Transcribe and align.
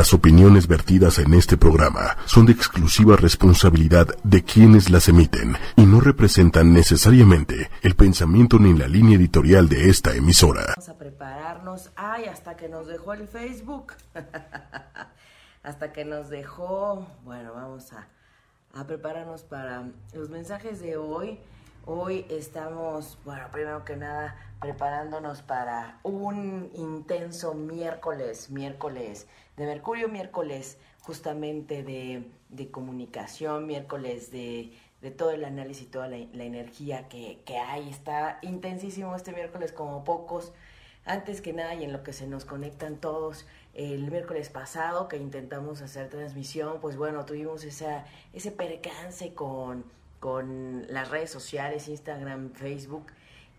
Las 0.00 0.14
opiniones 0.14 0.66
vertidas 0.66 1.18
en 1.18 1.34
este 1.34 1.58
programa 1.58 2.16
son 2.24 2.46
de 2.46 2.52
exclusiva 2.52 3.16
responsabilidad 3.16 4.06
de 4.24 4.42
quienes 4.42 4.88
las 4.88 5.10
emiten 5.10 5.58
y 5.76 5.84
no 5.84 6.00
representan 6.00 6.72
necesariamente 6.72 7.68
el 7.82 7.94
pensamiento 7.96 8.58
ni 8.58 8.72
la 8.72 8.88
línea 8.88 9.18
editorial 9.18 9.68
de 9.68 9.90
esta 9.90 10.14
emisora. 10.14 10.62
Vamos 10.68 10.88
a 10.88 10.96
prepararnos. 10.96 11.90
Ay, 11.96 12.24
hasta 12.24 12.56
que 12.56 12.70
nos 12.70 12.86
dejó 12.86 13.12
el 13.12 13.28
Facebook. 13.28 13.92
hasta 15.62 15.92
que 15.92 16.06
nos 16.06 16.30
dejó. 16.30 17.06
Bueno, 17.22 17.52
vamos 17.52 17.92
a, 17.92 18.08
a 18.72 18.86
prepararnos 18.86 19.42
para 19.42 19.84
los 20.14 20.30
mensajes 20.30 20.80
de 20.80 20.96
hoy. 20.96 21.38
Hoy 21.84 22.24
estamos, 22.30 23.18
bueno, 23.26 23.48
primero 23.52 23.84
que 23.84 23.96
nada, 23.96 24.34
preparándonos 24.62 25.42
para 25.42 25.98
un 26.04 26.70
intenso 26.74 27.52
miércoles, 27.52 28.48
miércoles 28.48 29.26
de 29.60 29.66
Mercurio, 29.66 30.08
miércoles 30.08 30.78
justamente 31.00 31.82
de, 31.82 32.24
de 32.48 32.70
comunicación, 32.70 33.66
miércoles 33.66 34.30
de, 34.30 34.72
de, 35.00 35.10
todo 35.10 35.30
el 35.30 35.44
análisis, 35.44 35.90
toda 35.90 36.08
la, 36.08 36.18
la 36.32 36.44
energía 36.44 37.08
que, 37.08 37.42
que, 37.44 37.58
hay. 37.58 37.88
Está 37.88 38.38
intensísimo 38.42 39.14
este 39.14 39.32
miércoles 39.32 39.72
como 39.72 40.04
pocos. 40.04 40.52
Antes 41.04 41.40
que 41.40 41.52
nada 41.52 41.74
y 41.74 41.84
en 41.84 41.92
lo 41.92 42.02
que 42.02 42.12
se 42.12 42.26
nos 42.26 42.44
conectan 42.44 42.96
todos, 42.96 43.46
el 43.74 44.10
miércoles 44.10 44.50
pasado 44.50 45.08
que 45.08 45.16
intentamos 45.16 45.80
hacer 45.80 46.08
transmisión, 46.08 46.80
pues 46.80 46.96
bueno, 46.96 47.24
tuvimos 47.24 47.64
esa, 47.64 48.04
ese 48.32 48.50
percance 48.50 49.32
con 49.32 49.84
con 50.20 50.84
las 50.88 51.10
redes 51.10 51.30
sociales, 51.30 51.88
Instagram, 51.88 52.52
Facebook, 52.52 53.06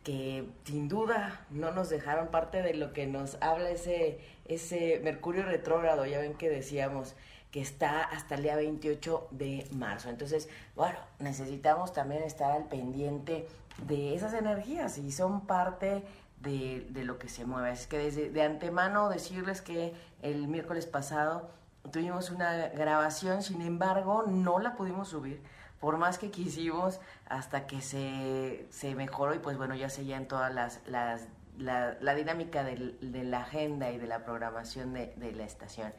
que 0.04 0.50
sin 0.64 0.88
duda 0.88 1.46
no 1.50 1.72
nos 1.72 1.90
dejaron 1.90 2.30
parte 2.30 2.62
de 2.62 2.74
lo 2.74 2.94
que 2.94 3.06
nos 3.08 3.38
habla 3.42 3.70
ese, 3.70 4.20
ese 4.46 5.00
Mercurio 5.04 5.44
retrógrado, 5.44 6.06
ya 6.06 6.20
ven 6.20 6.34
que 6.34 6.50
decíamos 6.50 7.16
que 7.52 7.62
está 7.62 8.02
hasta 8.04 8.36
el 8.36 8.44
día 8.44 8.56
28 8.56 9.28
de 9.32 9.68
marzo. 9.72 10.10
Entonces, 10.10 10.50
bueno, 10.76 10.98
necesitamos 11.20 11.94
también 11.94 12.24
estar 12.24 12.52
al 12.52 12.66
pendiente 12.66 13.48
de 13.86 14.16
esas 14.16 14.34
energías 14.34 14.98
y 14.98 15.12
son 15.12 15.46
parte 15.46 16.04
de, 16.40 16.88
de 16.90 17.04
lo 17.04 17.20
que 17.20 17.28
se 17.28 17.46
mueve. 17.46 17.72
Es 17.72 17.88
que 17.88 17.98
desde 17.98 18.30
de 18.30 18.42
antemano 18.42 19.10
decirles 19.10 19.62
que 19.62 19.94
el 20.22 20.48
miércoles 20.48 20.86
pasado 20.86 21.50
tuvimos 21.92 22.32
una 22.32 22.70
grabación, 22.70 23.44
sin 23.44 23.62
embargo, 23.62 24.24
no 24.28 24.60
la 24.60 24.76
pudimos 24.76 25.10
subir 25.10 25.42
por 25.82 25.98
más 25.98 26.18
que 26.20 26.32
quisimos, 26.32 27.02
hasta 27.28 27.66
que 27.68 27.82
se, 27.82 28.68
se 28.70 28.96
mejoró 28.96 29.34
y 29.34 29.40
pues 29.40 29.58
bueno, 29.58 29.76
ya 29.76 29.90
se 29.90 30.10
en 30.14 30.28
todas 30.28 30.54
las, 30.54 30.80
las 30.88 31.28
la, 31.58 31.98
la, 32.00 32.16
dinámica 32.16 32.64
de 32.64 33.24
la 33.24 33.42
agenda 33.42 33.92
y 33.92 33.98
de 33.98 34.08
la 34.08 34.24
programación 34.24 34.94
de, 34.94 35.34
la 35.36 35.44
estación. 35.44 35.92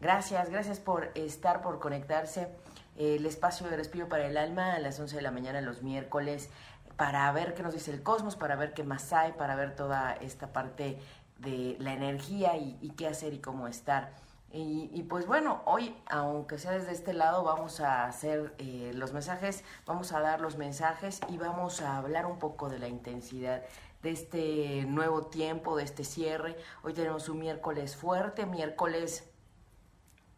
Gracias, 0.00 0.50
gracias 0.50 0.80
por 0.80 1.10
estar, 1.14 1.62
por 1.62 1.78
conectarse. 1.78 2.48
El 2.96 3.24
espacio 3.26 3.68
de 3.68 3.76
respiro 3.76 4.08
para 4.08 4.26
el 4.26 4.36
alma 4.36 4.74
a 4.74 4.80
las 4.80 4.98
11 4.98 5.16
de 5.16 5.22
la 5.22 5.30
mañana 5.30 5.60
los 5.60 5.82
miércoles 5.82 6.50
para 6.96 7.30
ver 7.32 7.54
qué 7.54 7.62
nos 7.62 7.74
dice 7.74 7.92
el 7.92 8.02
cosmos, 8.02 8.34
para 8.34 8.56
ver 8.56 8.74
qué 8.74 8.82
más 8.82 9.12
hay, 9.12 9.32
para 9.32 9.54
ver 9.54 9.76
toda 9.76 10.14
esta 10.14 10.52
parte 10.52 10.98
de 11.38 11.76
la 11.78 11.92
energía 11.92 12.56
y 12.56 12.92
qué 12.96 13.06
hacer 13.06 13.32
y 13.34 13.38
cómo 13.38 13.68
estar. 13.68 14.12
Y, 14.50 15.02
pues 15.10 15.26
bueno, 15.26 15.60
hoy, 15.66 15.94
aunque 16.08 16.56
sea 16.56 16.70
desde 16.72 16.92
este 16.92 17.12
lado, 17.12 17.44
vamos 17.44 17.80
a 17.80 18.06
hacer 18.06 18.54
eh, 18.56 18.92
los 18.94 19.12
mensajes, 19.12 19.62
vamos 19.84 20.12
a 20.12 20.20
dar 20.20 20.40
los 20.40 20.56
mensajes 20.56 21.20
y 21.28 21.36
vamos 21.36 21.82
a 21.82 21.98
hablar 21.98 22.24
un 22.24 22.38
poco 22.38 22.70
de 22.70 22.78
la 22.78 22.88
intensidad 22.88 23.62
de 24.02 24.10
este 24.10 24.84
nuevo 24.86 25.26
tiempo, 25.26 25.76
de 25.76 25.84
este 25.84 26.02
cierre. 26.02 26.56
Hoy 26.82 26.94
tenemos 26.94 27.28
un 27.28 27.40
miércoles 27.40 27.94
fuerte, 27.94 28.46
miércoles 28.46 29.28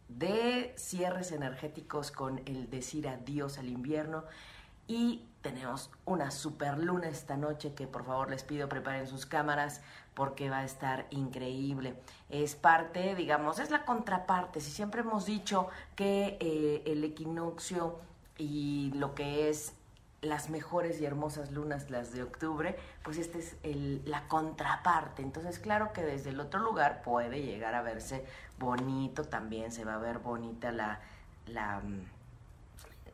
de 0.09 0.75
cierres 0.77 1.31
energéticos 1.31 2.11
con 2.11 2.41
el 2.47 2.69
decir 2.69 3.07
adiós 3.07 3.59
al 3.59 3.69
invierno 3.69 4.25
y 4.89 5.25
tenemos 5.41 5.89
una 6.05 6.33
super 6.33 6.79
luna 6.79 7.09
esta 7.09 7.37
noche 7.37 7.75
que 7.75 7.87
por 7.87 8.05
favor 8.05 8.29
les 8.29 8.43
pido 8.43 8.69
preparen 8.69 9.07
sus 9.07 9.25
cámaras 9.25 9.83
porque 10.21 10.51
va 10.51 10.59
a 10.59 10.65
estar 10.65 11.07
increíble. 11.09 11.95
Es 12.29 12.55
parte, 12.55 13.15
digamos, 13.15 13.59
es 13.59 13.71
la 13.71 13.87
contraparte. 13.87 14.61
Si 14.61 14.71
siempre 14.71 15.01
hemos 15.01 15.25
dicho 15.25 15.71
que 15.97 16.37
eh, 16.41 16.83
el 16.85 17.03
equinoccio 17.05 17.99
y 18.37 18.93
lo 18.97 19.15
que 19.15 19.49
es 19.49 19.73
las 20.21 20.51
mejores 20.51 21.01
y 21.01 21.07
hermosas 21.07 21.53
lunas, 21.53 21.89
las 21.89 22.13
de 22.13 22.23
octubre, 22.23 22.77
pues 23.03 23.17
esta 23.17 23.39
es 23.39 23.57
la 24.05 24.29
contraparte. 24.29 25.23
Entonces, 25.23 25.59
claro 25.59 25.95
que 25.95 26.03
desde 26.03 26.29
el 26.29 26.41
otro 26.41 26.61
lugar 26.61 27.01
puede 27.01 27.41
llegar 27.41 27.75
a 27.75 27.81
verse 27.81 28.27
bonito, 28.59 29.25
también 29.25 29.73
se 29.73 29.87
va 29.87 29.95
a 29.95 29.99
ver 29.99 30.19
bonita 30.19 30.71
la, 30.71 31.01
la 31.47 31.81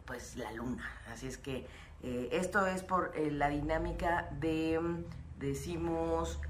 pues 0.06 0.34
la 0.34 0.50
luna. 0.50 0.90
Así 1.12 1.28
es 1.28 1.38
que 1.38 1.68
eh, 2.02 2.30
esto 2.32 2.66
es 2.66 2.82
por 2.82 3.12
eh, 3.14 3.30
la 3.30 3.48
dinámica 3.48 4.28
de, 4.40 4.80
decimos, 5.38 6.40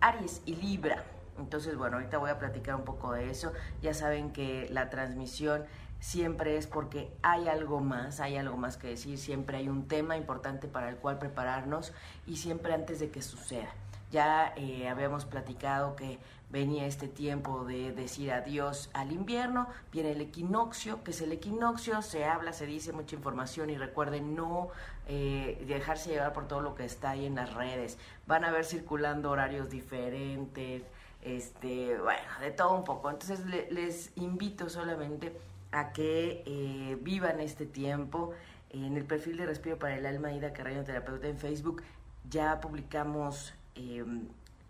Aries 0.00 0.42
y 0.46 0.56
Libra. 0.56 1.04
Entonces, 1.38 1.76
bueno, 1.76 1.96
ahorita 1.96 2.18
voy 2.18 2.30
a 2.30 2.38
platicar 2.38 2.74
un 2.76 2.84
poco 2.84 3.12
de 3.12 3.30
eso. 3.30 3.52
Ya 3.82 3.94
saben 3.94 4.32
que 4.32 4.68
la 4.70 4.88
transmisión 4.90 5.64
siempre 6.00 6.56
es 6.56 6.66
porque 6.66 7.10
hay 7.22 7.48
algo 7.48 7.80
más, 7.80 8.20
hay 8.20 8.36
algo 8.36 8.56
más 8.56 8.76
que 8.76 8.88
decir, 8.88 9.18
siempre 9.18 9.58
hay 9.58 9.68
un 9.68 9.88
tema 9.88 10.16
importante 10.16 10.68
para 10.68 10.88
el 10.88 10.96
cual 10.96 11.18
prepararnos 11.18 11.92
y 12.26 12.36
siempre 12.36 12.74
antes 12.74 13.00
de 13.00 13.10
que 13.10 13.22
suceda. 13.22 13.68
Ya 14.12 14.52
eh, 14.56 14.88
habíamos 14.88 15.24
platicado 15.24 15.96
que 15.96 16.20
venía 16.48 16.86
este 16.86 17.08
tiempo 17.08 17.64
de 17.64 17.92
decir 17.92 18.30
adiós 18.30 18.88
al 18.92 19.10
invierno, 19.10 19.66
viene 19.92 20.12
el 20.12 20.20
equinoccio, 20.20 21.02
que 21.02 21.10
es 21.10 21.20
el 21.20 21.32
equinoccio, 21.32 22.00
se 22.02 22.24
habla, 22.24 22.52
se 22.52 22.66
dice 22.66 22.92
mucha 22.92 23.16
información 23.16 23.68
y 23.68 23.76
recuerden 23.76 24.36
no 24.36 24.68
eh, 25.06 25.64
dejarse 25.66 26.10
llevar 26.10 26.32
por 26.32 26.48
todo 26.48 26.60
lo 26.60 26.74
que 26.74 26.84
está 26.84 27.10
ahí 27.10 27.26
en 27.26 27.36
las 27.36 27.54
redes. 27.54 27.98
Van 28.26 28.44
a 28.44 28.50
ver 28.50 28.64
circulando 28.64 29.30
horarios 29.30 29.70
diferentes, 29.70 30.82
este, 31.22 31.98
bueno, 31.98 32.28
de 32.40 32.50
todo 32.50 32.74
un 32.74 32.84
poco. 32.84 33.10
Entonces 33.10 33.40
les 33.70 34.12
invito 34.16 34.68
solamente 34.68 35.36
a 35.72 35.92
que 35.92 36.42
eh, 36.46 36.98
vivan 37.00 37.40
este 37.40 37.66
tiempo. 37.66 38.32
En 38.70 38.96
el 38.96 39.04
perfil 39.04 39.36
de 39.36 39.46
Respiro 39.46 39.78
para 39.78 39.96
el 39.96 40.06
Alma, 40.06 40.32
Ida 40.32 40.52
Carreño 40.52 40.84
Terapeuta 40.84 41.28
en 41.28 41.38
Facebook, 41.38 41.82
ya 42.28 42.60
publicamos 42.60 43.54
eh, 43.74 44.04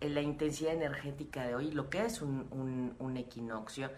la 0.01 0.21
intensidad 0.21 0.73
energética 0.73 1.47
de 1.47 1.55
hoy, 1.55 1.71
lo 1.71 1.89
que 1.89 2.05
es 2.05 2.21
un, 2.21 3.15
equinoccio, 3.17 3.89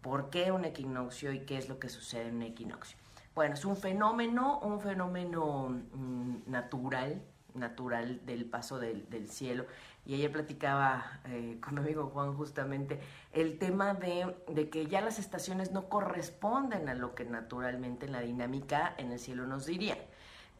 por 0.00 0.30
qué 0.30 0.52
un 0.52 0.64
equinoccio 0.64 1.32
y 1.32 1.40
qué 1.40 1.58
es 1.58 1.68
lo 1.68 1.78
que 1.78 1.88
sucede 1.88 2.28
en 2.28 2.36
un 2.36 2.42
equinoccio. 2.42 2.96
Bueno, 3.34 3.54
es 3.54 3.64
un 3.64 3.76
fenómeno, 3.76 4.60
un 4.60 4.80
fenómeno 4.80 5.68
mm, 5.92 6.50
natural, 6.50 7.22
natural 7.54 8.24
del 8.24 8.44
paso 8.44 8.78
del, 8.78 9.28
cielo. 9.28 9.66
Y 10.06 10.14
ayer 10.14 10.30
platicaba 10.30 11.20
eh, 11.26 11.58
con 11.60 11.74
mi 11.74 11.80
amigo 11.80 12.10
Juan 12.12 12.36
justamente 12.36 13.00
el 13.32 13.58
tema 13.58 13.94
de, 13.94 14.68
que 14.70 14.86
ya 14.86 15.00
las 15.00 15.18
estaciones 15.18 15.72
no 15.72 15.88
corresponden 15.88 16.88
a 16.88 16.94
lo 16.94 17.14
que 17.14 17.24
naturalmente 17.24 18.06
en 18.06 18.12
la 18.12 18.20
dinámica 18.20 18.94
en 18.98 19.12
el 19.12 19.18
cielo 19.18 19.46
nos 19.46 19.66
dirían. 19.66 19.98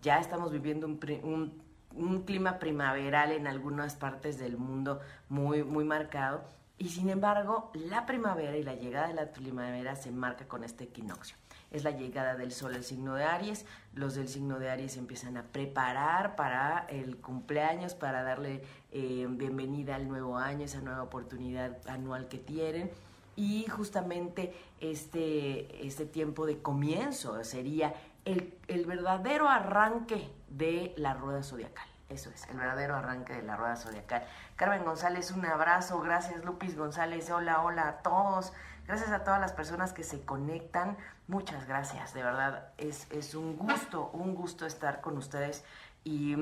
Ya 0.02 0.18
estamos 0.18 0.50
viviendo 0.50 0.86
un, 0.86 0.98
un 1.22 1.64
un 1.96 2.22
clima 2.24 2.58
primaveral 2.58 3.32
en 3.32 3.46
algunas 3.46 3.94
partes 3.94 4.38
del 4.38 4.56
mundo 4.56 5.00
muy, 5.28 5.62
muy 5.62 5.84
marcado. 5.84 6.44
Y 6.76 6.88
sin 6.88 7.08
embargo, 7.08 7.70
la 7.74 8.04
primavera 8.04 8.56
y 8.56 8.62
la 8.62 8.74
llegada 8.74 9.08
de 9.08 9.14
la 9.14 9.32
primavera 9.32 9.94
se 9.94 10.10
marca 10.10 10.46
con 10.48 10.64
este 10.64 10.84
equinoccio. 10.84 11.36
Es 11.74 11.82
la 11.82 11.90
llegada 11.90 12.36
del 12.36 12.52
sol 12.52 12.72
al 12.72 12.84
signo 12.84 13.16
de 13.16 13.24
Aries. 13.24 13.66
Los 13.94 14.14
del 14.14 14.28
signo 14.28 14.60
de 14.60 14.70
Aries 14.70 14.96
empiezan 14.96 15.36
a 15.36 15.42
preparar 15.42 16.36
para 16.36 16.86
el 16.88 17.16
cumpleaños, 17.16 17.96
para 17.96 18.22
darle 18.22 18.62
eh, 18.92 19.26
bienvenida 19.28 19.96
al 19.96 20.06
nuevo 20.06 20.38
año, 20.38 20.66
esa 20.66 20.80
nueva 20.82 21.02
oportunidad 21.02 21.76
anual 21.88 22.28
que 22.28 22.38
tienen. 22.38 22.92
Y 23.34 23.66
justamente 23.68 24.54
este, 24.78 25.84
este 25.84 26.06
tiempo 26.06 26.47
de 26.47 26.62
comienzo 26.62 27.42
sería 27.42 27.92
el, 28.24 28.56
el 28.68 28.86
verdadero 28.86 29.48
arranque 29.48 30.30
de 30.48 30.94
la 30.97 31.15
rueda 31.15 31.42
zodiacal. 31.42 31.88
Eso 32.09 32.30
es, 32.30 32.48
el 32.50 32.56
verdadero 32.56 32.94
arranque 32.94 33.32
de 33.32 33.42
la 33.42 33.56
rueda 33.56 33.74
zodiacal. 33.74 34.22
Carmen 34.54 34.84
González, 34.84 35.32
un 35.32 35.44
abrazo. 35.44 36.00
Gracias, 36.00 36.44
Lupis 36.44 36.77
González. 36.77 37.28
Hola, 37.30 37.62
hola 37.62 37.88
a 37.88 37.97
todos. 38.03 38.53
Gracias 38.86 39.10
a 39.10 39.25
todas 39.25 39.41
las 39.41 39.53
personas 39.53 39.92
que 39.92 40.03
se 40.03 40.25
conectan. 40.25 40.97
Muchas 41.27 41.66
gracias, 41.66 42.13
de 42.13 42.22
verdad. 42.22 42.69
Es, 42.77 43.10
es 43.10 43.34
un 43.34 43.57
gusto, 43.57 44.10
un 44.13 44.34
gusto 44.34 44.66
estar 44.66 45.01
con 45.01 45.16
ustedes. 45.16 45.65
Y 46.04 46.34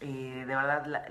eh, 0.00 0.44
de 0.46 0.56
verdad, 0.56 1.06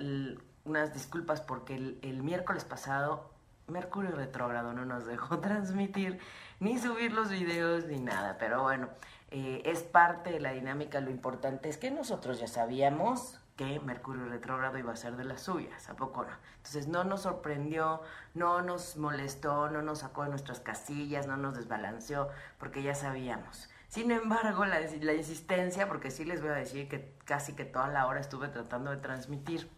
unas 0.65 0.94
disculpas 0.94 1.41
porque 1.41 1.75
el, 1.75 2.00
el 2.01 2.24
miércoles 2.24 2.65
pasado 2.65 3.30
Mercurio 3.69 4.12
retrógrado 4.12 4.74
no 4.74 4.86
nos 4.86 5.06
dejó 5.06 5.39
transmitir 5.41 6.19
ni 6.59 6.77
subir 6.77 7.13
los 7.13 7.30
videos 7.30 7.85
ni 7.85 8.00
nada. 8.00 8.38
Pero 8.39 8.63
bueno, 8.63 8.89
eh, 9.31 9.62
es 9.65 9.83
parte 9.83 10.31
de 10.31 10.39
la 10.39 10.51
dinámica, 10.51 11.00
lo 11.01 11.12
importante 11.12 11.69
es 11.69 11.77
que 11.77 11.92
nosotros 11.92 12.39
ya 12.39 12.47
sabíamos 12.47 13.38
que 13.59 13.77
Mercurio 13.81 14.23
retrógrado 14.29 14.77
iba 14.77 14.94
a 14.94 14.95
ser 14.95 15.17
de 15.17 15.25
las 15.25 15.41
suyas, 15.41 15.89
¿a 15.89 15.94
poco 15.97 16.23
no? 16.23 16.31
Entonces 16.56 16.88
no 16.88 17.03
nos 17.03 17.23
sorprendió, 17.23 18.01
no 18.33 18.61
nos 18.61 18.95
molestó, 18.95 19.69
no 19.69 19.81
nos 19.81 20.00
sacó 20.00 20.23
de 20.23 20.29
nuestras 20.29 20.61
casillas, 20.61 21.27
no 21.27 21.35
nos 21.35 21.57
desbalanceó, 21.57 22.29
porque 22.57 22.83
ya 22.83 22.95
sabíamos. 22.95 23.69
Sin 23.89 24.11
embargo, 24.11 24.63
la, 24.63 24.79
la 24.79 25.13
insistencia, 25.13 25.89
porque 25.89 26.09
sí 26.09 26.23
les 26.23 26.39
voy 26.39 26.51
a 26.51 26.53
decir 26.53 26.88
que 26.88 27.17
casi 27.25 27.53
que 27.53 27.65
toda 27.65 27.89
la 27.89 28.07
hora 28.07 28.21
estuve 28.21 28.47
tratando 28.47 28.91
de 28.91 28.97
transmitir 28.97 29.69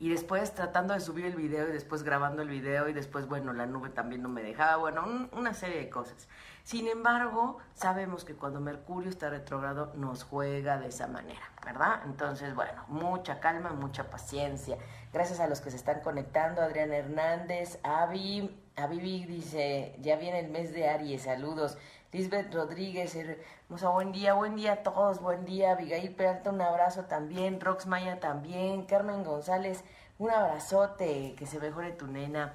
y 0.00 0.08
después 0.08 0.54
tratando 0.54 0.94
de 0.94 1.00
subir 1.00 1.26
el 1.26 1.36
video 1.36 1.68
y 1.68 1.72
después 1.72 2.02
grabando 2.02 2.40
el 2.40 2.48
video 2.48 2.88
y 2.88 2.94
después, 2.94 3.28
bueno, 3.28 3.52
la 3.52 3.66
nube 3.66 3.90
también 3.90 4.22
no 4.22 4.30
me 4.30 4.42
dejaba, 4.42 4.76
bueno, 4.76 5.28
una 5.32 5.52
serie 5.52 5.76
de 5.76 5.90
cosas. 5.90 6.26
Sin 6.64 6.88
embargo, 6.88 7.58
sabemos 7.74 8.24
que 8.24 8.34
cuando 8.34 8.60
Mercurio 8.60 9.10
está 9.10 9.28
retrógrado 9.28 9.92
nos 9.96 10.24
juega 10.24 10.78
de 10.78 10.88
esa 10.88 11.06
manera, 11.06 11.42
¿verdad? 11.66 12.00
Entonces, 12.06 12.54
bueno, 12.54 12.82
mucha 12.88 13.40
calma, 13.40 13.74
mucha 13.74 14.10
paciencia. 14.10 14.78
Gracias 15.12 15.38
a 15.38 15.46
los 15.46 15.60
que 15.60 15.70
se 15.70 15.76
están 15.76 16.00
conectando, 16.00 16.62
Adrián 16.62 16.94
Hernández, 16.94 17.78
Avi, 17.82 18.58
Avi 18.76 19.26
dice, 19.26 19.96
ya 20.00 20.16
viene 20.16 20.40
el 20.40 20.48
mes 20.48 20.72
de 20.72 20.88
Aries, 20.88 21.22
saludos. 21.22 21.76
Lisbeth 22.12 22.52
Rodríguez, 22.54 23.16
buen 23.70 24.10
día, 24.10 24.34
buen 24.34 24.56
día 24.56 24.72
a 24.72 24.82
todos, 24.82 25.20
buen 25.20 25.44
día. 25.44 25.72
Abigail 25.72 26.12
Peralta, 26.14 26.50
un 26.50 26.60
abrazo 26.60 27.04
también. 27.04 27.60
Rox 27.60 27.86
Maya 27.86 28.18
también. 28.18 28.84
Carmen 28.84 29.22
González, 29.22 29.84
un 30.18 30.30
abrazote, 30.30 31.34
que 31.38 31.46
se 31.46 31.60
mejore 31.60 31.92
tu 31.92 32.08
nena. 32.08 32.54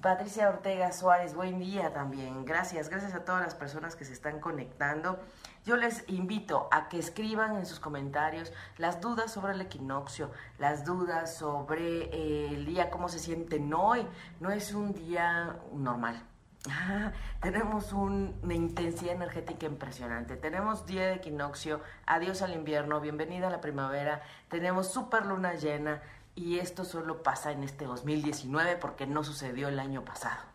Patricia 0.00 0.48
Ortega 0.48 0.92
Suárez, 0.92 1.34
buen 1.34 1.58
día 1.58 1.92
también. 1.92 2.44
Gracias, 2.44 2.88
gracias 2.88 3.12
a 3.14 3.24
todas 3.24 3.42
las 3.42 3.56
personas 3.56 3.96
que 3.96 4.04
se 4.04 4.12
están 4.12 4.38
conectando. 4.38 5.18
Yo 5.66 5.76
les 5.76 6.08
invito 6.08 6.68
a 6.70 6.88
que 6.88 6.98
escriban 6.98 7.56
en 7.56 7.66
sus 7.66 7.80
comentarios 7.80 8.52
las 8.78 9.00
dudas 9.00 9.32
sobre 9.32 9.52
el 9.52 9.60
equinoccio, 9.60 10.30
las 10.58 10.84
dudas 10.84 11.34
sobre 11.34 12.04
eh, 12.04 12.48
el 12.54 12.66
día, 12.66 12.88
cómo 12.88 13.08
se 13.08 13.18
sienten 13.18 13.74
hoy. 13.74 14.06
No 14.40 14.50
es 14.50 14.72
un 14.72 14.94
día 14.94 15.56
normal, 15.72 16.24
Ah, 16.70 17.12
tenemos 17.40 17.92
una 17.92 18.54
intensidad 18.54 19.14
energética 19.14 19.66
impresionante. 19.66 20.36
Tenemos 20.36 20.86
día 20.86 21.08
de 21.08 21.14
equinoccio, 21.14 21.80
adiós 22.06 22.40
al 22.40 22.54
invierno, 22.54 23.00
bienvenida 23.00 23.48
a 23.48 23.50
la 23.50 23.60
primavera. 23.60 24.22
Tenemos 24.48 24.92
super 24.92 25.26
luna 25.26 25.54
llena 25.54 26.00
y 26.36 26.60
esto 26.60 26.84
solo 26.84 27.24
pasa 27.24 27.50
en 27.50 27.64
este 27.64 27.84
2019 27.84 28.76
porque 28.76 29.08
no 29.08 29.24
sucedió 29.24 29.68
el 29.68 29.80
año 29.80 30.04
pasado. 30.04 30.52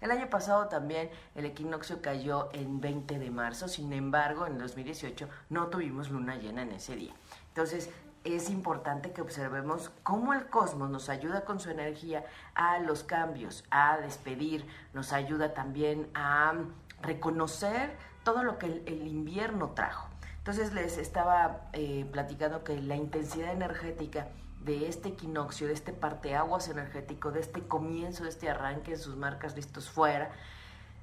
El 0.00 0.10
año 0.10 0.30
pasado 0.30 0.68
también 0.68 1.10
el 1.34 1.44
equinoccio 1.44 2.00
cayó 2.00 2.48
en 2.52 2.80
20 2.80 3.18
de 3.18 3.30
marzo, 3.30 3.68
sin 3.68 3.92
embargo 3.92 4.46
en 4.46 4.58
2018 4.58 5.28
no 5.50 5.66
tuvimos 5.66 6.10
luna 6.10 6.36
llena 6.36 6.62
en 6.62 6.72
ese 6.72 6.96
día. 6.96 7.12
Entonces 7.48 7.90
es 8.24 8.50
importante 8.50 9.12
que 9.12 9.20
observemos 9.20 9.90
cómo 10.02 10.32
el 10.32 10.46
cosmos 10.46 10.90
nos 10.90 11.08
ayuda 11.08 11.44
con 11.44 11.60
su 11.60 11.70
energía 11.70 12.24
a 12.54 12.78
los 12.78 13.04
cambios, 13.04 13.64
a 13.70 13.98
despedir, 13.98 14.66
nos 14.94 15.12
ayuda 15.12 15.54
también 15.54 16.08
a 16.14 16.54
reconocer 17.02 17.96
todo 18.24 18.42
lo 18.42 18.58
que 18.58 18.66
el, 18.66 19.06
invierno 19.06 19.70
trajo. 19.70 20.08
Entonces 20.38 20.72
les 20.72 20.98
estaba 20.98 21.68
eh, 21.72 22.06
platicando 22.10 22.64
que 22.64 22.80
la 22.80 22.96
intensidad 22.96 23.52
energética 23.52 24.28
de 24.64 24.88
este 24.88 25.10
equinoccio, 25.10 25.66
de 25.66 25.74
este 25.74 25.92
parteaguas 25.92 26.68
energético, 26.68 27.30
de 27.30 27.40
este 27.40 27.60
comienzo, 27.62 28.24
de 28.24 28.30
este 28.30 28.48
arranque 28.48 28.92
en 28.92 28.98
sus 28.98 29.16
marcas 29.16 29.54
listos 29.54 29.90
fuera, 29.90 30.30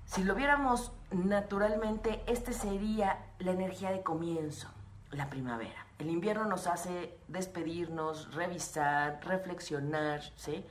si 0.05 0.23
lo 0.23 0.35
viéramos 0.35 0.91
naturalmente, 1.11 2.21
este 2.27 2.51
sería 2.51 3.19
la 3.39 3.51
energía 3.51 3.91
de 3.91 4.01
comienzo, 4.03 4.67
la 5.11 5.29
primavera. 5.29 5.85
El 6.01 6.09
invierno 6.09 6.45
nos 6.45 6.65
hace 6.65 7.15
despedirnos, 7.27 8.33
revisar, 8.33 9.19
reflexionar, 9.23 10.23
¿sí? 10.35 10.65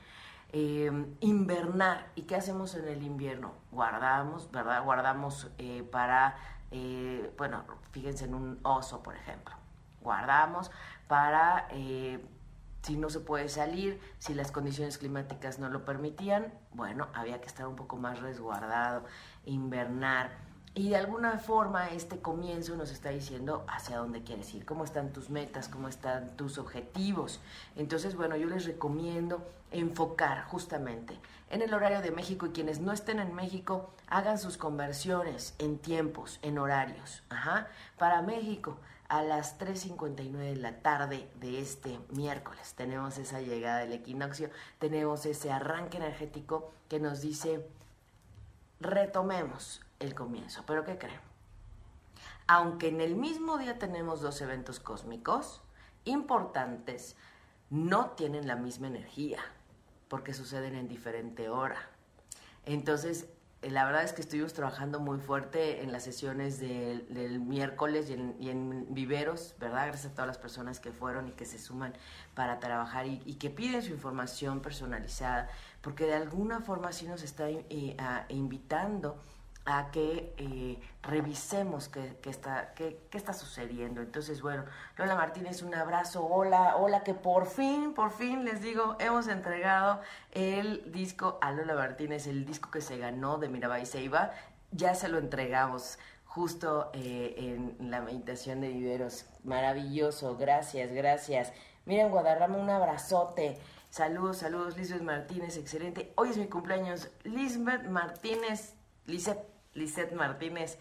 Em, 0.51 1.15
invernar. 1.21 2.11
¿Y 2.15 2.23
qué 2.23 2.35
hacemos 2.35 2.75
en 2.75 2.85
el 2.89 3.01
invierno? 3.01 3.53
Guardamos, 3.71 4.51
¿verdad? 4.51 4.83
Guardamos 4.83 5.49
eh, 5.57 5.87
para, 5.89 6.35
eh, 6.71 7.33
bueno, 7.37 7.63
fíjense 7.91 8.25
en 8.25 8.35
un 8.35 8.59
oso, 8.63 9.01
por 9.01 9.15
ejemplo. 9.15 9.55
Guardamos 10.01 10.69
para, 11.07 11.69
eh, 11.71 12.19
si 12.81 12.97
no 12.97 13.09
se 13.09 13.21
puede 13.21 13.47
salir, 13.47 14.01
si 14.19 14.33
las 14.33 14.51
condiciones 14.51 14.97
climáticas 14.97 15.59
no 15.59 15.69
lo 15.69 15.85
permitían, 15.85 16.53
bueno, 16.73 17.07
había 17.13 17.39
que 17.39 17.47
estar 17.47 17.67
un 17.67 17.77
poco 17.77 17.95
más 17.95 18.19
resguardado, 18.19 19.05
invernar 19.45 20.50
y 20.73 20.89
de 20.89 20.95
alguna 20.95 21.37
forma 21.37 21.89
este 21.89 22.19
comienzo 22.19 22.75
nos 22.75 22.91
está 22.91 23.09
diciendo 23.09 23.65
hacia 23.67 23.97
dónde 23.97 24.23
quieres 24.23 24.53
ir, 24.53 24.65
cómo 24.65 24.85
están 24.85 25.11
tus 25.11 25.29
metas, 25.29 25.67
cómo 25.67 25.89
están 25.89 26.37
tus 26.37 26.57
objetivos. 26.57 27.41
Entonces, 27.75 28.15
bueno, 28.15 28.37
yo 28.37 28.47
les 28.47 28.65
recomiendo 28.65 29.45
enfocar 29.71 30.45
justamente 30.45 31.19
en 31.49 31.61
el 31.61 31.73
horario 31.73 32.01
de 32.01 32.11
México 32.11 32.45
y 32.45 32.51
quienes 32.51 32.79
no 32.79 32.93
estén 32.93 33.19
en 33.19 33.35
México 33.35 33.89
hagan 34.07 34.39
sus 34.39 34.57
conversiones 34.57 35.55
en 35.59 35.77
tiempos, 35.77 36.39
en 36.41 36.57
horarios. 36.57 37.23
Ajá. 37.29 37.67
Para 37.97 38.21
México, 38.21 38.77
a 39.09 39.23
las 39.23 39.59
3.59 39.59 40.31
de 40.31 40.55
la 40.55 40.79
tarde 40.79 41.29
de 41.41 41.59
este 41.59 41.99
miércoles 42.11 42.75
tenemos 42.77 43.17
esa 43.17 43.41
llegada 43.41 43.79
del 43.79 43.91
equinoccio, 43.91 44.49
tenemos 44.79 45.25
ese 45.25 45.51
arranque 45.51 45.97
energético 45.97 46.71
que 46.87 47.01
nos 47.01 47.19
dice 47.19 47.67
retomemos 48.79 49.81
el 50.01 50.13
comienzo. 50.13 50.63
Pero 50.65 50.83
¿qué 50.83 50.97
creen? 50.97 51.19
Aunque 52.47 52.89
en 52.89 53.01
el 53.01 53.15
mismo 53.15 53.57
día 53.57 53.79
tenemos 53.79 54.21
dos 54.21 54.41
eventos 54.41 54.79
cósmicos 54.79 55.61
importantes, 56.03 57.15
no 57.69 58.11
tienen 58.11 58.47
la 58.47 58.55
misma 58.55 58.87
energía 58.87 59.39
porque 60.09 60.33
suceden 60.33 60.75
en 60.75 60.89
diferente 60.89 61.47
hora. 61.47 61.77
Entonces, 62.65 63.27
eh, 63.61 63.69
la 63.69 63.85
verdad 63.85 64.03
es 64.03 64.13
que 64.13 64.21
estuvimos 64.21 64.53
trabajando 64.53 64.99
muy 64.99 65.19
fuerte 65.19 65.81
en 65.81 65.91
las 65.91 66.03
sesiones 66.03 66.59
del, 66.59 67.39
miércoles 67.39 68.09
y 68.09 68.49
en, 68.49 68.93
viveros, 68.93 69.55
¿verdad? 69.59 69.87
Gracias 69.87 70.11
a 70.11 70.15
todas 70.15 70.27
las 70.27 70.37
personas 70.37 70.79
que 70.79 70.91
fueron 70.91 71.27
y 71.27 71.31
que 71.31 71.45
se 71.45 71.59
suman 71.59 71.93
para 72.33 72.59
trabajar 72.59 73.05
y, 73.07 73.35
que 73.35 73.49
piden 73.49 73.81
su 73.81 73.91
información 73.91 74.61
personalizada, 74.61 75.47
porque 75.81 76.05
de 76.05 76.15
alguna 76.15 76.59
forma 76.59 76.91
sí 76.91 77.07
nos 77.07 77.23
está 77.23 77.49
eh, 77.49 77.95
invitando 78.29 79.21
a 79.65 79.91
que 79.91 80.33
eh, 80.37 80.79
revisemos 81.03 81.87
qué, 81.87 82.17
está, 82.25 82.73
qué, 82.73 82.99
está 83.13 83.33
sucediendo. 83.33 84.01
Entonces, 84.01 84.41
bueno, 84.41 84.65
Lola 84.97 85.15
Martínez, 85.15 85.61
un 85.61 85.75
abrazo. 85.75 86.25
Hola, 86.25 86.77
hola, 86.77 87.03
que 87.03 87.13
por 87.13 87.45
fin, 87.45 87.93
por 87.93 88.11
fin 88.11 88.43
les 88.43 88.61
digo, 88.61 88.95
hemos 88.99 89.27
entregado 89.27 90.01
el 90.31 90.91
disco 90.91 91.37
a 91.41 91.51
Lola 91.51 91.75
Martínez, 91.75 92.27
el 92.27 92.45
disco 92.45 92.71
que 92.71 92.81
se 92.81 92.97
ganó 92.97 93.37
de 93.37 93.49
Mirabai 93.49 93.85
Seiba. 93.85 94.31
Ya 94.71 94.95
se 94.95 95.09
lo 95.09 95.17
entregamos 95.19 95.99
justo 96.25 96.89
eh, 96.93 97.35
en 97.79 97.91
la 97.91 98.01
meditación 98.01 98.61
de 98.61 98.69
viveros. 98.69 99.25
Maravilloso, 99.43 100.37
gracias, 100.37 100.91
gracias. 100.91 101.53
Miren, 101.85 102.09
Guadarrama, 102.09 102.57
un 102.57 102.69
abrazote. 102.69 103.59
Saludos, 103.89 104.37
saludos, 104.37 104.77
Lisbeth 104.77 105.01
Martínez, 105.01 105.57
excelente. 105.57 106.13
Hoy 106.15 106.29
es 106.29 106.37
mi 106.37 106.47
cumpleaños. 106.47 107.09
Lisbeth 107.23 107.83
Martínez, 107.83 108.75
Lisette 109.05 109.50
Lisette 109.73 110.13
Martínez. 110.13 110.77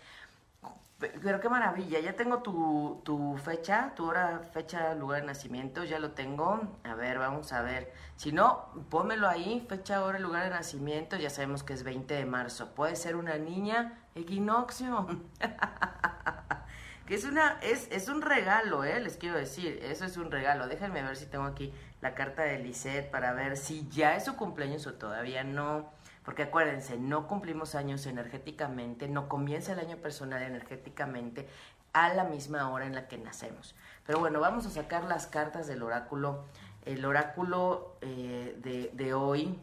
Pero 0.99 1.40
qué 1.40 1.49
maravilla, 1.49 1.99
ya 1.99 2.14
tengo 2.14 2.42
tu, 2.42 3.40
fecha, 3.42 3.94
tu 3.97 4.06
hora, 4.06 4.42
fecha, 4.52 4.94
lugar 4.94 5.23
de 5.23 5.28
nacimiento, 5.28 5.82
ya 5.85 5.99
lo 5.99 6.11
tengo. 6.11 6.61
A 6.85 6.94
ver, 6.94 7.18
vamos 7.18 7.54
a 7.54 7.62
ver. 7.62 7.90
Si 8.16 8.32
no, 8.32 8.66
pónmelo 8.90 9.26
ahí, 9.26 9.64
fecha, 9.66 10.04
hora, 10.04 10.18
lugar 10.18 10.44
de 10.44 10.50
nacimiento, 10.50 11.16
ya 11.16 11.30
sabemos 11.30 11.62
que 11.62 11.73
es 11.73 11.85
20 11.85 12.12
de 12.12 12.26
marzo. 12.26 12.75
Puede 12.75 12.97
ser 12.97 13.16
una 13.16 13.38
niña, 13.38 13.99
equinoccio. 14.14 15.06
que 17.06 17.14
es 17.14 17.25
una, 17.25 17.59
es, 17.62 17.88
es 17.90 18.09
un 18.09 18.20
regalo, 18.20 18.85
eh, 18.85 19.00
les 19.00 19.16
quiero 19.16 19.38
decir, 19.38 19.80
eso 19.82 20.04
es 20.04 20.18
un 20.18 20.30
regalo. 20.30 20.68
Déjenme 20.68 21.02
ver 21.02 21.16
si 21.16 21.25
tengo 21.25 21.44
aquí 21.44 21.73
la 22.02 22.14
carta 22.14 22.42
de 22.42 22.59
Lisette 22.59 23.11
para 23.11 23.32
ver 23.32 23.56
si 23.56 23.88
ya 23.88 24.16
es 24.16 24.26
su 24.26 24.37
cumpleaños 24.37 24.87
o 24.87 24.92
todavía 24.94 25.44
no. 25.44 25.90
Porque 26.30 26.44
acuérdense, 26.44 26.96
no 26.96 27.26
cumplimos 27.26 27.75
años 27.75 28.06
energéticamente, 28.06 29.08
no 29.08 29.28
comienza 29.28 29.72
el 29.72 29.80
año 29.80 29.96
personal 29.96 30.40
energéticamente 30.44 31.49
a 31.92 32.14
la 32.14 32.22
misma 32.22 32.70
hora 32.70 32.87
en 32.87 32.94
la 32.94 33.08
que 33.08 33.18
nacemos. 33.18 33.75
Pero 34.06 34.20
bueno, 34.20 34.38
vamos 34.38 34.64
a 34.64 34.70
sacar 34.70 35.02
las 35.02 35.26
cartas 35.26 35.66
del 35.66 35.82
oráculo, 35.82 36.44
el 36.84 37.04
oráculo 37.04 37.96
eh, 38.00 38.90
de, 38.92 39.12
hoy, 39.12 39.58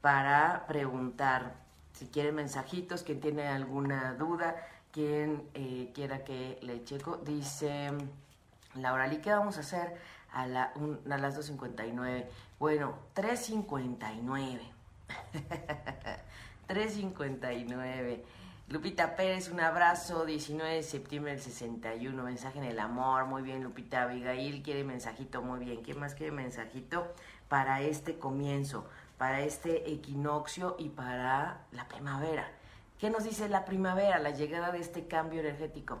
para 0.00 0.66
preguntar 0.66 1.54
si 1.92 2.08
quieren 2.08 2.34
mensajitos, 2.34 3.04
quien 3.04 3.20
tiene 3.20 3.46
alguna 3.46 4.14
duda, 4.14 4.56
quien 4.90 5.48
eh, 5.54 5.92
quiera 5.94 6.24
que 6.24 6.58
le 6.62 6.82
checo. 6.82 7.18
Dice 7.18 7.92
Laura, 8.74 9.06
¿y 9.06 9.18
qué 9.18 9.30
vamos 9.30 9.56
a 9.56 9.60
hacer 9.60 9.94
a, 10.32 10.48
la, 10.48 10.72
a 11.08 11.18
las 11.18 11.38
2.59? 11.38 12.26
Bueno, 12.58 12.98
3.59. 13.14 14.72
3.59. 16.68 18.22
Lupita 18.68 19.14
Pérez, 19.14 19.48
un 19.48 19.60
abrazo, 19.60 20.24
19 20.24 20.74
de 20.74 20.82
septiembre 20.82 21.30
del 21.30 21.40
61, 21.40 22.20
mensaje 22.24 22.58
en 22.58 22.64
el 22.64 22.80
amor, 22.80 23.26
muy 23.26 23.42
bien 23.42 23.62
Lupita, 23.62 24.02
Abigail. 24.02 24.60
Quiere 24.64 24.82
mensajito, 24.82 25.40
muy 25.40 25.64
bien, 25.64 25.84
¿quién 25.84 26.00
más 26.00 26.16
quiere 26.16 26.32
mensajito 26.32 27.06
para 27.48 27.80
este 27.80 28.18
comienzo, 28.18 28.88
para 29.18 29.42
este 29.42 29.92
equinoccio 29.92 30.74
y 30.80 30.88
para 30.88 31.64
la 31.70 31.86
primavera? 31.86 32.50
¿Qué 32.98 33.08
nos 33.08 33.22
dice 33.22 33.48
la 33.48 33.64
primavera, 33.64 34.18
la 34.18 34.30
llegada 34.30 34.72
de 34.72 34.80
este 34.80 35.06
cambio 35.06 35.40
energético? 35.40 36.00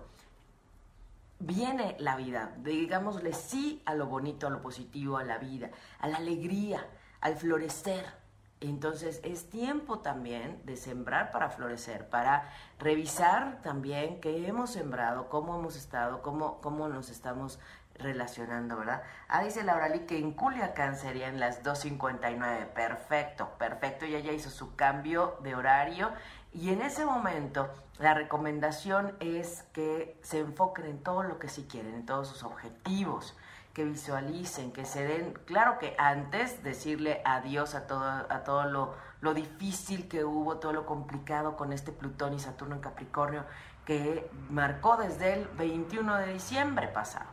Viene 1.38 1.94
la 2.00 2.16
vida, 2.16 2.52
digámosle 2.64 3.32
sí 3.32 3.80
a 3.84 3.94
lo 3.94 4.06
bonito, 4.06 4.48
a 4.48 4.50
lo 4.50 4.60
positivo, 4.60 5.18
a 5.18 5.24
la 5.24 5.38
vida, 5.38 5.70
a 6.00 6.08
la 6.08 6.16
alegría, 6.16 6.84
al 7.20 7.36
florecer 7.36 8.25
entonces 8.60 9.20
es 9.22 9.50
tiempo 9.50 9.98
también 9.98 10.60
de 10.64 10.76
sembrar 10.76 11.30
para 11.30 11.50
florecer, 11.50 12.08
para 12.08 12.50
revisar 12.78 13.60
también 13.62 14.20
qué 14.20 14.46
hemos 14.46 14.70
sembrado, 14.70 15.28
cómo 15.28 15.58
hemos 15.58 15.76
estado, 15.76 16.22
cómo, 16.22 16.60
cómo 16.60 16.88
nos 16.88 17.10
estamos 17.10 17.58
relacionando, 17.98 18.76
¿verdad? 18.76 19.02
Ah, 19.28 19.42
dice 19.42 19.62
Laura 19.62 19.88
Lee 19.88 20.00
que 20.00 20.18
en 20.18 20.32
Culiacán 20.32 20.96
serían 20.96 21.40
las 21.40 21.62
2.59. 21.62 22.66
Perfecto, 22.68 23.50
perfecto. 23.58 24.06
Ya 24.06 24.20
ya 24.20 24.32
hizo 24.32 24.50
su 24.50 24.74
cambio 24.74 25.38
de 25.42 25.54
horario. 25.54 26.10
Y 26.52 26.70
en 26.70 26.82
ese 26.82 27.04
momento 27.04 27.68
la 27.98 28.14
recomendación 28.14 29.16
es 29.20 29.64
que 29.72 30.18
se 30.22 30.40
enfoquen 30.40 30.86
en 30.86 31.02
todo 31.02 31.22
lo 31.22 31.38
que 31.38 31.48
sí 31.48 31.66
quieren, 31.70 31.94
en 31.94 32.06
todos 32.06 32.28
sus 32.28 32.42
objetivos 32.42 33.36
que 33.76 33.84
visualicen, 33.84 34.72
que 34.72 34.86
se 34.86 35.04
den, 35.04 35.34
claro 35.44 35.78
que 35.78 35.94
antes 35.98 36.62
decirle 36.62 37.20
adiós 37.26 37.74
a 37.74 37.86
todo, 37.86 38.04
a 38.04 38.42
todo 38.42 38.64
lo, 38.64 38.94
lo 39.20 39.34
difícil 39.34 40.08
que 40.08 40.24
hubo, 40.24 40.56
todo 40.56 40.72
lo 40.72 40.86
complicado 40.86 41.58
con 41.58 41.74
este 41.74 41.92
Plutón 41.92 42.32
y 42.32 42.38
Saturno 42.38 42.76
en 42.76 42.80
Capricornio, 42.80 43.44
que 43.84 44.30
marcó 44.48 44.96
desde 44.96 45.34
el 45.34 45.48
21 45.58 46.16
de 46.16 46.32
diciembre 46.32 46.88
pasado. 46.88 47.26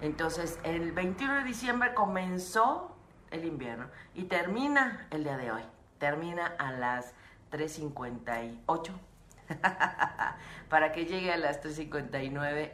Entonces, 0.00 0.58
el 0.62 0.92
21 0.92 1.34
de 1.34 1.44
diciembre 1.44 1.92
comenzó 1.92 2.96
el 3.30 3.44
invierno 3.44 3.88
y 4.14 4.24
termina 4.24 5.06
el 5.10 5.24
día 5.24 5.36
de 5.36 5.52
hoy. 5.52 5.64
Termina 5.98 6.46
a 6.46 6.72
las 6.72 7.12
3.58. 7.52 8.90
Para 10.70 10.92
que 10.92 11.04
llegue 11.04 11.30
a 11.30 11.36
las 11.36 11.62
3.59 11.62 12.70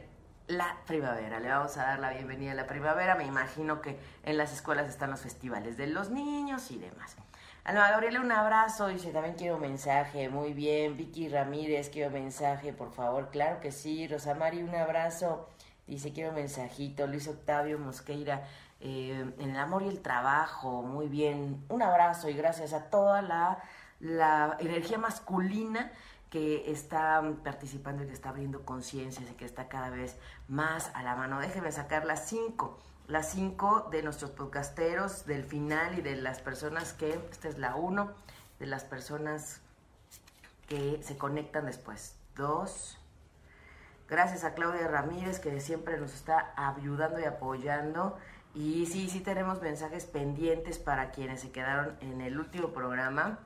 la 0.47 0.77
primavera. 0.85 1.39
Le 1.39 1.49
vamos 1.49 1.77
a 1.77 1.83
dar 1.83 1.99
la 1.99 2.11
bienvenida 2.11 2.53
a 2.53 2.55
la 2.55 2.67
primavera. 2.67 3.15
Me 3.15 3.25
imagino 3.25 3.81
que 3.81 3.99
en 4.23 4.37
las 4.37 4.53
escuelas 4.53 4.87
están 4.87 5.11
los 5.11 5.19
festivales 5.19 5.77
de 5.77 5.87
los 5.87 6.09
niños 6.09 6.71
y 6.71 6.77
demás. 6.77 7.15
Alma 7.63 7.89
Gabriela, 7.89 8.21
un 8.21 8.31
abrazo. 8.31 8.87
Dice, 8.87 9.11
también 9.11 9.35
quiero 9.35 9.57
mensaje. 9.57 10.29
Muy 10.29 10.53
bien. 10.53 10.95
Vicky 10.95 11.27
Ramírez, 11.27 11.89
quiero 11.89 12.11
mensaje, 12.11 12.71
por 12.71 12.93
favor. 12.93 13.29
Claro 13.29 13.59
que 13.59 13.71
sí. 13.71 14.07
Rosa 14.07 14.35
Mari, 14.35 14.63
un 14.63 14.73
abrazo. 14.73 15.49
Dice, 15.85 16.13
quiero 16.13 16.31
mensajito. 16.31 17.07
Luis 17.07 17.27
Octavio 17.27 17.77
Mosqueira, 17.77 18.47
eh, 18.79 19.33
en 19.39 19.49
el 19.49 19.57
amor 19.57 19.83
y 19.83 19.89
el 19.89 20.01
trabajo. 20.01 20.81
Muy 20.81 21.07
bien. 21.07 21.65
Un 21.67 21.81
abrazo 21.81 22.29
y 22.29 22.33
gracias 22.33 22.71
a 22.71 22.89
toda 22.89 23.21
la, 23.21 23.61
la 23.99 24.55
energía 24.59 24.97
masculina 24.97 25.91
que 26.29 26.71
está 26.71 27.23
participando 27.43 28.03
y 28.03 28.07
que 28.07 28.13
está 28.13 28.29
abriendo 28.29 28.65
conciencia 28.65 29.25
y 29.29 29.33
que 29.35 29.45
está 29.45 29.69
cada 29.69 29.89
vez 29.89 30.17
más 30.47 30.91
a 30.93 31.03
la 31.03 31.15
mano. 31.15 31.39
Déjenme 31.39 31.71
sacar 31.71 32.05
las 32.05 32.27
cinco, 32.27 32.77
las 33.07 33.31
cinco 33.31 33.87
de 33.91 34.03
nuestros 34.03 34.31
podcasteros 34.31 35.25
del 35.25 35.43
final 35.43 35.97
y 35.97 36.01
de 36.01 36.15
las 36.17 36.39
personas 36.39 36.93
que, 36.93 37.19
esta 37.31 37.47
es 37.47 37.57
la 37.57 37.75
uno, 37.75 38.11
de 38.59 38.65
las 38.65 38.83
personas 38.83 39.61
que 40.67 41.01
se 41.01 41.17
conectan 41.17 41.65
después. 41.65 42.15
Dos. 42.35 42.97
Gracias 44.09 44.43
a 44.43 44.53
Claudia 44.53 44.87
Ramírez 44.87 45.39
que 45.39 45.59
siempre 45.59 45.97
nos 45.97 46.13
está 46.13 46.53
ayudando 46.55 47.19
y 47.19 47.23
apoyando. 47.23 48.17
Y 48.53 48.85
sí, 48.87 49.09
sí 49.09 49.19
tenemos 49.19 49.61
mensajes 49.61 50.05
pendientes 50.05 50.79
para 50.79 51.11
quienes 51.11 51.41
se 51.41 51.51
quedaron 51.51 51.95
en 52.01 52.21
el 52.21 52.39
último 52.39 52.69
programa 52.69 53.39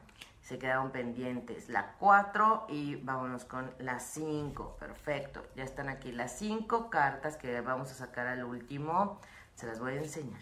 se 0.52 0.60
quedaron 0.60 0.92
pendientes. 0.92 1.70
La 1.70 1.94
4 1.98 2.66
y 2.68 2.98
vámonos 2.98 3.46
con 3.46 3.74
la 3.80 4.02
5. 4.02 4.76
Perfecto. 4.78 5.42
Ya 5.56 5.64
están 5.64 5.88
aquí 5.88 6.12
las 6.12 6.38
5 6.40 6.90
cartas 6.90 7.38
que 7.38 7.62
vamos 7.62 7.90
a 7.92 7.94
sacar 7.94 8.28
al 8.28 8.44
último. 8.44 9.22
Se 9.56 9.66
las 9.66 9.80
voy 9.80 9.94
a 9.94 10.00
enseñar. 10.00 10.42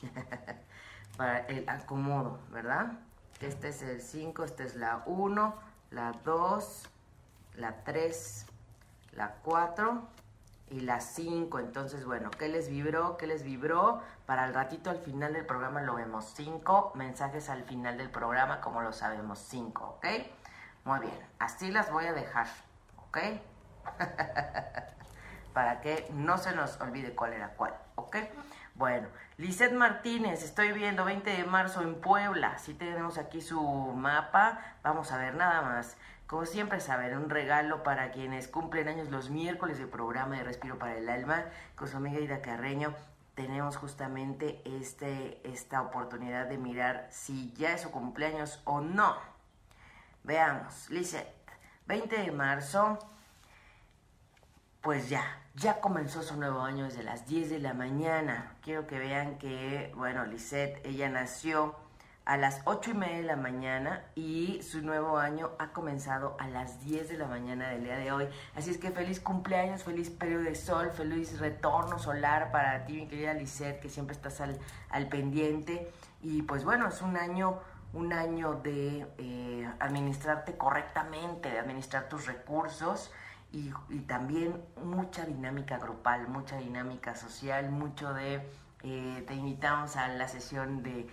Para 1.18 1.40
el 1.40 1.68
acomodo, 1.68 2.38
¿verdad? 2.52 2.94
Este 3.42 3.68
es 3.68 3.82
el 3.82 4.00
5, 4.00 4.44
esta 4.44 4.64
es 4.64 4.76
la 4.76 5.02
1, 5.04 5.54
la 5.90 6.12
2, 6.24 6.88
la 7.56 7.84
3, 7.84 8.46
la 9.12 9.34
4 9.42 10.08
y 10.70 10.80
las 10.80 11.04
5. 11.14 11.58
Entonces, 11.58 12.04
bueno, 12.04 12.30
¿qué 12.30 12.48
les 12.48 12.68
vibró? 12.68 13.16
¿Qué 13.16 13.26
les 13.26 13.42
vibró? 13.42 14.02
Para 14.26 14.46
el 14.46 14.54
ratito 14.54 14.90
al 14.90 14.98
final 14.98 15.32
del 15.32 15.46
programa 15.46 15.82
lo 15.82 15.94
vemos. 15.94 16.24
5 16.34 16.92
mensajes 16.94 17.48
al 17.48 17.64
final 17.64 17.98
del 17.98 18.10
programa, 18.10 18.60
como 18.60 18.80
lo 18.82 18.92
sabemos. 18.92 19.38
5, 19.38 19.84
¿ok? 19.84 20.06
Muy 20.84 21.00
bien, 21.00 21.18
así 21.38 21.70
las 21.70 21.90
voy 21.90 22.06
a 22.06 22.12
dejar, 22.12 22.46
¿ok? 23.08 23.18
Para 25.54 25.80
que 25.80 26.08
no 26.12 26.36
se 26.36 26.54
nos 26.54 26.80
olvide 26.80 27.14
cuál 27.14 27.32
era 27.32 27.54
cuál, 27.54 27.74
¿ok? 27.94 28.16
Bueno, 28.74 29.06
Lizeth 29.36 29.72
Martínez, 29.72 30.42
estoy 30.42 30.72
viendo 30.72 31.04
20 31.04 31.30
de 31.30 31.44
marzo 31.44 31.80
en 31.82 32.00
Puebla. 32.00 32.58
Si 32.58 32.74
tenemos 32.74 33.18
aquí 33.18 33.40
su 33.40 33.62
mapa. 33.62 34.58
Vamos 34.82 35.12
a 35.12 35.18
ver 35.18 35.36
nada 35.36 35.62
más. 35.62 35.96
Como 36.26 36.46
siempre 36.46 36.80
saben, 36.80 37.16
un 37.18 37.28
regalo 37.28 37.82
para 37.82 38.10
quienes 38.10 38.48
cumplen 38.48 38.88
años 38.88 39.10
los 39.10 39.28
miércoles 39.28 39.76
del 39.78 39.88
programa 39.88 40.36
de 40.36 40.44
Respiro 40.44 40.78
para 40.78 40.96
el 40.96 41.08
Alma 41.10 41.44
con 41.76 41.86
su 41.86 41.98
amiga 41.98 42.18
Ida 42.18 42.40
Carreño. 42.40 42.94
Tenemos 43.34 43.76
justamente 43.76 44.62
este, 44.64 45.40
esta 45.46 45.82
oportunidad 45.82 46.46
de 46.46 46.56
mirar 46.56 47.08
si 47.10 47.52
ya 47.52 47.74
es 47.74 47.82
su 47.82 47.90
cumpleaños 47.90 48.62
o 48.64 48.80
no. 48.80 49.16
Veamos, 50.22 50.88
Lizeth, 50.88 51.28
20 51.86 52.16
de 52.16 52.32
marzo, 52.32 52.98
pues 54.80 55.10
ya, 55.10 55.42
ya 55.54 55.78
comenzó 55.80 56.22
su 56.22 56.38
nuevo 56.38 56.62
año 56.62 56.86
desde 56.86 57.02
las 57.02 57.26
10 57.26 57.50
de 57.50 57.58
la 57.58 57.74
mañana. 57.74 58.56
Quiero 58.62 58.86
que 58.86 58.98
vean 58.98 59.36
que, 59.36 59.92
bueno, 59.94 60.24
Lisette, 60.24 60.80
ella 60.86 61.10
nació 61.10 61.83
a 62.24 62.38
las 62.38 62.62
8 62.64 62.92
y 62.92 62.94
media 62.94 63.16
de 63.16 63.22
la 63.22 63.36
mañana 63.36 64.02
y 64.14 64.62
su 64.62 64.80
nuevo 64.80 65.18
año 65.18 65.50
ha 65.58 65.72
comenzado 65.72 66.36
a 66.38 66.48
las 66.48 66.82
10 66.82 67.10
de 67.10 67.18
la 67.18 67.26
mañana 67.26 67.68
del 67.68 67.84
día 67.84 67.98
de 67.98 68.12
hoy. 68.12 68.28
Así 68.56 68.70
es 68.70 68.78
que 68.78 68.90
feliz 68.90 69.20
cumpleaños, 69.20 69.84
feliz 69.84 70.08
periodo 70.08 70.44
de 70.44 70.54
sol, 70.54 70.90
feliz 70.90 71.38
retorno 71.38 71.98
solar 71.98 72.50
para 72.50 72.86
ti, 72.86 72.94
mi 72.94 73.08
querida 73.08 73.34
Lisette, 73.34 73.80
que 73.80 73.90
siempre 73.90 74.16
estás 74.16 74.40
al, 74.40 74.58
al 74.88 75.08
pendiente. 75.08 75.92
Y 76.22 76.42
pues 76.42 76.64
bueno, 76.64 76.88
es 76.88 77.02
un 77.02 77.18
año, 77.18 77.58
un 77.92 78.14
año 78.14 78.54
de 78.54 79.06
eh, 79.18 79.70
administrarte 79.78 80.56
correctamente, 80.56 81.50
de 81.50 81.58
administrar 81.58 82.08
tus 82.08 82.26
recursos. 82.26 83.12
Y, 83.52 83.70
también 84.08 84.60
mucha 84.82 85.24
dinámica 85.26 85.78
grupal, 85.78 86.26
mucha 86.26 86.56
dinámica 86.56 87.14
social, 87.14 87.70
mucho 87.70 88.12
de, 88.12 88.42
eh, 88.82 89.24
te 89.28 89.34
invitamos 89.34 89.94
a 89.96 90.08
la 90.08 90.26
sesión 90.26 90.82
de 90.82 91.08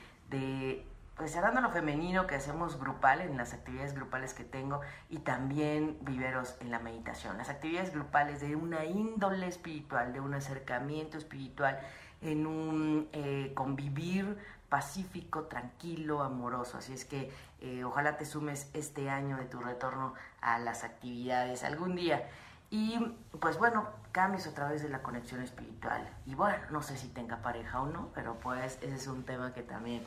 pues 1.21 1.33
cerrando 1.33 1.61
lo 1.61 1.69
femenino 1.69 2.25
que 2.25 2.33
hacemos 2.33 2.79
grupal 2.79 3.21
en 3.21 3.37
las 3.37 3.53
actividades 3.53 3.93
grupales 3.93 4.33
que 4.33 4.43
tengo 4.43 4.81
y 5.07 5.19
también 5.19 5.99
viveros 6.01 6.55
en 6.61 6.71
la 6.71 6.79
meditación. 6.79 7.37
Las 7.37 7.47
actividades 7.47 7.93
grupales 7.93 8.41
de 8.41 8.55
una 8.55 8.85
índole 8.85 9.45
espiritual, 9.45 10.13
de 10.13 10.19
un 10.19 10.33
acercamiento 10.33 11.19
espiritual, 11.19 11.79
en 12.23 12.47
un 12.47 13.07
eh, 13.13 13.51
convivir 13.53 14.35
pacífico, 14.67 15.43
tranquilo, 15.43 16.23
amoroso. 16.23 16.79
Así 16.79 16.91
es 16.91 17.05
que 17.05 17.31
eh, 17.59 17.83
ojalá 17.83 18.17
te 18.17 18.25
sumes 18.25 18.71
este 18.73 19.11
año 19.11 19.37
de 19.37 19.45
tu 19.45 19.59
retorno 19.59 20.15
a 20.41 20.57
las 20.57 20.83
actividades 20.83 21.63
algún 21.63 21.95
día. 21.95 22.27
Y 22.71 22.97
pues 23.39 23.59
bueno, 23.59 23.87
cambios 24.11 24.47
a 24.47 24.55
través 24.55 24.81
de 24.81 24.89
la 24.89 25.03
conexión 25.03 25.43
espiritual. 25.43 26.09
Y 26.25 26.33
bueno, 26.33 26.57
no 26.71 26.81
sé 26.81 26.97
si 26.97 27.09
tenga 27.09 27.43
pareja 27.43 27.79
o 27.79 27.85
no, 27.85 28.09
pero 28.15 28.39
pues 28.39 28.79
ese 28.81 28.95
es 28.95 29.05
un 29.05 29.23
tema 29.23 29.53
que 29.53 29.61
también 29.61 30.03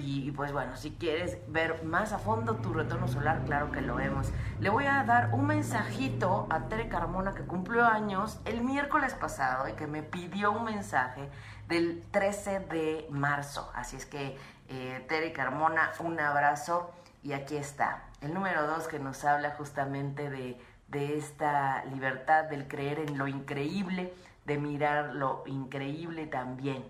y, 0.00 0.30
pues 0.32 0.52
bueno, 0.52 0.76
si 0.76 0.92
quieres 0.92 1.38
ver 1.48 1.84
más 1.84 2.12
a 2.12 2.18
fondo 2.18 2.56
tu 2.56 2.72
retorno 2.72 3.08
solar, 3.08 3.42
claro 3.44 3.70
que 3.70 3.80
lo 3.80 3.96
vemos. 3.96 4.32
Le 4.60 4.70
voy 4.70 4.86
a 4.86 5.04
dar 5.04 5.30
un 5.32 5.46
mensajito 5.46 6.46
a 6.50 6.68
Tere 6.68 6.88
Carmona 6.88 7.34
que 7.34 7.42
cumplió 7.42 7.84
años 7.84 8.40
el 8.44 8.62
miércoles 8.62 9.14
pasado 9.14 9.68
y 9.68 9.72
que 9.72 9.86
me 9.86 10.02
pidió 10.02 10.52
un 10.52 10.64
mensaje 10.64 11.28
del 11.68 12.02
13 12.10 12.60
de 12.60 13.06
marzo. 13.10 13.70
Así 13.74 13.96
es 13.96 14.06
que 14.06 14.36
eh, 14.68 15.04
Tere 15.08 15.32
Carmona, 15.32 15.92
un 16.00 16.18
abrazo 16.18 16.90
y 17.22 17.32
aquí 17.32 17.56
está. 17.56 18.04
El 18.20 18.34
número 18.34 18.66
dos 18.66 18.88
que 18.88 18.98
nos 18.98 19.24
habla 19.24 19.50
justamente 19.50 20.30
de, 20.30 20.60
de 20.88 21.18
esta 21.18 21.84
libertad 21.86 22.44
del 22.44 22.68
creer 22.68 23.00
en 23.00 23.18
lo 23.18 23.28
increíble, 23.28 24.14
de 24.44 24.58
mirar 24.58 25.14
lo 25.14 25.42
increíble 25.46 26.26
también. 26.26 26.84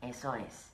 Eso 0.00 0.34
es. 0.34 0.69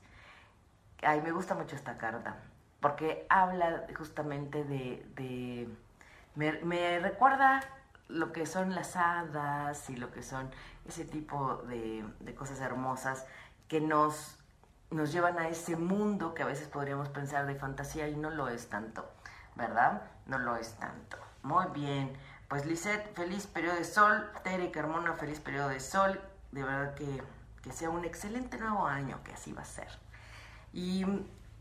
Ay, 1.06 1.20
me 1.20 1.30
gusta 1.30 1.54
mucho 1.54 1.76
esta 1.76 1.98
carta, 1.98 2.34
porque 2.80 3.26
habla 3.28 3.86
justamente 3.96 4.64
de, 4.64 5.68
me, 6.34 6.98
recuerda 6.98 7.60
lo 8.08 8.32
que 8.32 8.44
son 8.44 8.74
las 8.74 8.96
hadas 8.96 9.88
y 9.88 9.94
lo 9.94 10.10
que 10.10 10.24
son 10.24 10.50
ese 10.84 11.04
tipo 11.04 11.58
de, 11.68 12.04
cosas 12.36 12.58
hermosas 12.58 13.24
que 13.68 13.80
nos, 13.80 14.36
nos 14.90 15.12
llevan 15.12 15.38
a 15.38 15.48
ese 15.48 15.76
mundo 15.76 16.34
que 16.34 16.42
a 16.42 16.46
veces 16.46 16.66
podríamos 16.66 17.08
pensar 17.10 17.46
de 17.46 17.54
fantasía 17.54 18.08
y 18.08 18.16
no 18.16 18.30
lo 18.30 18.48
es 18.48 18.68
tanto, 18.68 19.08
¿verdad? 19.54 20.02
No 20.26 20.38
lo 20.38 20.56
es 20.56 20.72
tanto. 20.74 21.18
Muy 21.44 21.66
bien. 21.66 22.12
Pues 22.48 22.66
Lisette, 22.66 23.14
feliz 23.14 23.46
periodo 23.46 23.76
de 23.76 23.84
sol. 23.84 24.28
Tere 24.42 24.72
Carmona, 24.72 25.12
feliz 25.12 25.38
periodo 25.38 25.68
de 25.68 25.78
sol. 25.78 26.20
De 26.50 26.64
verdad 26.64 26.94
que, 26.94 27.22
que 27.62 27.70
sea 27.70 27.90
un 27.90 28.04
excelente 28.04 28.58
nuevo 28.58 28.88
año, 28.88 29.22
que 29.22 29.34
así 29.34 29.52
va 29.52 29.62
a 29.62 29.66
ser. 29.66 30.05
Y 30.76 31.06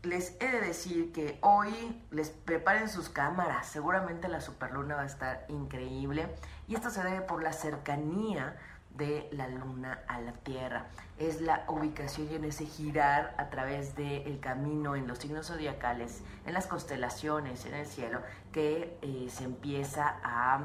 les 0.02 0.36
he 0.40 0.50
de 0.50 0.60
decir 0.60 1.10
que 1.10 1.38
hoy 1.40 2.02
les 2.10 2.28
preparen 2.28 2.90
sus 2.90 3.08
cámaras. 3.08 3.66
Seguramente 3.66 4.28
la 4.28 4.42
superluna 4.42 4.96
va 4.96 5.02
a 5.02 5.06
estar 5.06 5.46
increíble. 5.48 6.28
Y 6.68 6.74
esto 6.74 6.90
se 6.90 7.02
debe 7.02 7.22
por 7.22 7.42
la 7.42 7.54
cercanía 7.54 8.58
de 8.90 9.26
la 9.32 9.48
luna 9.48 10.00
a 10.06 10.20
la 10.20 10.32
tierra. 10.32 10.88
Es 11.16 11.40
la 11.40 11.64
ubicación 11.66 12.30
y 12.30 12.34
en 12.34 12.44
ese 12.44 12.66
girar 12.66 13.34
a 13.38 13.48
través 13.48 13.96
del 13.96 14.38
camino 14.38 14.96
en 14.96 15.06
los 15.06 15.16
signos 15.16 15.46
zodiacales, 15.46 16.22
en 16.44 16.52
las 16.52 16.66
constelaciones, 16.66 17.64
en 17.64 17.72
el 17.72 17.86
cielo, 17.86 18.20
que 18.52 18.98
eh, 19.00 19.28
se 19.30 19.44
empieza 19.44 20.20
a, 20.22 20.60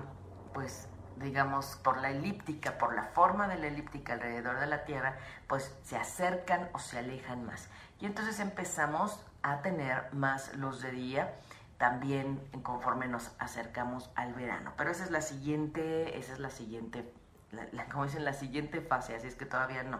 pues, 0.53 0.89
digamos, 1.21 1.77
por 1.77 2.01
la 2.01 2.11
elíptica, 2.11 2.77
por 2.77 2.95
la 2.95 3.03
forma 3.03 3.47
de 3.47 3.57
la 3.57 3.67
elíptica 3.67 4.13
alrededor 4.13 4.59
de 4.59 4.67
la 4.67 4.85
Tierra, 4.85 5.17
pues 5.47 5.73
se 5.83 5.97
acercan 5.97 6.69
o 6.73 6.79
se 6.79 6.99
alejan 6.99 7.45
más. 7.45 7.69
Y 7.99 8.05
entonces 8.05 8.39
empezamos 8.39 9.23
a 9.43 9.61
tener 9.61 10.13
más 10.13 10.55
luz 10.55 10.81
de 10.81 10.91
día 10.91 11.33
también 11.77 12.39
conforme 12.61 13.07
nos 13.07 13.31
acercamos 13.39 14.11
al 14.15 14.33
verano. 14.33 14.73
Pero 14.77 14.91
esa 14.91 15.03
es 15.03 15.11
la 15.11 15.21
siguiente, 15.21 16.17
esa 16.17 16.33
es 16.33 16.39
la 16.39 16.51
siguiente 16.51 17.11
la, 17.51 17.85
como 17.85 18.05
dicen, 18.05 18.25
la 18.25 18.33
siguiente 18.33 18.81
fase, 18.81 19.15
así 19.15 19.27
es 19.27 19.35
que 19.35 19.45
todavía 19.45 19.83
no. 19.83 19.99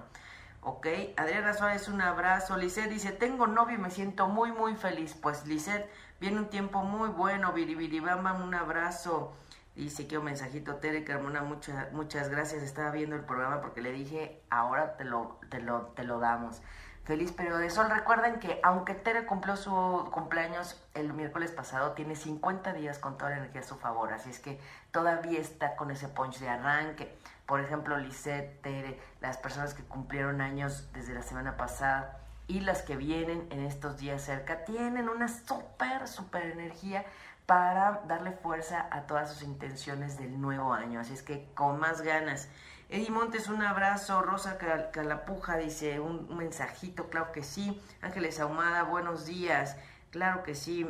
Ok, 0.63 0.87
Adriana 1.17 1.53
Suárez, 1.53 1.87
un 1.87 2.01
abrazo. 2.01 2.55
Lisette 2.55 2.89
dice, 2.89 3.11
tengo 3.11 3.47
novio 3.47 3.75
y 3.75 3.81
me 3.81 3.89
siento 3.89 4.27
muy, 4.27 4.51
muy 4.51 4.75
feliz. 4.75 5.15
Pues 5.19 5.45
Lisette, 5.47 5.89
viene 6.19 6.37
un 6.37 6.49
tiempo 6.49 6.83
muy 6.83 7.09
bueno. 7.09 7.51
Biribiribamba, 7.51 8.33
un 8.33 8.53
abrazo. 8.53 9.33
Dice 9.81 10.05
que 10.05 10.19
un 10.19 10.25
mensajito, 10.25 10.75
Tere 10.75 11.03
Carmona, 11.03 11.41
muchas, 11.41 11.91
muchas 11.91 12.29
gracias. 12.29 12.61
Estaba 12.61 12.91
viendo 12.91 13.15
el 13.15 13.23
programa 13.23 13.61
porque 13.61 13.81
le 13.81 13.91
dije, 13.91 14.39
ahora 14.51 14.95
te 14.95 15.03
lo, 15.05 15.39
te 15.49 15.59
lo, 15.59 15.87
te 15.95 16.03
lo 16.03 16.19
damos. 16.19 16.61
Feliz 17.03 17.31
periodo 17.31 17.57
de 17.57 17.71
sol. 17.71 17.89
Recuerden 17.89 18.37
que 18.39 18.59
aunque 18.61 18.93
Tere 18.93 19.25
cumplió 19.25 19.55
su 19.57 20.07
cumpleaños 20.11 20.79
el 20.93 21.11
miércoles 21.13 21.49
pasado, 21.49 21.93
tiene 21.93 22.15
50 22.15 22.73
días 22.73 22.99
con 22.99 23.17
toda 23.17 23.31
la 23.31 23.37
energía 23.37 23.61
a 23.61 23.63
su 23.63 23.75
favor. 23.75 24.13
Así 24.13 24.29
es 24.29 24.37
que 24.37 24.59
todavía 24.91 25.39
está 25.39 25.75
con 25.75 25.89
ese 25.89 26.07
punch 26.09 26.37
de 26.37 26.49
arranque. 26.49 27.17
Por 27.47 27.59
ejemplo, 27.59 27.97
Lisette, 27.97 28.61
Tere, 28.61 28.99
las 29.19 29.37
personas 29.37 29.73
que 29.73 29.81
cumplieron 29.81 30.41
años 30.41 30.89
desde 30.93 31.15
la 31.15 31.23
semana 31.23 31.57
pasada 31.57 32.19
y 32.45 32.59
las 32.59 32.83
que 32.83 32.97
vienen 32.97 33.47
en 33.49 33.61
estos 33.61 33.97
días 33.97 34.21
cerca, 34.21 34.63
tienen 34.63 35.09
una 35.09 35.27
súper, 35.27 36.07
súper 36.07 36.51
energía 36.51 37.03
para 37.51 37.99
darle 38.07 38.31
fuerza 38.31 38.87
a 38.91 39.01
todas 39.01 39.29
sus 39.29 39.43
intenciones 39.43 40.17
del 40.17 40.39
nuevo 40.39 40.71
año. 40.71 41.01
Así 41.01 41.13
es 41.13 41.21
que 41.21 41.51
con 41.53 41.81
más 41.81 42.01
ganas. 42.01 42.47
Eddie 42.87 43.11
Montes, 43.11 43.49
un 43.49 43.61
abrazo. 43.61 44.21
Rosa 44.21 44.57
Calapuja 44.93 45.57
dice 45.57 45.99
un, 45.99 46.33
mensajito, 46.37 47.09
claro 47.09 47.33
que 47.33 47.43
sí. 47.43 47.83
Ángeles 48.01 48.39
Ahumada, 48.39 48.83
buenos 48.83 49.25
días. 49.25 49.75
Claro 50.11 50.43
que 50.43 50.55
sí. 50.55 50.87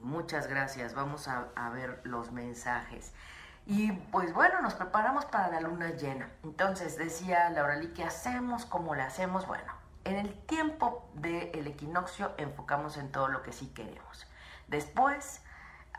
Muchas 0.00 0.48
gracias. 0.48 0.92
Vamos 0.94 1.28
a, 1.28 1.70
ver 1.72 2.00
los 2.02 2.32
mensajes. 2.32 3.12
Y 3.64 3.92
pues 4.10 4.34
bueno, 4.34 4.62
nos 4.62 4.74
preparamos 4.74 5.24
para 5.26 5.52
la 5.52 5.60
luna 5.60 5.90
llena. 5.90 6.30
Entonces 6.42 6.98
decía 6.98 7.48
Laura 7.50 7.76
Lee, 7.76 7.92
¿qué 7.94 8.02
hacemos? 8.02 8.66
¿Cómo 8.66 8.96
le 8.96 9.02
hacemos? 9.02 9.46
Bueno, 9.46 9.72
en 10.02 10.16
el 10.16 10.34
tiempo 10.46 11.08
del 11.14 11.64
equinoccio 11.68 12.32
enfocamos 12.38 12.96
en 12.96 13.12
todo 13.12 13.28
lo 13.28 13.44
que 13.44 13.52
sí 13.52 13.68
queremos. 13.68 14.26
Después, 14.66 15.42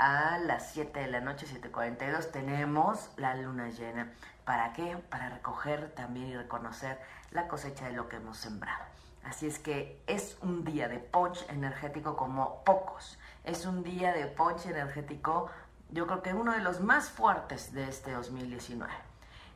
a 0.02 0.40
las 0.40 0.72
7 0.72 1.00
de 1.00 1.08
la 1.10 1.22
noche, 1.22 1.46
7.42, 1.46 2.32
tenemos 2.32 3.12
la 3.18 3.36
luna 3.36 3.70
llena. 3.70 4.12
¿Para 4.46 4.74
qué? 4.74 4.98
Para 4.98 5.30
recoger 5.30 5.92
también 5.94 6.30
y 6.30 6.36
reconocer 6.36 7.00
la 7.30 7.48
cosecha 7.48 7.86
de 7.86 7.92
lo 7.92 8.10
que 8.10 8.16
hemos 8.16 8.38
sembrado. 8.38 8.84
Así 9.24 9.46
es 9.46 9.60
que 9.60 10.02
es 10.08 10.40
un 10.42 10.64
día 10.64 10.88
de 10.88 10.98
punch 10.98 11.48
energético 11.50 12.16
como 12.16 12.64
pocos. 12.64 13.20
Es 13.44 13.68
un 13.68 13.84
día 13.84 14.12
de 14.12 14.26
punch 14.26 14.66
energético, 14.66 15.52
yo 15.92 16.08
creo 16.08 16.24
que 16.24 16.34
uno 16.34 16.54
de 16.54 16.62
los 16.62 16.82
más 16.82 17.12
fuertes 17.12 17.72
de 17.72 17.88
este 17.88 18.14
2019. 18.14 18.92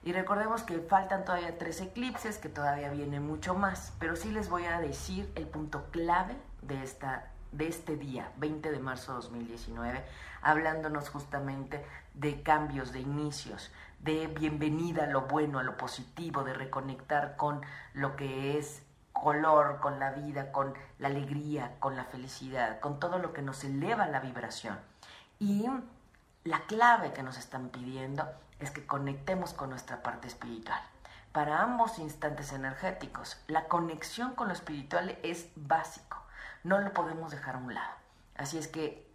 Y 0.03 0.13
recordemos 0.13 0.61
que 0.61 0.77
faltan 0.77 1.25
todavía 1.25 1.57
tres 1.57 1.81
eclipses, 1.81 2.37
que 2.37 2.49
todavía 2.49 2.91
viene 2.91 3.19
mucho 3.19 3.55
más, 3.55 3.93
pero 3.97 4.15
sí 4.15 4.29
les 4.31 4.47
voy 4.49 4.65
a 4.65 4.79
decir 4.79 5.31
el 5.33 5.47
punto 5.47 5.85
clave 5.89 6.35
de, 6.61 6.83
esta, 6.83 7.31
de 7.57 7.67
este 7.67 7.95
día, 7.95 8.31
20 8.37 8.71
de 8.71 8.79
marzo 8.79 9.13
de 9.13 9.21
2019, 9.21 10.03
hablándonos 10.41 11.09
justamente 11.09 11.85
de 12.13 12.43
cambios, 12.43 12.91
de 12.91 12.99
inicios, 12.99 13.71
de 13.99 14.27
bienvenida 14.27 15.05
a 15.05 15.07
lo 15.07 15.21
bueno, 15.21 15.59
a 15.59 15.63
lo 15.63 15.77
positivo, 15.77 16.43
de 16.43 16.53
reconectar 16.53 17.37
con 17.37 17.61
lo 17.93 18.15
que 18.15 18.57
es 18.57 18.83
color, 19.13 19.79
con 19.79 19.99
la 19.99 20.11
vida, 20.11 20.51
con 20.51 20.73
la 20.99 21.07
alegría, 21.07 21.75
con 21.79 21.95
la 21.95 22.03
felicidad, 22.03 22.79
con 22.81 22.99
todo 22.99 23.19
lo 23.19 23.31
que 23.31 23.41
nos 23.41 23.63
eleva 23.63 24.05
la 24.07 24.19
vibración. 24.19 24.77
Y 25.39 25.65
la 26.43 26.59
clave 26.67 27.13
que 27.13 27.23
nos 27.23 27.37
están 27.37 27.69
pidiendo 27.69 28.27
es 28.59 28.71
que 28.71 28.85
conectemos 28.85 29.53
con 29.53 29.69
nuestra 29.69 30.03
parte 30.03 30.27
espiritual. 30.27 30.81
Para 31.31 31.61
ambos 31.61 31.99
instantes 31.99 32.51
energéticos, 32.53 33.37
la 33.47 33.67
conexión 33.67 34.35
con 34.35 34.47
lo 34.49 34.53
espiritual 34.53 35.17
es 35.23 35.49
básico, 35.55 36.24
no 36.65 36.79
lo 36.79 36.93
podemos 36.93 37.29
dejar 37.29 37.55
a 37.55 37.59
un 37.59 37.75
lado. 37.75 37.93
Así 38.35 38.57
es 38.57 38.67
que 38.67 39.07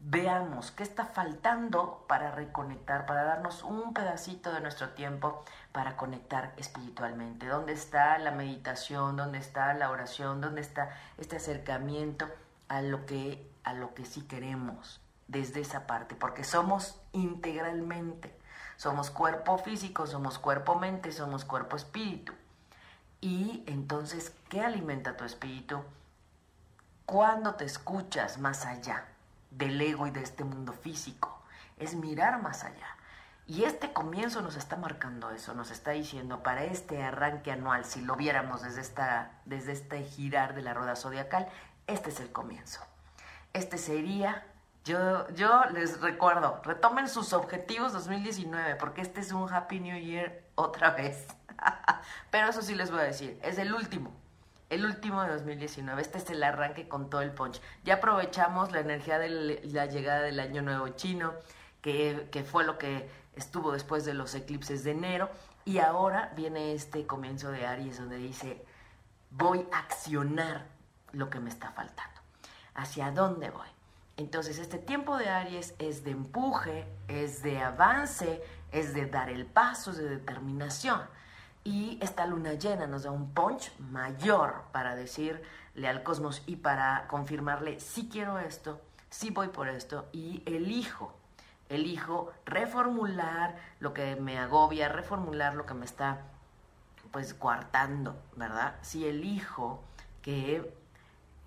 veamos 0.00 0.70
qué 0.70 0.82
está 0.82 1.04
faltando 1.04 2.02
para 2.08 2.30
reconectar, 2.30 3.04
para 3.04 3.24
darnos 3.24 3.62
un 3.62 3.92
pedacito 3.92 4.52
de 4.54 4.62
nuestro 4.62 4.90
tiempo 4.90 5.44
para 5.70 5.98
conectar 5.98 6.54
espiritualmente. 6.56 7.46
¿Dónde 7.46 7.74
está 7.74 8.16
la 8.18 8.30
meditación? 8.30 9.16
¿Dónde 9.16 9.36
está 9.36 9.74
la 9.74 9.90
oración? 9.90 10.40
¿Dónde 10.40 10.62
está 10.62 10.96
este 11.18 11.36
acercamiento 11.36 12.26
a 12.68 12.80
lo 12.80 13.04
que 13.04 13.50
a 13.64 13.74
lo 13.74 13.94
que 13.94 14.06
sí 14.06 14.22
queremos 14.22 15.02
desde 15.28 15.60
esa 15.60 15.86
parte? 15.86 16.14
Porque 16.14 16.42
somos 16.42 16.98
integralmente. 17.12 18.34
Somos 18.76 19.10
cuerpo 19.10 19.58
físico, 19.58 20.06
somos 20.06 20.38
cuerpo 20.38 20.74
mente, 20.76 21.12
somos 21.12 21.44
cuerpo 21.44 21.76
espíritu. 21.76 22.32
Y 23.20 23.62
entonces, 23.66 24.34
¿qué 24.48 24.62
alimenta 24.62 25.18
tu 25.18 25.24
espíritu? 25.24 25.84
Cuando 27.06 27.54
te 27.54 27.66
escuchas 27.66 28.38
más 28.38 28.64
allá 28.64 29.04
del 29.50 29.78
ego 29.78 30.06
y 30.06 30.10
de 30.10 30.22
este 30.22 30.42
mundo 30.42 30.72
físico, 30.72 31.42
es 31.76 31.94
mirar 31.94 32.40
más 32.40 32.64
allá. 32.64 32.96
Y 33.46 33.64
este 33.64 33.92
comienzo 33.92 34.40
nos 34.40 34.56
está 34.56 34.76
marcando 34.76 35.30
eso, 35.30 35.52
nos 35.52 35.70
está 35.70 35.90
diciendo 35.90 36.42
para 36.42 36.64
este 36.64 37.02
arranque 37.02 37.52
anual, 37.52 37.84
si 37.84 38.00
lo 38.00 38.16
viéramos 38.16 38.62
desde, 38.62 38.80
esta, 38.80 39.32
desde 39.44 39.72
este 39.72 40.02
girar 40.02 40.54
de 40.54 40.62
la 40.62 40.72
rueda 40.72 40.96
zodiacal, 40.96 41.46
este 41.86 42.08
es 42.08 42.20
el 42.20 42.32
comienzo. 42.32 42.80
Este 43.52 43.76
sería, 43.76 44.46
yo, 44.86 45.28
yo 45.34 45.62
les 45.74 46.00
recuerdo, 46.00 46.62
retomen 46.64 47.06
sus 47.08 47.34
objetivos 47.34 47.92
2019, 47.92 48.76
porque 48.76 49.02
este 49.02 49.20
es 49.20 49.30
un 49.30 49.52
Happy 49.52 49.78
New 49.78 49.98
Year 49.98 50.42
otra 50.54 50.92
vez. 50.92 51.26
Pero 52.30 52.48
eso 52.48 52.62
sí 52.62 52.74
les 52.74 52.90
voy 52.90 53.00
a 53.00 53.04
decir, 53.04 53.38
es 53.42 53.58
el 53.58 53.74
último 53.74 54.23
el 54.74 54.84
último 54.84 55.22
de 55.22 55.30
2019. 55.30 56.02
Este 56.02 56.18
es 56.18 56.28
el 56.30 56.42
arranque 56.42 56.88
con 56.88 57.08
todo 57.08 57.22
el 57.22 57.30
punch. 57.30 57.60
Ya 57.84 57.94
aprovechamos 57.94 58.72
la 58.72 58.80
energía 58.80 59.18
de 59.18 59.60
la 59.64 59.86
llegada 59.86 60.22
del 60.22 60.40
Año 60.40 60.62
Nuevo 60.62 60.88
Chino, 60.88 61.32
que, 61.80 62.28
que 62.32 62.42
fue 62.44 62.64
lo 62.64 62.76
que 62.76 63.08
estuvo 63.36 63.72
después 63.72 64.04
de 64.04 64.14
los 64.14 64.34
eclipses 64.34 64.84
de 64.84 64.90
enero. 64.90 65.30
Y 65.64 65.78
ahora 65.78 66.32
viene 66.36 66.74
este 66.74 67.06
comienzo 67.06 67.50
de 67.50 67.66
Aries 67.66 67.98
donde 67.98 68.16
dice, 68.16 68.64
voy 69.30 69.66
a 69.72 69.78
accionar 69.78 70.66
lo 71.12 71.30
que 71.30 71.40
me 71.40 71.50
está 71.50 71.70
faltando. 71.70 72.20
¿Hacia 72.74 73.12
dónde 73.12 73.50
voy? 73.50 73.68
Entonces 74.16 74.58
este 74.58 74.78
tiempo 74.78 75.16
de 75.16 75.28
Aries 75.28 75.74
es 75.78 76.04
de 76.04 76.10
empuje, 76.12 76.86
es 77.08 77.42
de 77.42 77.60
avance, 77.60 78.42
es 78.72 78.92
de 78.92 79.06
dar 79.06 79.30
el 79.30 79.46
paso, 79.46 79.92
es 79.92 79.98
de 79.98 80.08
determinación. 80.08 81.00
Y 81.64 81.98
esta 82.02 82.26
luna 82.26 82.52
llena 82.54 82.86
nos 82.86 83.04
da 83.04 83.10
un 83.10 83.32
punch 83.32 83.72
mayor 83.78 84.64
para 84.70 84.94
decirle 84.94 85.88
al 85.88 86.02
cosmos 86.02 86.42
y 86.46 86.56
para 86.56 87.08
confirmarle 87.08 87.80
si 87.80 88.08
quiero 88.08 88.38
esto, 88.38 88.80
si 89.08 89.30
voy 89.30 89.48
por 89.48 89.68
esto 89.68 90.06
y 90.12 90.42
elijo, 90.44 91.14
elijo 91.70 92.32
reformular 92.44 93.56
lo 93.80 93.94
que 93.94 94.16
me 94.16 94.38
agobia, 94.38 94.88
reformular 94.88 95.54
lo 95.54 95.64
que 95.64 95.74
me 95.74 95.86
está 95.86 96.20
pues 97.10 97.32
coartando, 97.32 98.16
¿verdad? 98.36 98.74
Si 98.82 99.06
elijo 99.06 99.82
que 100.20 100.74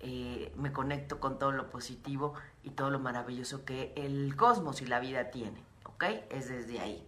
eh, 0.00 0.52
me 0.56 0.72
conecto 0.72 1.20
con 1.20 1.38
todo 1.38 1.52
lo 1.52 1.70
positivo 1.70 2.34
y 2.64 2.70
todo 2.70 2.90
lo 2.90 2.98
maravilloso 2.98 3.64
que 3.64 3.92
el 3.96 4.34
cosmos 4.36 4.82
y 4.82 4.86
la 4.86 5.00
vida 5.00 5.30
tiene, 5.30 5.62
¿ok? 5.84 6.04
Es 6.30 6.48
desde 6.48 6.80
ahí. 6.80 7.07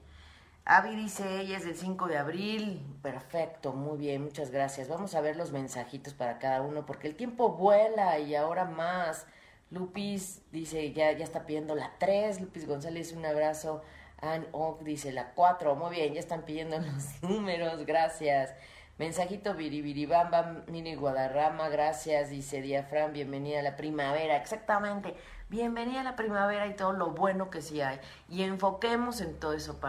Avi 0.64 0.94
dice, 0.94 1.40
ella 1.40 1.56
es 1.56 1.64
del 1.64 1.74
5 1.74 2.06
de 2.06 2.18
abril. 2.18 2.86
Perfecto, 3.02 3.72
muy 3.72 3.98
bien, 3.98 4.22
muchas 4.22 4.50
gracias. 4.50 4.88
Vamos 4.88 5.14
a 5.14 5.20
ver 5.20 5.36
los 5.36 5.52
mensajitos 5.52 6.14
para 6.14 6.38
cada 6.38 6.62
uno, 6.62 6.86
porque 6.86 7.08
el 7.08 7.16
tiempo 7.16 7.50
vuela 7.50 8.18
y 8.18 8.34
ahora 8.34 8.64
más. 8.64 9.26
Lupis 9.70 10.42
dice, 10.52 10.92
ya, 10.92 11.12
ya 11.12 11.24
está 11.24 11.46
pidiendo 11.46 11.74
la 11.74 11.92
3. 11.98 12.40
Lupis 12.40 12.66
González, 12.66 13.12
un 13.12 13.24
abrazo. 13.26 13.82
Ann 14.20 14.46
Oak 14.52 14.82
dice 14.82 15.12
la 15.12 15.32
4. 15.34 15.74
Muy 15.74 15.90
bien, 15.96 16.14
ya 16.14 16.20
están 16.20 16.42
pidiendo 16.44 16.78
los 16.78 17.22
números, 17.22 17.84
gracias. 17.86 18.54
Mensajito 18.98 19.54
Biribiribamba, 19.54 20.64
Mini 20.66 20.94
Guadarrama, 20.94 21.70
gracias, 21.70 22.28
dice 22.28 22.60
Diafran, 22.60 23.14
bienvenida 23.14 23.60
a 23.60 23.62
la 23.62 23.74
primavera. 23.74 24.36
Exactamente, 24.36 25.14
bienvenida 25.50 26.00
a 26.00 26.04
la 26.04 26.16
primavera 26.16 26.68
y 26.68 26.76
todo 26.76 26.92
lo 26.92 27.10
bueno 27.10 27.50
que 27.50 27.60
sí 27.60 27.80
hay. 27.80 27.98
Y 28.28 28.42
enfoquemos 28.42 29.20
en 29.20 29.38
todo 29.38 29.52
eso 29.52 29.80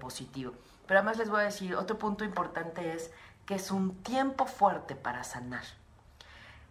positivo. 0.00 0.52
Pero 0.86 1.00
además 1.00 1.18
les 1.18 1.28
voy 1.28 1.42
a 1.42 1.44
decir, 1.44 1.76
otro 1.76 1.98
punto 1.98 2.24
importante 2.24 2.94
es 2.94 3.12
que 3.44 3.54
es 3.54 3.70
un 3.70 4.02
tiempo 4.02 4.46
fuerte 4.46 4.96
para 4.96 5.22
sanar. 5.22 5.64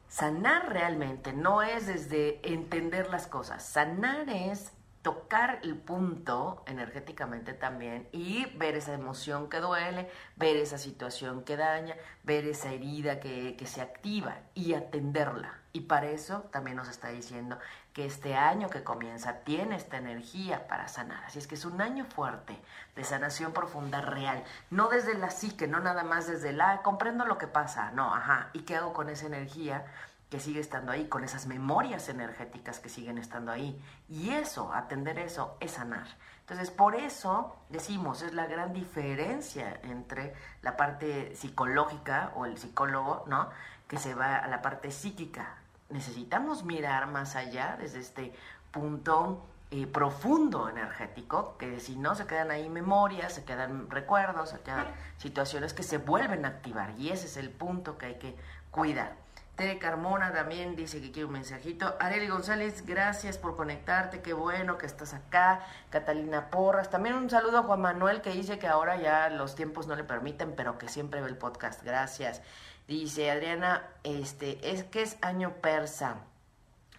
Sanar 0.10 0.70
realmente 0.70 1.32
no 1.32 1.62
es 1.62 1.86
desde 1.86 2.40
entender 2.44 3.10
las 3.12 3.28
cosas, 3.28 3.64
sanar 3.64 4.28
es 4.28 4.72
tocar 5.02 5.60
el 5.64 5.76
punto 5.76 6.64
energéticamente 6.68 7.54
también 7.54 8.08
y 8.12 8.46
ver 8.58 8.76
esa 8.76 8.94
emoción 8.94 9.50
que 9.50 9.60
duele, 9.60 10.10
ver 10.36 10.58
esa 10.58 10.78
situación 10.78 11.44
que 11.44 11.56
daña, 11.56 11.96
ver 12.24 12.46
esa 12.46 12.72
herida 12.74 13.20
que, 13.20 13.56
se 13.66 13.82
activa 13.82 14.40
y 14.56 14.74
atenderla. 14.74 15.60
Y 15.72 15.82
para 15.82 16.10
eso 16.10 16.42
también 16.52 16.78
nos 16.78 16.90
está 16.90 17.10
diciendo 17.10 17.58
que 18.00 18.06
este 18.06 18.38
año 18.38 18.70
que 18.70 18.82
comienza 18.82 19.40
tiene 19.40 19.76
esta 19.76 19.98
energía 19.98 20.70
para 20.70 20.88
sanar. 20.88 21.22
Así 21.26 21.38
es 21.38 21.48
que 21.48 21.56
es 21.56 21.66
un 21.66 21.82
año 21.82 22.06
fuerte 22.06 22.58
de 22.96 23.04
sanación 23.04 23.52
profunda 23.52 24.00
real, 24.00 24.42
no 24.70 24.88
desde 24.88 25.16
la 25.16 25.32
psique, 25.32 25.68
no 25.68 25.82
nada 25.82 26.06
más 26.06 26.26
desde 26.26 26.54
la 26.54 26.82
comprendo 26.82 27.26
lo 27.26 27.38
que 27.38 27.48
pasa, 27.48 27.92
no, 27.92 28.16
ajá, 28.16 28.52
¿y 28.54 28.62
qué 28.62 28.78
hago 28.78 28.94
con 28.94 29.10
esa 29.10 29.26
energía? 29.26 29.86
que 30.30 30.40
sigue 30.40 30.62
estando 30.62 30.94
ahí, 30.94 31.10
con 31.10 31.26
esas 31.26 31.46
memorias 31.48 32.08
energéticas 32.08 32.80
que 32.80 32.88
siguen 32.88 33.18
estando 33.18 33.52
ahí. 33.52 33.84
Y 34.08 34.30
eso, 34.30 34.72
atender 34.72 35.18
eso, 35.18 35.58
es 35.60 35.72
sanar. 35.72 36.06
Entonces, 36.42 36.70
por 36.70 36.96
eso 36.96 37.58
decimos, 37.68 38.22
es 38.22 38.34
la 38.34 38.46
gran 38.46 38.72
diferencia 38.72 39.80
entre 39.82 40.36
la 40.62 40.78
parte 40.78 41.36
psicológica 41.36 42.32
o 42.36 42.46
el 42.46 42.60
psicólogo, 42.60 43.26
¿no? 43.28 43.50
Que 43.88 43.98
se 43.98 44.14
va 44.14 44.38
a 44.38 44.48
la 44.48 44.62
parte 44.62 44.92
psíquica. 44.92 45.59
Necesitamos 45.90 46.64
mirar 46.64 47.08
más 47.08 47.36
allá 47.36 47.78
desde 47.80 48.00
este 48.00 48.34
punto 48.72 49.46
eh, 49.72 49.86
profundo 49.86 50.68
energético, 50.68 51.56
que 51.58 51.80
si 51.80 51.96
no 51.96 52.16
se 52.16 52.26
quedan 52.26 52.50
ahí 52.50 52.70
memorias, 52.70 53.34
se 53.34 53.44
quedan 53.44 53.90
recuerdos, 53.90 54.50
se 54.50 54.60
quedan 54.62 54.88
situaciones 55.18 55.74
que 55.74 55.84
se 55.84 55.98
vuelven 56.00 56.46
a 56.46 56.50
activar. 56.50 56.94
Y 56.98 57.10
ese 57.10 57.28
es 57.28 57.38
el 57.38 57.52
punto 57.52 57.98
que 57.98 58.08
hay 58.08 58.16
que 58.16 58.36
cuidar. 58.72 59.14
Tere 59.60 59.78
Carmona 59.78 60.32
también 60.32 60.78
dice 60.78 61.02
que 61.02 61.12
quiere 61.12 61.26
un 61.26 61.34
mensajito. 61.34 61.98
Areli 62.00 62.30
González, 62.30 62.86
gracias 62.86 63.38
por 63.38 63.58
conectarte, 63.58 64.22
qué 64.22 64.32
bueno 64.32 64.78
que 64.78 64.86
estás 64.86 65.14
acá. 65.14 65.60
Catalina 65.90 66.50
Porras, 66.50 66.90
también 66.90 67.16
un 67.16 67.30
saludo 67.30 67.58
a 67.58 67.64
Juan 67.64 67.82
Manuel 67.82 68.22
que 68.22 68.32
dice 68.32 68.58
que 68.58 68.68
ahora 68.68 68.96
ya 68.96 69.30
los 69.30 69.56
tiempos 69.56 69.86
no 69.86 69.98
le 69.98 70.06
permiten, 70.06 70.56
pero 70.56 70.78
que 70.78 70.88
siempre 70.88 71.20
ve 71.20 71.28
el 71.28 71.38
podcast. 71.38 71.84
Gracias. 71.84 72.42
Dice 72.90 73.30
Adriana, 73.30 73.88
este, 74.02 74.72
es 74.72 74.84
que 74.84 75.04
es 75.04 75.18
año 75.22 75.54
persa. 75.62 76.16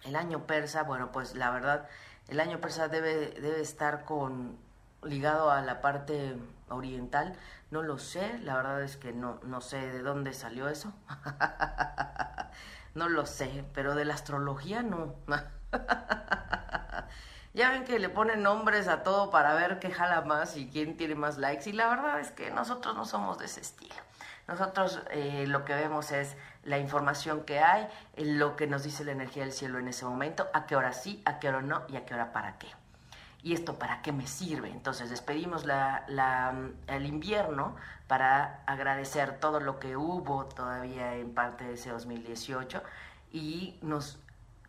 El 0.05 0.15
año 0.15 0.47
persa, 0.47 0.83
bueno, 0.83 1.11
pues 1.11 1.35
la 1.35 1.51
verdad, 1.51 1.85
el 2.29 2.39
año 2.39 2.61
persa 2.61 2.87
debe, 2.87 3.31
debe 3.41 3.59
estar 3.59 4.05
con 4.05 4.57
ligado 5.03 5.51
a 5.51 5.61
la 5.61 5.81
parte 5.81 6.37
oriental. 6.69 7.35
No 7.71 7.83
lo 7.83 7.97
sé, 7.97 8.39
la 8.39 8.55
verdad 8.55 8.81
es 8.83 8.95
que 8.95 9.11
no, 9.11 9.41
no 9.43 9.59
sé 9.59 9.91
de 9.91 10.01
dónde 10.01 10.31
salió 10.31 10.69
eso. 10.69 10.93
no 12.95 13.09
lo 13.09 13.25
sé, 13.25 13.65
pero 13.73 13.93
de 13.93 14.05
la 14.05 14.13
astrología 14.13 14.83
no. 14.83 15.15
ya 17.53 17.71
ven 17.71 17.83
que 17.83 17.99
le 17.99 18.07
ponen 18.07 18.43
nombres 18.43 18.87
a 18.87 19.03
todo 19.03 19.29
para 19.29 19.55
ver 19.55 19.79
qué 19.79 19.91
jala 19.91 20.21
más 20.21 20.55
y 20.55 20.69
quién 20.69 20.95
tiene 20.95 21.15
más 21.15 21.37
likes. 21.37 21.69
Y 21.69 21.73
la 21.73 21.89
verdad 21.89 22.21
es 22.21 22.31
que 22.31 22.49
nosotros 22.49 22.95
no 22.95 23.03
somos 23.03 23.39
de 23.39 23.45
ese 23.47 23.59
estilo. 23.59 23.95
Nosotros 24.47 25.01
eh, 25.11 25.45
lo 25.47 25.65
que 25.65 25.73
vemos 25.73 26.11
es 26.11 26.35
la 26.63 26.77
información 26.77 27.43
que 27.43 27.59
hay, 27.59 27.87
lo 28.17 28.55
que 28.55 28.67
nos 28.67 28.83
dice 28.83 29.03
la 29.03 29.11
energía 29.11 29.43
del 29.43 29.53
cielo 29.53 29.79
en 29.79 29.87
ese 29.87 30.05
momento, 30.05 30.47
a 30.53 30.65
qué 30.65 30.75
hora 30.75 30.93
sí, 30.93 31.21
a 31.25 31.39
qué 31.39 31.49
hora 31.49 31.61
no 31.61 31.83
y 31.87 31.95
a 31.95 32.05
qué 32.05 32.13
hora 32.13 32.31
para 32.33 32.57
qué. 32.57 32.67
¿Y 33.43 33.53
esto 33.53 33.79
para 33.79 34.01
qué 34.01 34.11
me 34.11 34.27
sirve? 34.27 34.69
Entonces 34.69 35.09
despedimos 35.09 35.65
la, 35.65 36.05
el 36.87 37.05
invierno 37.05 37.75
para 38.07 38.61
agradecer 38.67 39.39
todo 39.39 39.59
lo 39.59 39.79
que 39.79 39.97
hubo 39.97 40.45
todavía 40.45 41.15
en 41.15 41.33
parte 41.33 41.63
de 41.63 41.73
ese 41.73 41.89
2018 41.89 42.83
y 43.31 43.79
nos 43.81 44.19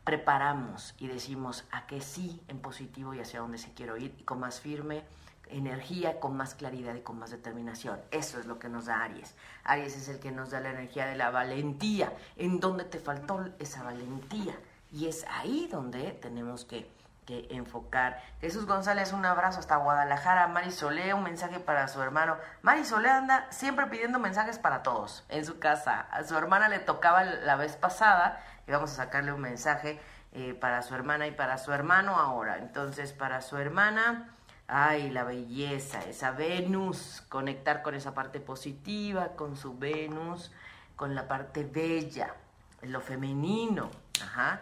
preparamos 0.05 0.95
y 0.99 1.07
decimos 1.07 1.65
a 1.71 1.87
qué 1.87 2.01
sí 2.01 2.43
en 2.49 2.61
positivo 2.61 3.13
y 3.15 3.21
hacia 3.21 3.41
dónde 3.41 3.59
se 3.59 3.75
quiero 3.75 3.99
ir 3.99 4.15
y 4.19 4.23
con 4.23 4.41
más 4.41 4.61
firme 4.61 5.05
energía, 5.49 6.21
con 6.21 6.37
más 6.37 6.55
claridad 6.55 6.95
y 6.95 7.01
con 7.01 7.19
más 7.19 7.31
determinación. 7.31 8.01
Eso 8.11 8.39
es 8.39 8.47
lo 8.47 8.59
que 8.59 8.69
nos 8.69 8.87
da 8.87 9.03
Aries. 9.03 9.35
Aries 9.65 9.97
es 9.97 10.09
el 10.09 10.19
que 10.19 10.33
nos 10.33 10.51
da 10.51 10.61
la 10.61 10.71
energía 10.71 11.07
de 11.07 11.17
la 11.17 11.31
valentía. 11.31 12.13
¿En 12.37 12.61
dónde 12.61 12.85
te 12.85 12.99
faltó 12.99 13.49
esa 13.59 13.83
valentía? 13.83 14.55
Y 14.91 15.07
es 15.07 15.25
ahí 15.29 15.69
donde 15.71 16.13
tenemos 16.13 16.65
que 16.65 16.91
que 17.27 17.47
enfocar. 17.51 18.21
Jesús 18.41 18.67
González, 18.67 19.13
un 19.13 19.25
abrazo 19.25 19.61
hasta 19.61 19.77
Guadalajara. 19.77 20.49
Mari 20.49 20.73
Solé, 20.73 21.15
un 21.15 21.23
mensaje 21.23 21.61
para 21.61 21.87
su 21.89 22.03
hermano. 22.03 22.37
Mari 22.63 22.85
Solé 22.85 23.11
anda 23.11 23.47
siempre 23.51 23.87
pidiendo 23.87 24.19
mensajes 24.19 24.59
para 24.59 24.83
todos 24.83 25.25
en 25.29 25.45
su 25.45 25.59
casa. 25.59 26.07
A 26.11 26.25
su 26.25 26.37
hermana 26.37 26.69
le 26.69 26.81
tocaba 26.81 27.25
la 27.25 27.57
vez 27.57 27.77
pasada 27.77 28.41
y 28.67 28.73
vamos 28.73 28.93
a 28.93 28.97
sacarle 28.97 29.33
un 29.33 29.41
mensaje 29.41 30.01
eh, 30.33 30.55
para 30.55 30.83
su 30.83 30.95
hermana 30.95 31.27
y 31.27 31.31
para 31.31 31.59
su 31.59 31.73
hermano 31.73 32.17
ahora. 32.17 32.59
Entonces, 32.59 33.13
para 33.13 33.41
su 33.41 33.57
hermana, 33.57 34.35
ay, 34.73 35.11
la 35.11 35.25
belleza, 35.25 36.01
esa 36.01 36.31
Venus, 36.33 37.23
conectar 37.29 37.83
con 37.83 37.95
esa 37.95 38.15
parte 38.15 38.41
positiva, 38.41 39.37
con 39.37 39.57
su 39.57 39.79
Venus, 39.79 40.53
con 40.97 41.15
la 41.15 41.29
parte 41.29 41.65
bella, 41.65 42.35
lo 42.83 43.01
femenino. 43.01 43.91
Ajá 44.23 44.61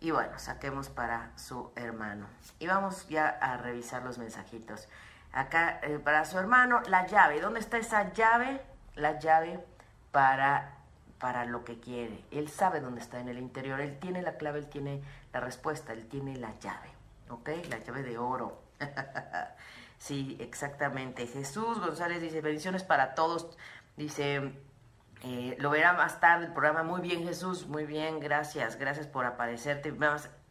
y 0.00 0.12
bueno, 0.12 0.38
saquemos 0.38 0.88
para 0.88 1.32
su 1.36 1.72
hermano. 1.74 2.26
Y 2.58 2.66
vamos 2.66 3.08
ya 3.08 3.28
a 3.28 3.56
revisar 3.56 4.02
los 4.02 4.18
mensajitos. 4.18 4.88
Acá, 5.32 5.80
eh, 5.82 5.98
para 5.98 6.24
su 6.24 6.38
hermano, 6.38 6.80
la 6.86 7.06
llave. 7.06 7.40
¿Dónde 7.40 7.60
está 7.60 7.78
esa 7.78 8.12
llave? 8.12 8.60
La 8.94 9.18
llave 9.18 9.64
para, 10.12 10.76
para 11.18 11.44
lo 11.46 11.64
que 11.64 11.80
quiere. 11.80 12.24
Él 12.30 12.48
sabe 12.48 12.80
dónde 12.80 13.00
está 13.00 13.18
en 13.18 13.28
el 13.28 13.38
interior. 13.38 13.80
Él 13.80 13.98
tiene 13.98 14.22
la 14.22 14.36
clave, 14.36 14.60
él 14.60 14.68
tiene 14.68 15.02
la 15.32 15.40
respuesta, 15.40 15.92
él 15.92 16.06
tiene 16.06 16.36
la 16.36 16.56
llave. 16.60 16.90
¿Ok? 17.30 17.50
La 17.68 17.78
llave 17.78 18.02
de 18.04 18.18
oro. 18.18 18.67
sí, 19.98 20.36
exactamente. 20.40 21.26
Jesús 21.26 21.78
González 21.78 22.20
dice, 22.22 22.40
bendiciones 22.40 22.84
para 22.84 23.14
todos. 23.14 23.56
Dice, 23.96 24.52
eh, 25.24 25.56
lo 25.58 25.70
verá 25.70 25.92
más 25.94 26.20
tarde 26.20 26.46
el 26.46 26.52
programa. 26.52 26.82
Muy 26.82 27.00
bien, 27.00 27.24
Jesús, 27.24 27.66
muy 27.66 27.84
bien, 27.84 28.20
gracias, 28.20 28.76
gracias 28.76 29.06
por 29.06 29.26
aparecerte. 29.26 29.92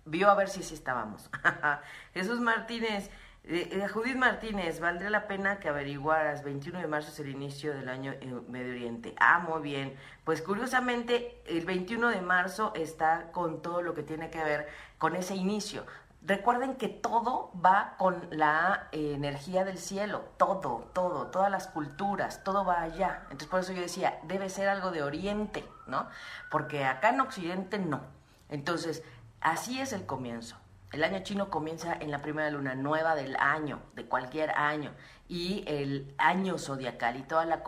vio 0.06 0.30
a 0.30 0.36
ver 0.36 0.50
si 0.50 0.64
sí 0.64 0.74
estábamos. 0.74 1.30
Jesús 2.14 2.40
Martínez, 2.40 3.10
eh, 3.46 3.70
eh, 3.72 3.88
Judith 3.88 4.18
Martínez, 4.18 4.82
valdría 4.82 5.10
la 5.10 5.28
pena 5.28 5.60
que 5.60 5.70
averiguaras. 5.70 6.44
21 6.44 6.80
de 6.80 6.88
marzo 6.88 7.12
es 7.12 7.20
el 7.22 7.30
inicio 7.30 7.74
del 7.74 7.88
año 7.88 8.14
en 8.20 8.52
Medio 8.52 8.72
Oriente. 8.72 9.16
Ah, 9.20 9.40
muy 9.40 9.62
bien. 9.62 9.96
Pues 10.26 10.42
curiosamente, 10.42 11.42
el 11.46 11.66
21 11.66 12.10
de 12.10 12.22
marzo 12.22 12.74
está 12.76 13.32
con 13.32 13.62
todo 13.62 13.82
lo 13.82 13.94
que 13.94 14.04
tiene 14.04 14.30
que 14.30 14.44
ver 14.44 14.68
con 14.98 15.16
ese 15.16 15.36
inicio. 15.36 15.86
Recuerden 16.22 16.76
que 16.76 16.90
todo 16.90 17.52
va 17.64 17.96
con 17.98 18.28
la 18.32 18.90
energía 18.92 19.64
del 19.64 19.78
cielo, 19.78 20.26
todo, 20.38 20.90
todo, 20.94 21.28
todas 21.28 21.50
las 21.50 21.68
culturas, 21.68 22.44
todo 22.44 22.66
va 22.66 22.82
allá. 22.82 23.22
Entonces 23.24 23.48
por 23.48 23.60
eso 23.62 23.74
yo 23.74 23.82
decía, 23.82 24.20
debe 24.24 24.50
ser 24.50 24.68
algo 24.68 24.92
de 24.92 25.04
Oriente, 25.04 25.66
¿no? 25.86 26.08
Porque 26.52 26.86
acá 26.86 27.10
en 27.10 27.22
Occidente 27.22 27.80
no. 27.80 28.02
Entonces, 28.50 29.04
así 29.42 29.80
es 29.80 29.94
el 29.94 30.06
comienzo. 30.06 30.58
El 30.94 31.04
año 31.04 31.20
chino 31.20 31.50
comienza 31.50 31.94
en 31.94 32.12
la 32.12 32.22
primera 32.22 32.50
luna 32.50 32.74
nueva 32.74 33.16
del 33.16 33.36
año, 33.36 33.82
de 33.94 34.06
cualquier 34.06 34.52
año, 34.52 34.94
y 35.28 35.66
el 35.68 36.14
año 36.18 36.58
zodiacal 36.58 37.18
y 37.18 37.24
toda 37.24 37.46
la, 37.46 37.62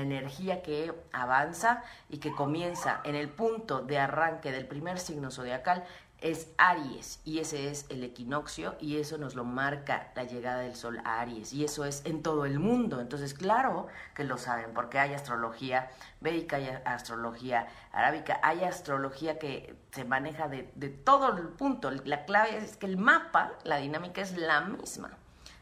energía 0.00 0.62
que 0.62 0.94
avanza 1.12 1.82
y 2.08 2.16
que 2.16 2.32
comienza 2.32 3.02
en 3.04 3.14
el 3.14 3.28
punto 3.28 3.82
de 3.82 3.98
arranque 3.98 4.52
del 4.52 4.66
primer 4.66 4.98
signo 4.98 5.30
zodiacal 5.30 5.84
es 6.22 6.48
Aries 6.56 7.20
y 7.24 7.40
ese 7.40 7.68
es 7.70 7.86
el 7.90 8.04
equinoccio 8.04 8.76
y 8.80 8.98
eso 8.98 9.18
nos 9.18 9.34
lo 9.34 9.44
marca 9.44 10.12
la 10.14 10.24
llegada 10.24 10.60
del 10.60 10.76
sol 10.76 11.00
a 11.04 11.20
Aries 11.20 11.52
y 11.52 11.64
eso 11.64 11.84
es 11.84 12.02
en 12.04 12.22
todo 12.22 12.46
el 12.46 12.58
mundo. 12.58 13.00
Entonces, 13.00 13.34
claro 13.34 13.88
que 14.14 14.24
lo 14.24 14.38
saben 14.38 14.72
porque 14.72 14.98
hay 14.98 15.14
astrología 15.14 15.90
védica, 16.20 16.56
hay 16.56 16.68
astrología 16.84 17.66
arábica, 17.92 18.40
hay 18.42 18.64
astrología 18.64 19.38
que 19.38 19.74
se 19.90 20.04
maneja 20.04 20.48
de, 20.48 20.70
de 20.76 20.88
todo 20.88 21.36
el 21.36 21.48
punto. 21.48 21.90
La 21.90 22.24
clave 22.24 22.56
es 22.56 22.76
que 22.76 22.86
el 22.86 22.96
mapa, 22.96 23.52
la 23.64 23.76
dinámica 23.78 24.20
es 24.20 24.36
la 24.36 24.60
misma, 24.60 25.10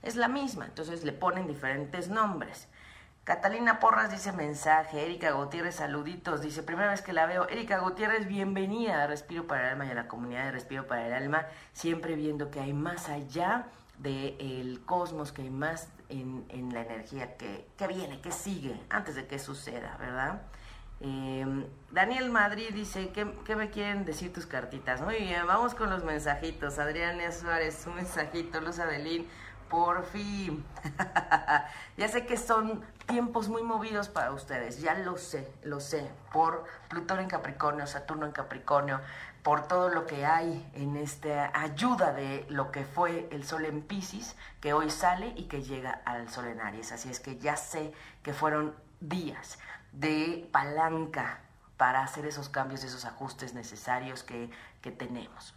es 0.02 0.16
la 0.16 0.28
misma. 0.28 0.66
Entonces 0.66 1.04
le 1.04 1.12
ponen 1.12 1.46
diferentes 1.46 2.08
nombres. 2.08 2.68
Catalina 3.30 3.78
Porras 3.78 4.10
dice 4.10 4.32
mensaje, 4.32 5.04
Erika 5.04 5.30
Gutiérrez, 5.30 5.76
saluditos, 5.76 6.40
dice, 6.40 6.64
primera 6.64 6.90
vez 6.90 7.00
que 7.00 7.12
la 7.12 7.26
veo, 7.26 7.48
Erika 7.48 7.78
Gutiérrez, 7.78 8.26
bienvenida 8.26 9.04
a 9.04 9.06
Respiro 9.06 9.46
para 9.46 9.68
el 9.68 9.68
Alma 9.68 9.86
y 9.86 9.90
a 9.92 9.94
la 9.94 10.08
comunidad 10.08 10.46
de 10.46 10.50
Respiro 10.50 10.88
para 10.88 11.06
el 11.06 11.12
Alma, 11.12 11.46
siempre 11.72 12.16
viendo 12.16 12.50
que 12.50 12.58
hay 12.58 12.72
más 12.72 13.08
allá 13.08 13.66
del 13.98 14.82
cosmos, 14.84 15.30
que 15.30 15.42
hay 15.42 15.50
más 15.50 15.90
en, 16.08 16.74
la 16.74 16.80
energía 16.80 17.36
que, 17.36 17.68
viene, 17.86 18.20
que 18.20 18.32
sigue, 18.32 18.80
antes 18.90 19.14
de 19.14 19.28
que 19.28 19.38
suceda, 19.38 19.96
¿verdad? 20.00 20.42
Em, 20.98 21.66
Daniel 21.92 22.30
Madrid 22.30 22.70
dice, 22.74 23.10
¿qué, 23.10 23.32
¿qué, 23.44 23.54
me 23.54 23.70
quieren 23.70 24.04
decir 24.04 24.32
tus 24.32 24.46
cartitas? 24.46 25.02
Muy 25.02 25.18
bien, 25.18 25.46
vamos 25.46 25.76
con 25.76 25.88
los 25.88 26.02
mensajitos. 26.02 26.80
Adriana 26.80 27.30
Suárez, 27.30 27.86
un 27.86 27.94
mensajito. 27.94 28.60
Luz 28.60 28.80
Adelín, 28.80 29.26
por 29.70 30.04
fin. 30.04 30.64
ya 31.96 32.08
sé 32.08 32.26
que 32.26 32.36
son 32.36 32.82
tiempos 33.06 33.48
muy 33.48 33.62
movidos 33.62 34.08
para 34.08 34.32
ustedes, 34.32 34.80
ya 34.80 34.94
lo 34.94 35.16
sé, 35.16 35.50
lo 35.62 35.80
sé, 35.80 36.10
por 36.32 36.64
Plutón 36.88 37.20
en 37.20 37.28
Capricornio, 37.28 37.86
Saturno 37.86 38.26
en 38.26 38.32
Capricornio, 38.32 39.00
por 39.42 39.66
todo 39.66 39.88
lo 39.88 40.06
que 40.06 40.26
hay 40.26 40.68
en 40.74 40.96
esta 40.96 41.50
ayuda 41.58 42.12
de 42.12 42.44
lo 42.50 42.70
que 42.70 42.84
fue 42.84 43.28
el 43.30 43.44
Sol 43.44 43.64
en 43.64 43.80
Pisces, 43.80 44.36
que 44.60 44.74
hoy 44.74 44.90
sale 44.90 45.32
y 45.36 45.44
que 45.44 45.62
llega 45.62 46.02
al 46.04 46.28
Sol 46.28 46.48
en 46.48 46.60
Aries. 46.60 46.92
Así 46.92 47.08
es 47.08 47.20
que 47.20 47.38
ya 47.38 47.56
sé 47.56 47.94
que 48.22 48.34
fueron 48.34 48.74
días 49.00 49.58
de 49.92 50.48
palanca 50.52 51.40
para 51.76 52.02
hacer 52.02 52.26
esos 52.26 52.48
cambios, 52.48 52.84
esos 52.84 53.06
ajustes 53.06 53.54
necesarios 53.54 54.22
que, 54.22 54.50
que 54.82 54.90
tenemos 54.90 55.54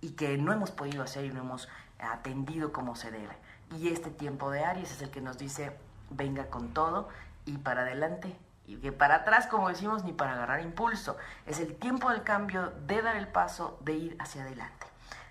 y 0.00 0.10
que 0.10 0.36
no 0.36 0.52
hemos 0.52 0.72
podido 0.72 1.02
hacer 1.04 1.24
y 1.24 1.30
no 1.30 1.40
hemos 1.40 1.68
atendido 2.02 2.72
como 2.72 2.96
se 2.96 3.10
debe. 3.10 3.36
Y 3.78 3.88
este 3.88 4.10
tiempo 4.10 4.50
de 4.50 4.64
Aries 4.64 4.90
es 4.90 5.02
el 5.02 5.10
que 5.10 5.20
nos 5.20 5.38
dice, 5.38 5.76
venga 6.10 6.46
con 6.50 6.74
todo 6.74 7.08
y 7.44 7.58
para 7.58 7.82
adelante. 7.82 8.36
Y 8.66 8.76
que 8.76 8.92
para 8.92 9.16
atrás, 9.16 9.46
como 9.46 9.68
decimos, 9.68 10.04
ni 10.04 10.12
para 10.12 10.32
agarrar 10.32 10.60
impulso. 10.60 11.16
Es 11.46 11.58
el 11.60 11.74
tiempo 11.74 12.10
del 12.10 12.22
cambio, 12.22 12.72
de 12.86 13.02
dar 13.02 13.16
el 13.16 13.28
paso, 13.28 13.78
de 13.80 13.94
ir 13.94 14.16
hacia 14.20 14.42
adelante. 14.42 14.86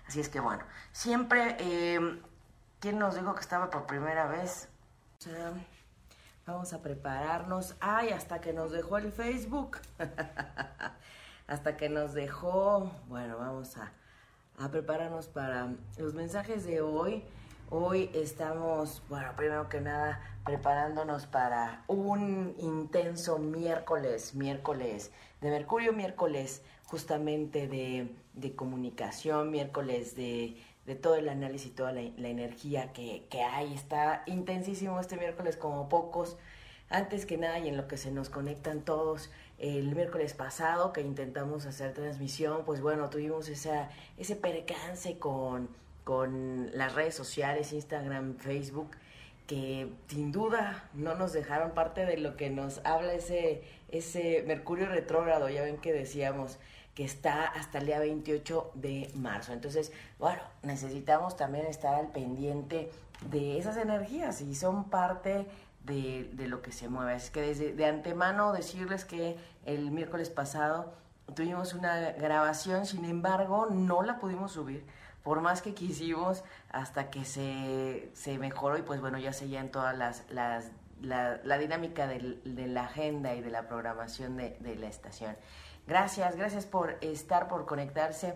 Así 0.06 0.20
es 0.20 0.28
que 0.28 0.40
bueno, 0.40 0.62
siempre, 0.92 1.56
eh, 1.58 2.20
¿quién 2.80 2.98
nos 2.98 3.14
dijo 3.14 3.34
que 3.34 3.40
estaba 3.40 3.70
por 3.70 3.86
primera 3.86 4.26
vez? 4.26 4.68
vamos 6.44 6.72
a 6.72 6.82
prepararnos. 6.82 7.76
Ay, 7.80 8.10
hasta 8.10 8.40
que 8.40 8.52
nos 8.52 8.72
dejó 8.72 8.98
el 8.98 9.12
Facebook. 9.12 9.78
hasta 11.46 11.76
que 11.76 11.88
nos 11.88 12.12
dejó, 12.12 12.92
bueno, 13.08 13.38
vamos 13.38 13.76
a 13.76 13.92
a 14.58 14.70
prepararnos 14.70 15.28
para 15.28 15.74
los 15.98 16.14
mensajes 16.14 16.64
de 16.64 16.80
hoy. 16.80 17.24
Hoy 17.70 18.10
estamos, 18.12 19.02
bueno, 19.08 19.28
primero 19.36 19.68
que 19.68 19.80
nada, 19.80 20.20
preparándonos 20.44 21.26
para 21.26 21.84
un 21.88 22.54
intenso 22.58 23.38
miércoles, 23.38 24.34
miércoles 24.34 25.10
de 25.40 25.50
Mercurio, 25.50 25.92
miércoles 25.92 26.62
justamente 26.84 27.68
de, 27.68 28.14
de 28.34 28.54
comunicación, 28.54 29.50
miércoles 29.50 30.14
de, 30.16 30.62
de, 30.84 30.94
todo 30.94 31.14
el 31.14 31.30
análisis, 31.30 31.74
toda 31.74 31.92
la, 31.92 32.02
la 32.18 32.28
energía 32.28 32.92
que, 32.92 33.26
que, 33.30 33.42
hay. 33.42 33.72
Está 33.72 34.22
intensísimo 34.26 35.00
este 35.00 35.16
miércoles 35.16 35.56
como 35.56 35.88
pocos. 35.88 36.36
Antes 36.90 37.24
que 37.24 37.38
nada 37.38 37.58
y 37.58 37.68
en 37.68 37.78
lo 37.78 37.88
que 37.88 37.96
se 37.96 38.10
nos 38.10 38.28
conectan 38.28 38.82
todos, 38.82 39.30
el 39.62 39.94
miércoles 39.94 40.34
pasado 40.34 40.92
que 40.92 41.00
intentamos 41.00 41.66
hacer 41.66 41.94
transmisión, 41.94 42.64
pues 42.64 42.80
bueno, 42.80 43.08
tuvimos 43.10 43.48
esa, 43.48 43.88
ese 44.18 44.34
percance 44.34 45.18
con, 45.18 45.68
con 46.02 46.76
las 46.76 46.94
redes 46.94 47.14
sociales, 47.14 47.72
Instagram, 47.72 48.36
Facebook, 48.38 48.90
que 49.46 49.88
sin 50.08 50.32
duda 50.32 50.88
no 50.94 51.14
nos 51.14 51.32
dejaron 51.32 51.72
parte 51.72 52.04
de 52.04 52.16
lo 52.18 52.36
que 52.36 52.50
nos 52.50 52.80
habla 52.84 53.14
ese, 53.14 53.62
ese 53.90 54.42
Mercurio 54.48 54.86
retrógrado, 54.86 55.48
ya 55.48 55.62
ven 55.62 55.78
que 55.78 55.92
decíamos 55.92 56.58
que 56.96 57.04
está 57.04 57.46
hasta 57.46 57.78
el 57.78 57.86
día 57.86 58.00
28 58.00 58.72
de 58.74 59.10
marzo. 59.14 59.52
Entonces, 59.52 59.92
bueno, 60.18 60.42
necesitamos 60.62 61.36
también 61.36 61.66
estar 61.66 61.94
al 61.94 62.08
pendiente 62.08 62.90
de 63.30 63.58
esas 63.58 63.76
energías 63.76 64.40
y 64.40 64.54
son 64.56 64.90
parte 64.90 65.46
de, 65.84 66.30
de, 66.32 66.48
lo 66.48 66.62
que 66.62 66.72
se 66.72 66.88
mueve. 66.88 67.16
Es 67.16 67.30
que 67.30 67.40
desde 67.40 67.72
de 67.72 67.86
antemano 67.86 68.52
decirles 68.52 69.04
que 69.04 69.36
el 69.64 69.90
miércoles 69.90 70.30
pasado 70.30 70.94
tuvimos 71.34 71.74
una 71.74 72.12
grabación, 72.12 72.86
sin 72.86 73.04
embargo 73.04 73.66
no 73.70 74.02
la 74.02 74.18
pudimos 74.18 74.52
subir, 74.52 74.84
por 75.22 75.40
más 75.40 75.62
que 75.62 75.74
quisimos, 75.74 76.44
hasta 76.70 77.10
que 77.10 77.24
se, 77.24 78.10
se 78.14 78.38
mejoró 78.38 78.76
y 78.78 78.82
pues 78.82 79.00
bueno, 79.00 79.18
ya 79.18 79.32
seguían 79.32 79.70
todas 79.70 79.96
las, 79.96 80.24
las 80.30 80.70
la, 81.00 81.40
la, 81.44 81.58
dinámica 81.58 82.06
de, 82.06 82.40
de, 82.44 82.66
la 82.66 82.84
agenda 82.84 83.34
y 83.34 83.40
de 83.40 83.50
la 83.50 83.68
programación 83.68 84.36
de, 84.36 84.56
de, 84.60 84.76
la 84.76 84.86
estación. 84.86 85.36
Gracias, 85.86 86.36
gracias 86.36 86.64
por 86.64 86.96
estar, 87.00 87.48
por 87.48 87.66
conectarse. 87.66 88.34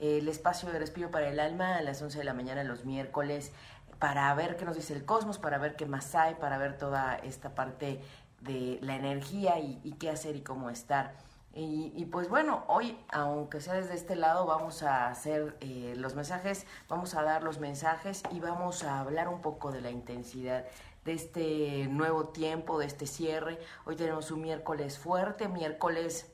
El 0.00 0.28
espacio 0.28 0.70
de 0.70 0.78
respiro 0.78 1.10
para 1.10 1.28
el 1.28 1.40
alma 1.40 1.76
a 1.76 1.82
las 1.82 2.00
11 2.02 2.18
de 2.18 2.24
la 2.24 2.34
mañana 2.34 2.64
los 2.64 2.84
miércoles 2.84 3.52
para 3.98 4.32
ver 4.34 4.56
qué 4.56 4.64
nos 4.64 4.76
dice 4.76 4.94
el 4.94 5.04
cosmos, 5.04 5.38
para 5.38 5.58
ver 5.58 5.76
qué 5.76 5.86
más 5.86 6.14
hay, 6.14 6.34
para 6.34 6.58
ver 6.58 6.78
toda 6.78 7.16
esta 7.16 7.54
parte 7.54 8.00
de 8.40 8.78
la 8.82 8.94
energía 8.94 9.58
y, 9.58 9.94
qué 9.98 10.10
hacer 10.10 10.36
y 10.36 10.42
cómo 10.42 10.70
estar. 10.70 11.14
Y, 11.60 12.04
pues 12.12 12.28
bueno, 12.28 12.62
hoy, 12.68 12.96
aunque 13.10 13.60
sea 13.60 13.74
desde 13.74 13.94
este 13.94 14.14
lado, 14.14 14.46
vamos 14.46 14.84
a 14.84 15.08
hacer 15.08 15.56
eh, 15.60 15.94
los 15.96 16.14
mensajes, 16.14 16.66
vamos 16.88 17.16
a 17.16 17.22
dar 17.22 17.42
los 17.42 17.58
mensajes 17.58 18.22
y 18.30 18.38
vamos 18.38 18.84
a 18.84 19.00
hablar 19.00 19.26
un 19.26 19.40
poco 19.40 19.72
de 19.72 19.80
la 19.80 19.90
intensidad 19.90 20.66
de 21.04 21.12
este 21.14 21.88
nuevo 21.88 22.28
tiempo, 22.28 22.78
de 22.78 22.86
este 22.86 23.08
cierre. 23.08 23.58
Hoy 23.86 23.96
tenemos 23.96 24.30
un 24.30 24.42
miércoles 24.42 24.98
fuerte, 24.98 25.48
miércoles 25.48 26.30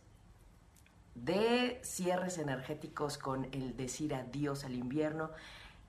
de 1.15 1.81
cierres 1.83 2.37
energéticos 2.37 3.17
con 3.17 3.47
el 3.53 3.77
decir 3.79 4.15
adiós 4.15 4.65
al 4.65 4.75
invierno 4.75 5.31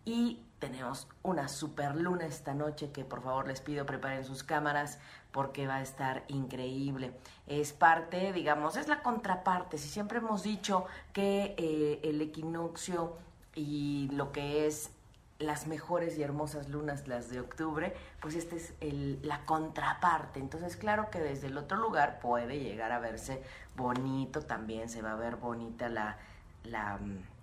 y 0.05 0.39
tenemos 0.59 1.07
una 1.21 1.47
super 1.47 1.95
luna 1.95 2.25
esta 2.25 2.53
noche 2.53 2.91
que 2.91 3.03
por 3.03 3.21
favor 3.21 3.47
les 3.47 3.59
pido 3.59 3.85
preparen 3.85 4.23
sus 4.23 4.43
cámaras 4.43 4.99
porque 5.31 5.67
va 5.67 5.75
a 5.75 5.81
estar 5.81 6.23
increíble. 6.27 7.11
Es 7.45 7.73
parte, 7.73 8.31
digamos, 8.31 8.77
es 8.77 8.87
la 8.87 9.01
contraparte. 9.01 9.77
Si 9.77 9.89
siempre 9.89 10.19
hemos 10.19 10.43
dicho 10.43 10.85
que 11.11 11.55
eh, 11.57 11.99
el 12.03 12.21
equinoccio 12.21 13.17
y 13.53 14.09
lo 14.13 14.31
que 14.31 14.65
es 14.65 14.91
las 15.39 15.67
mejores 15.67 16.17
y 16.17 16.23
hermosas 16.23 16.69
lunas, 16.69 17.07
las 17.07 17.29
de 17.29 17.41
octubre, 17.41 17.93
pues 18.21 18.35
esta 18.35 18.55
es 18.55 18.73
la 19.21 19.45
contraparte. 19.45 20.39
Entonces, 20.39 20.77
claro 20.77 21.09
que 21.09 21.19
desde 21.19 21.47
el 21.47 21.57
otro 21.57 21.77
lugar 21.77 22.19
puede 22.19 22.59
llegar 22.59 22.93
a 22.93 22.99
verse 22.99 23.43
bonito, 23.75 24.41
también 24.41 24.89
se 24.89 25.01
va 25.01 25.11
a 25.11 25.15
ver 25.15 25.35
bonita 25.35 25.89
la, 25.89 26.17
la 26.63 26.97
mm, 26.97 27.34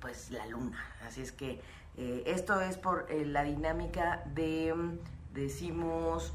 pues 0.00 0.30
la 0.30 0.46
luna. 0.46 0.84
Así 1.06 1.22
es 1.22 1.32
que 1.32 1.60
eh, 1.96 2.22
esto 2.26 2.60
es 2.60 2.76
por 2.76 3.06
eh, 3.10 3.24
la 3.24 3.44
dinámica 3.44 4.22
de, 4.34 4.72
mm, 4.74 4.98
decimos, 5.34 6.34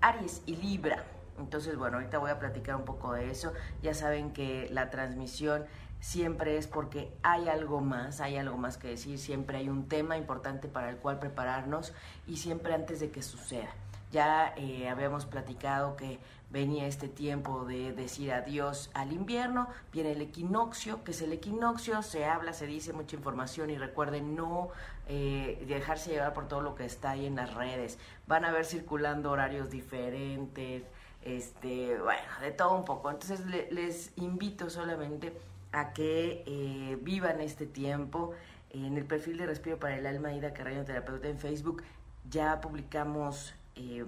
Aries 0.00 0.42
y 0.46 0.56
Libra. 0.56 1.04
Entonces, 1.38 1.76
bueno, 1.76 1.96
ahorita 1.96 2.18
voy 2.18 2.30
a 2.30 2.38
platicar 2.38 2.76
un 2.76 2.84
poco 2.84 3.12
de 3.12 3.30
eso. 3.30 3.52
Ya 3.82 3.94
saben 3.94 4.32
que 4.32 4.68
la 4.70 4.90
transmisión 4.90 5.64
siempre 6.00 6.58
es 6.58 6.66
porque 6.66 7.16
hay 7.22 7.48
algo 7.48 7.80
más, 7.80 8.20
hay 8.20 8.36
algo 8.36 8.58
más 8.58 8.76
que 8.76 8.88
decir, 8.88 9.18
siempre 9.18 9.56
hay 9.58 9.70
un 9.70 9.88
tema 9.88 10.18
importante 10.18 10.68
para 10.68 10.90
el 10.90 10.96
cual 10.98 11.18
prepararnos 11.18 11.94
y 12.26 12.36
siempre 12.36 12.74
antes 12.74 13.00
de 13.00 13.10
que 13.10 13.22
suceda. 13.22 13.70
Ya 14.12 14.52
eh, 14.56 14.88
habíamos 14.88 15.26
platicado 15.26 15.96
que 15.96 16.20
venía 16.54 16.86
este 16.86 17.08
tiempo 17.08 17.64
de 17.64 17.92
decir 17.92 18.32
adiós 18.32 18.88
al 18.94 19.12
invierno, 19.12 19.68
viene 19.92 20.12
el 20.12 20.22
equinoccio, 20.22 21.02
que 21.02 21.10
es 21.10 21.20
el 21.20 21.32
equinoccio, 21.32 22.00
se 22.02 22.26
habla, 22.26 22.52
se 22.52 22.68
dice 22.68 22.92
mucha 22.92 23.16
información 23.16 23.70
y 23.70 23.76
recuerden 23.76 24.36
no 24.36 24.68
eh, 25.08 25.64
dejarse 25.66 26.12
llevar 26.12 26.32
por 26.32 26.46
todo 26.46 26.60
lo 26.60 26.76
que 26.76 26.84
está 26.84 27.10
ahí 27.10 27.26
en 27.26 27.34
las 27.34 27.54
redes. 27.54 27.98
Van 28.28 28.44
a 28.44 28.52
ver 28.52 28.64
circulando 28.66 29.32
horarios 29.32 29.68
diferentes, 29.68 30.84
este, 31.22 31.98
bueno, 31.98 32.22
de 32.40 32.52
todo 32.52 32.76
un 32.76 32.84
poco. 32.84 33.10
Entonces 33.10 33.40
les 33.72 34.12
invito 34.16 34.70
solamente 34.70 35.36
a 35.72 35.92
que 35.92 36.44
eh, 36.46 36.96
vivan 37.02 37.40
este 37.40 37.66
tiempo. 37.66 38.32
En 38.70 38.96
el 38.96 39.04
perfil 39.04 39.38
de 39.38 39.46
Respiro 39.46 39.78
para 39.80 39.96
el 39.98 40.06
Alma, 40.06 40.32
Ida 40.32 40.54
Carreño 40.54 40.84
Terapeuta 40.84 41.28
en 41.28 41.38
Facebook, 41.38 41.82
ya 42.30 42.60
publicamos 42.60 43.54
eh, 43.74 44.04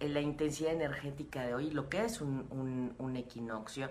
la 0.00 0.20
intensidad 0.20 0.72
energética 0.72 1.42
de 1.46 1.54
hoy, 1.54 1.70
lo 1.70 1.88
que 1.88 2.04
es 2.04 2.20
un, 2.20 2.94
un, 2.98 3.16
equinoccio, 3.16 3.90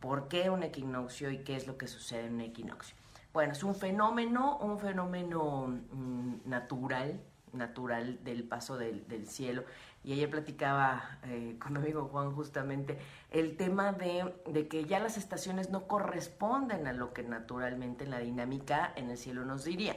por 0.00 0.28
qué 0.28 0.50
un 0.50 0.62
equinoccio 0.62 1.30
y 1.30 1.38
qué 1.38 1.56
es 1.56 1.66
lo 1.66 1.76
que 1.76 1.86
sucede 1.86 2.26
en 2.26 2.34
un 2.34 2.40
equinoccio. 2.42 2.96
Bueno, 3.32 3.52
es 3.52 3.62
un 3.62 3.74
fenómeno, 3.74 4.58
un 4.58 4.78
fenómeno 4.78 5.66
mm, 5.92 6.48
natural, 6.48 7.20
natural 7.52 8.22
del 8.24 8.44
paso 8.44 8.76
del, 8.76 9.26
cielo. 9.26 9.64
Y 10.02 10.14
ayer 10.14 10.30
platicaba 10.30 11.18
eh, 11.24 11.56
con 11.60 11.74
mi 11.74 11.78
amigo 11.78 12.06
Juan 12.06 12.32
justamente 12.32 12.98
el 13.30 13.56
tema 13.56 13.92
de, 13.92 14.34
de, 14.46 14.66
que 14.66 14.84
ya 14.84 14.98
las 14.98 15.18
estaciones 15.18 15.70
no 15.70 15.86
corresponden 15.86 16.86
a 16.86 16.92
lo 16.92 17.12
que 17.12 17.22
naturalmente 17.22 18.04
en 18.04 18.10
la 18.10 18.18
dinámica 18.18 18.92
en 18.96 19.10
el 19.10 19.18
cielo 19.18 19.44
nos 19.44 19.64
dirían. 19.64 19.96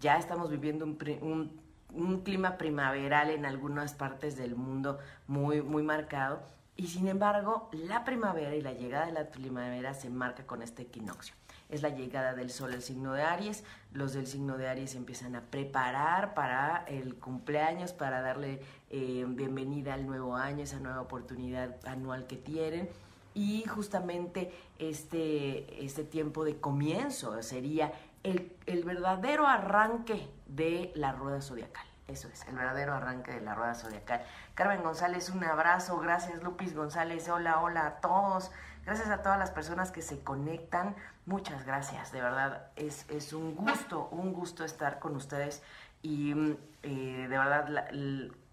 Ya 0.00 0.16
estamos 0.16 0.50
viviendo 0.50 0.84
un, 0.84 0.98
un, 1.20 1.59
un 1.94 2.22
clima 2.22 2.58
primaveral 2.58 3.30
en 3.30 3.46
algunas 3.46 3.94
partes 3.94 4.36
del 4.36 4.54
mundo 4.54 4.98
muy, 5.26 5.62
muy 5.62 5.82
marcado. 5.82 6.42
Y 6.76 6.86
sin 6.86 7.08
embargo, 7.08 7.68
la 7.72 8.04
primavera 8.04 8.54
y 8.54 8.62
la 8.62 8.72
llegada 8.72 9.06
de 9.06 9.12
la 9.12 9.30
primavera 9.30 9.94
se 9.94 10.08
marca 10.08 10.46
con 10.46 10.62
este 10.62 10.82
equinoccio 10.82 11.34
es 11.70 11.82
la 11.82 11.90
llegada 11.90 12.34
del 12.34 12.50
sol 12.50 12.72
al 12.72 12.82
signo 12.82 13.12
de 13.12 13.22
Aries. 13.22 13.64
Los 13.92 14.12
del 14.12 14.26
signo 14.26 14.58
de 14.58 14.68
Aries 14.68 14.94
empiezan 14.94 15.36
a 15.36 15.42
preparar 15.42 16.34
para 16.34 16.84
el 16.88 17.14
cumpleaños, 17.16 17.92
para 17.92 18.20
darle 18.20 18.60
eh, 18.90 19.24
bienvenida 19.28 19.94
al 19.94 20.06
nuevo 20.06 20.36
año, 20.36 20.64
esa 20.64 20.80
nueva 20.80 21.00
oportunidad 21.00 21.76
anual 21.86 22.26
que 22.26 22.36
tienen. 22.36 22.88
Y 23.34 23.64
justamente 23.66 24.52
este, 24.78 25.84
este 25.84 26.02
tiempo 26.02 26.44
de 26.44 26.56
comienzo 26.58 27.40
sería 27.42 27.92
el, 28.24 28.52
el 28.66 28.82
verdadero 28.84 29.46
arranque 29.46 30.28
de 30.56 30.92
la 30.94 31.12
rueda 31.12 31.40
zodiacal. 31.40 31.86
Eso 32.08 32.28
es, 32.28 32.46
el 32.48 32.56
verdadero 32.56 32.94
arranque 32.94 33.32
de 33.32 33.40
la 33.40 33.54
rueda 33.54 33.74
zodiacal. 33.74 34.22
Carmen 34.54 34.82
González, 34.82 35.30
un 35.30 35.44
abrazo. 35.44 35.98
Gracias, 35.98 36.42
Lupis 36.42 36.74
González. 36.74 37.28
Hola, 37.28 37.60
hola 37.60 37.86
a 37.86 38.00
todos. 38.00 38.50
Gracias 38.84 39.08
a 39.10 39.22
todas 39.22 39.38
las 39.38 39.52
personas 39.52 39.92
que 39.92 40.02
se 40.02 40.18
conectan. 40.24 40.96
Muchas 41.26 41.64
gracias, 41.64 42.10
de 42.10 42.20
verdad. 42.20 42.66
Es, 42.74 43.08
es 43.10 43.32
un 43.32 43.54
gusto, 43.54 44.08
un 44.10 44.32
gusto 44.32 44.64
estar 44.64 44.98
con 44.98 45.14
ustedes. 45.14 45.62
Y 46.02 46.34
mm, 46.34 46.56
eh, 46.82 47.26
de 47.28 47.38
verdad, 47.38 47.88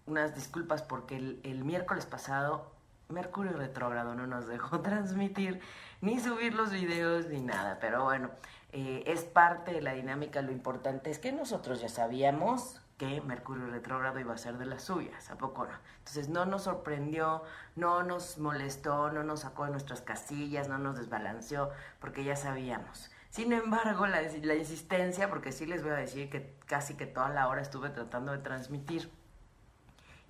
unas 0.06 0.34
disculpas 0.34 0.82
porque 0.82 1.16
el, 1.16 1.64
miércoles 1.64 2.06
pasado 2.06 2.72
Mercurio 3.08 3.54
retrógrado 3.54 4.14
no 4.14 4.26
nos 4.26 4.46
dejó 4.46 4.80
transmitir 4.82 5.60
ni 6.00 6.20
subir 6.20 6.54
los 6.54 6.70
videos 6.70 7.26
ni 7.26 7.40
nada. 7.40 7.78
Pero 7.80 8.04
bueno, 8.04 8.30
eh, 8.72 9.04
es 9.06 9.24
parte 9.24 9.72
de 9.72 9.80
la 9.80 9.92
dinámica. 9.92 10.42
Lo 10.42 10.52
importante 10.52 11.10
es 11.10 11.18
que 11.18 11.32
nosotros 11.32 11.80
ya 11.80 11.88
sabíamos 11.88 12.80
que 12.98 13.20
Mercurio 13.20 13.66
retrógrado 13.68 14.18
iba 14.18 14.34
a 14.34 14.38
ser 14.38 14.58
de 14.58 14.66
las 14.66 14.82
suyas, 14.82 15.30
¿a 15.30 15.38
poco 15.38 15.64
no? 15.64 15.72
Entonces 15.98 16.28
no 16.28 16.46
nos 16.46 16.64
sorprendió, 16.64 17.44
no 17.76 18.02
nos 18.02 18.38
molestó, 18.38 19.12
no 19.12 19.22
nos 19.22 19.40
sacó 19.40 19.66
de 19.66 19.70
nuestras 19.70 20.02
casillas, 20.02 20.68
no 20.68 20.78
nos 20.78 20.98
desbalanceó, 20.98 21.70
porque 22.00 22.24
ya 22.24 22.34
sabíamos. 22.34 23.10
Sin 23.30 23.52
embargo, 23.52 24.06
la, 24.06 24.20
la 24.22 24.54
insistencia, 24.54 25.28
porque 25.30 25.52
sí 25.52 25.64
les 25.64 25.82
voy 25.82 25.92
a 25.92 25.96
decir 25.96 26.28
que 26.28 26.56
casi 26.66 26.94
que 26.94 27.06
toda 27.06 27.28
la 27.28 27.46
hora 27.46 27.62
estuve 27.62 27.90
tratando 27.90 28.32
de 28.32 28.38
transmitir 28.38 29.12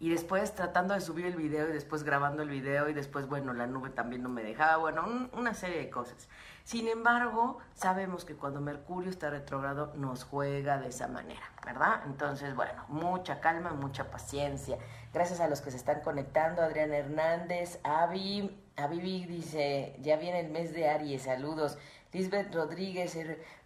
y 0.01 0.11
después 0.11 0.55
tratando 0.55 0.95
de 0.95 1.01
subir 1.01 1.27
el 1.27 1.35
video 1.35 1.69
y 1.69 1.73
después 1.73 2.05
grabando 2.05 2.43
el 2.43 2.49
video 2.49 2.89
y 2.89 2.93
después, 2.93 3.27
bueno, 3.27 3.53
la 3.53 3.67
nube 3.67 3.91
también 3.91 4.23
no 4.23 4.29
me 4.29 4.43
dejaba, 4.43 4.77
bueno, 4.77 5.29
una 5.33 5.55
serie 5.55 5.79
de 5.79 5.91
cosas. 5.91 6.29
Sin 6.63 6.87
embargo, 6.87 7.59
sabemos 7.75 8.25
que 8.25 8.37
cuando 8.37 8.61
Mercurio 8.61 9.11
está 9.11 9.31
retrógrado 9.31 9.93
nos 9.97 10.25
juega 10.25 10.79
de 10.79 10.89
esa 10.89 11.09
manera, 11.09 11.43
¿verdad? 11.65 12.03
Entonces, 12.07 12.55
bueno, 12.55 12.85
mucha 12.89 13.41
calma, 13.41 13.73
mucha 13.73 14.11
paciencia. 14.11 14.79
Gracias 15.13 15.41
a 15.41 15.49
los 15.49 15.63
que 15.63 15.71
se 15.71 15.79
están 15.79 16.01
conectando, 16.03 16.63
Adrián 16.63 16.93
Hernández, 16.93 17.81
Avi, 17.83 18.63
Avi 18.77 19.27
dice, 19.27 19.97
ya 20.01 20.17
viene 20.17 20.41
el 20.41 20.51
mes 20.51 20.73
de 20.73 20.89
Aries, 20.89 21.23
saludos. 21.23 21.79
Lisbeth 22.13 22.55
Rodríguez, 22.55 23.19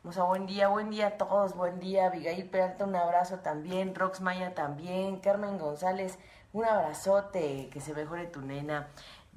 hermosa, 0.02 0.24
buen 0.24 0.46
día, 0.46 0.66
buen 0.66 0.90
día 0.90 1.06
a 1.06 1.10
todos, 1.16 1.54
buen 1.54 1.78
día. 1.78 2.06
Abigail 2.06 2.50
Peralta, 2.50 2.84
un 2.84 2.96
abrazo 2.96 3.38
también. 3.38 3.94
Rox 3.94 4.20
Maya 4.20 4.52
también. 4.52 5.20
Carmen 5.20 5.58
González, 5.58 6.18
un 6.52 6.64
abrazote, 6.64 7.68
que 7.72 7.80
se 7.80 7.94
mejore 7.94 8.26
tu 8.26 8.40
nena. 8.40 8.88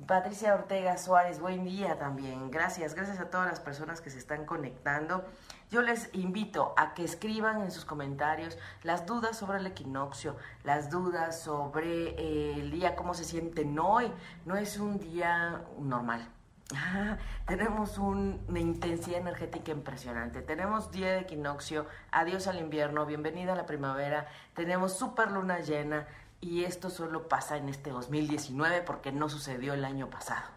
Patricia 0.08 0.56
Ortega 0.56 0.98
Suárez, 0.98 1.40
buen 1.40 1.66
día 1.66 2.00
también. 2.00 2.50
Gracias, 2.50 2.96
gracias 2.96 3.20
a 3.20 3.30
todas 3.30 3.48
las 3.48 3.60
personas 3.60 4.02
que 4.02 4.10
se 4.10 4.18
están 4.18 4.48
conectando. 4.48 5.24
Yo 5.70 5.84
les 5.84 6.10
invito 6.16 6.74
a 6.78 6.96
que 6.96 7.04
escriban 7.04 7.62
en 7.62 7.70
sus 7.70 7.86
comentarios 7.86 8.58
las 8.82 9.06
dudas 9.06 9.38
sobre 9.38 9.60
el 9.60 9.68
equinoccio, 9.68 10.36
las 10.64 10.90
dudas 10.90 11.40
sobre 11.40 12.10
eh, 12.20 12.54
el 12.56 12.72
día, 12.72 12.96
cómo 12.96 13.14
se 13.14 13.24
sienten 13.24 13.78
hoy. 13.78 14.12
No 14.46 14.56
es 14.56 14.80
un 14.80 14.98
día 14.98 15.62
normal, 15.78 16.28
Ah, 16.74 17.18
tenemos 17.46 18.00
una 18.00 18.60
intensidad 18.60 19.20
energética 19.20 19.72
impresionante. 19.72 20.42
Tenemos 20.42 20.92
día 20.92 21.12
de 21.12 21.20
equinoccio, 21.20 21.86
adiós 22.12 22.48
al 22.48 22.60
invierno, 22.60 23.06
bienvenida 23.06 23.54
a 23.54 23.56
la 23.56 23.68
primavera. 23.68 24.28
Tenemos 24.56 24.98
super 24.98 25.30
luna 25.32 25.60
llena 25.60 26.08
y 26.42 26.64
esto 26.64 26.90
solo 26.90 27.28
pasa 27.28 27.58
en 27.58 27.70
este 27.70 27.92
2019 27.92 28.82
porque 28.82 29.12
no 29.12 29.30
sucedió 29.30 29.74
el 29.74 29.86
año 29.86 30.10
pasado. 30.10 30.56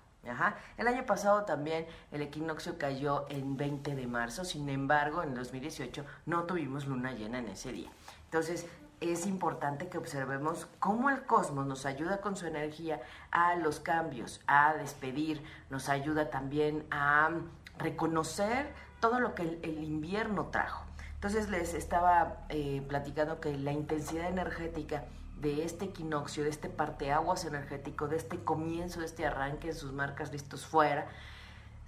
El 0.76 0.88
año 0.88 1.06
pasado 1.06 1.44
también 1.44 1.86
el 2.12 2.20
equinoccio 2.20 2.76
cayó 2.76 3.26
en 3.30 3.56
20 3.56 3.94
de 3.94 4.06
marzo, 4.06 4.44
sin 4.44 4.68
embargo 4.68 5.22
en 5.22 5.34
2018 5.34 6.04
no 6.26 6.44
tuvimos 6.44 6.86
luna 6.86 7.12
llena 7.12 7.38
en 7.38 7.48
ese 7.48 7.72
día. 7.72 7.90
Entonces 8.24 8.66
es 9.00 9.26
importante 9.26 9.88
que 9.88 9.98
observemos 9.98 10.66
cómo 10.78 11.10
el 11.10 11.22
cosmos 11.24 11.66
nos 11.66 11.86
ayuda 11.86 12.20
con 12.20 12.36
su 12.36 12.46
energía 12.46 13.00
a 13.30 13.54
los 13.56 13.80
cambios, 13.80 14.40
a 14.46 14.74
despedir, 14.74 15.42
nos 15.70 15.88
ayuda 15.88 16.30
también 16.30 16.86
a 16.90 17.30
reconocer 17.78 18.72
todo 19.00 19.20
lo 19.20 19.34
que 19.34 19.42
el, 19.62 19.84
invierno 19.84 20.46
trajo. 20.46 20.84
Entonces 21.14 21.48
les 21.48 21.74
estaba 21.74 22.44
eh, 22.48 22.84
platicando 22.88 23.40
que 23.40 23.56
la 23.56 23.72
intensidad 23.72 24.28
energética 24.28 25.04
de 25.40 25.64
este 25.64 25.86
equinoccio, 25.86 26.42
de 26.42 26.50
este 26.50 26.68
parteaguas 26.68 27.44
energético, 27.44 28.08
de 28.08 28.16
este 28.16 28.38
comienzo, 28.38 29.00
de 29.00 29.06
este 29.06 29.26
arranque 29.26 29.68
en 29.68 29.74
sus 29.74 29.92
marcas 29.92 30.32
listos 30.32 30.66
fuera, 30.66 31.06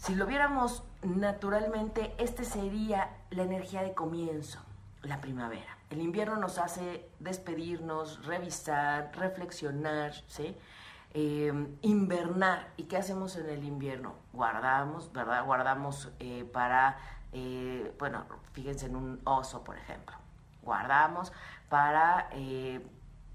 si 0.01 0.15
lo 0.15 0.25
viéramos 0.25 0.83
naturalmente, 1.03 2.15
este 2.17 2.47
sería 2.47 3.11
la 3.29 3.43
energía 3.43 3.83
de 3.83 3.93
comienzo, 3.93 4.59
la 5.03 5.21
primavera. 5.21 5.79
El 5.91 6.01
invierno 6.01 6.37
nos 6.37 6.59
hace 6.59 7.09
despedirnos, 7.19 8.25
revisar, 8.27 9.11
reflexionar, 9.17 10.13
¿sí? 10.27 10.57
Eh, 11.13 11.53
invernar. 11.83 12.69
¿Y 12.77 12.85
qué 12.85 12.97
hacemos 12.97 13.37
en 13.37 13.49
el 13.49 13.65
invierno? 13.65 14.15
Guardamos, 14.33 15.13
¿verdad? 15.13 15.45
Guardamos 15.45 16.11
eh, 16.21 16.45
para, 16.53 16.99
eh, 17.33 17.93
bueno, 17.99 18.27
fíjense 18.53 18.87
en 18.87 18.97
un 18.97 19.21
oso, 19.25 19.65
por 19.65 19.77
ejemplo. 19.77 20.17
Guardamos 20.63 21.33
para, 21.69 22.29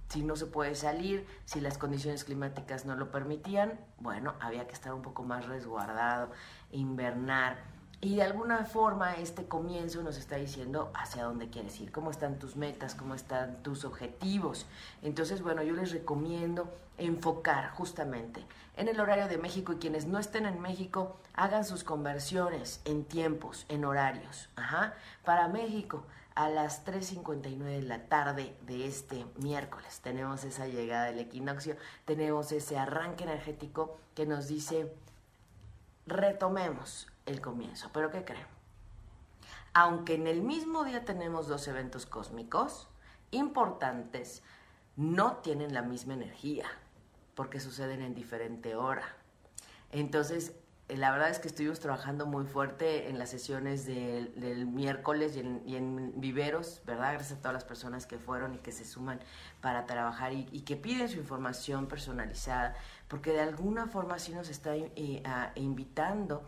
si 0.10 0.24
no 0.24 0.36
se 0.36 0.46
puede 0.46 0.76
salir, 0.76 1.28
si 1.46 1.60
las 1.60 1.78
condiciones 1.78 2.24
climáticas 2.24 2.86
no 2.86 2.96
lo 2.96 3.10
permitían, 3.10 3.80
bueno, 3.98 4.36
había 4.40 4.68
que 4.68 4.74
estar 4.74 4.94
un 4.94 5.02
poco 5.02 5.24
más 5.24 5.48
resguardado, 5.48 6.30
invernar 6.72 7.58
y 8.06 8.18
de 8.18 8.22
alguna 8.22 8.66
forma 8.66 9.16
este 9.16 9.48
comienzo 9.48 10.04
nos 10.04 10.18
está 10.18 10.36
diciendo 10.36 10.92
hacia 10.94 11.24
dónde 11.24 11.50
quieres 11.50 11.80
ir, 11.80 11.92
cómo 11.92 12.12
están 12.12 12.38
tus 12.38 12.56
metas, 12.56 12.94
cómo 12.94 13.16
están 13.16 13.64
tus 13.64 13.84
objetivos. 13.84 14.68
Entonces, 15.02 15.42
bueno, 15.42 15.64
yo 15.64 15.74
les 15.74 15.92
recomiendo 15.92 16.72
enfocar 17.00 17.72
justamente 17.72 18.46
en 18.78 18.90
el 18.90 19.00
horario 19.00 19.28
de 19.28 19.40
México 19.40 19.74
y 19.74 19.78
quienes 19.78 20.06
no 20.06 20.20
estén 20.20 20.46
en 20.46 20.62
México 20.62 21.18
hagan 21.34 21.66
sus 21.66 21.84
conversiones 21.84 22.80
en 22.86 23.06
tiempos, 23.06 23.66
en 23.70 23.86
horarios. 23.86 24.50
Para 25.24 25.48
México, 25.48 26.06
a 26.36 26.48
las 26.48 26.86
3.59 26.86 27.58
de 27.58 27.82
la 27.82 28.04
tarde 28.06 28.56
de 28.68 28.86
este 28.86 29.26
miércoles 29.38 30.02
tenemos 30.02 30.44
esa 30.44 30.68
llegada 30.68 31.06
del 31.06 31.18
equinoccio, 31.18 31.76
tenemos 32.06 32.52
ese 32.52 32.78
arranque 32.78 33.24
energético 33.24 33.98
que 34.14 34.28
nos 34.28 34.48
dice 34.48 34.94
retomemos 36.06 37.08
el 37.26 37.42
comienzo. 37.42 37.90
Pero 37.94 38.12
¿qué 38.12 38.24
creen? 38.24 38.48
Aunque 39.74 40.16
en 40.16 40.28
el 40.28 40.42
mismo 40.42 40.84
día 40.84 41.04
tenemos 41.04 41.48
dos 41.48 41.68
eventos 41.68 42.06
cósmicos 42.06 42.88
importantes, 43.32 44.42
no 44.96 45.38
tienen 45.38 45.74
la 45.74 45.82
misma 45.82 46.14
energía 46.14 46.66
porque 47.36 47.60
suceden 47.60 48.02
en 48.02 48.16
diferente 48.16 48.76
hora. 48.76 49.04
Entonces, 49.92 50.54
eh, 50.88 50.98
la 50.98 51.12
verdad 51.12 51.30
es 51.30 51.40
que 51.40 51.48
estuvimos 51.48 51.80
trabajando 51.80 52.26
muy 52.26 52.46
fuerte 52.46 53.10
en 53.10 53.18
las 53.18 53.30
sesiones 53.30 53.86
del, 53.86 54.66
miércoles 54.68 55.36
y 55.36 55.76
en, 55.76 56.14
viveros, 56.20 56.82
¿verdad? 56.86 57.14
Gracias 57.14 57.40
a 57.40 57.42
todas 57.42 57.54
las 57.54 57.64
personas 57.64 58.06
que 58.06 58.18
fueron 58.18 58.56
y 58.56 58.60
que 58.60 58.72
se 58.72 58.86
suman 58.86 59.20
para 59.62 59.86
trabajar 59.86 60.34
y, 60.34 60.62
que 60.62 60.76
piden 60.76 61.10
su 61.10 61.18
información 61.18 61.88
personalizada, 61.88 62.76
porque 63.08 63.32
de 63.32 63.42
alguna 63.42 63.88
forma 63.88 64.20
sí 64.20 64.34
nos 64.34 64.50
está 64.50 64.76
eh, 64.76 65.24
invitando 65.56 66.44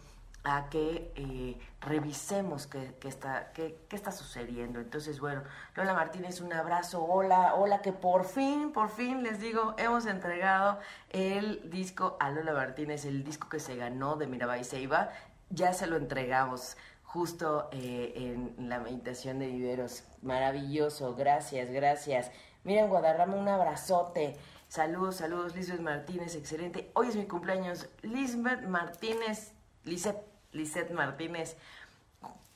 a 0.47 0.69
que 0.69 1.11
eh, 1.15 1.59
revisemos 1.81 2.67
qué, 2.67 2.95
está, 3.03 3.51
qué, 3.51 3.77
está 3.91 4.13
sucediendo. 4.13 4.79
Entonces, 4.79 5.19
bueno, 5.19 5.43
Lola 5.75 5.93
Martínez, 5.93 6.39
un 6.39 6.53
abrazo. 6.53 7.03
Hola, 7.03 7.55
hola, 7.55 7.81
que 7.81 7.91
por 7.91 8.23
fin, 8.23 8.71
por 8.71 8.89
fin 8.89 9.23
les 9.23 9.41
digo, 9.41 9.75
hemos 9.77 10.05
entregado 10.05 10.79
el 11.09 11.69
disco 11.69 12.15
a 12.21 12.31
Lola 12.31 12.53
Martínez, 12.53 13.03
el 13.03 13.25
disco 13.25 13.49
que 13.49 13.59
se 13.59 13.75
ganó 13.75 14.15
de 14.15 14.27
Mirabai 14.27 14.63
Seiba. 14.63 15.09
Ya 15.49 15.73
se 15.73 15.85
lo 15.85 15.97
entregamos 15.97 16.77
justo 17.03 17.67
eh, 17.73 18.13
en 18.15 18.69
la 18.69 18.79
meditación 18.79 19.39
de 19.39 19.47
viveros. 19.47 20.05
Maravilloso, 20.21 21.13
gracias, 21.15 21.69
gracias. 21.71 22.31
Miren, 22.63 22.87
Guadarrama, 22.87 23.35
un 23.35 23.49
abrazote. 23.49 24.37
Saludos, 24.69 25.17
saludos, 25.17 25.55
Lisbeth 25.55 25.81
Martínez, 25.81 26.35
excelente. 26.35 26.89
Hoy 26.93 27.07
es 27.07 27.15
mi 27.17 27.25
cumpleaños. 27.25 27.87
Lisbeth 28.01 28.63
Martínez, 28.63 29.53
Lisette, 29.85 30.26
Lisette 30.51 30.91
Martínez. 30.91 31.57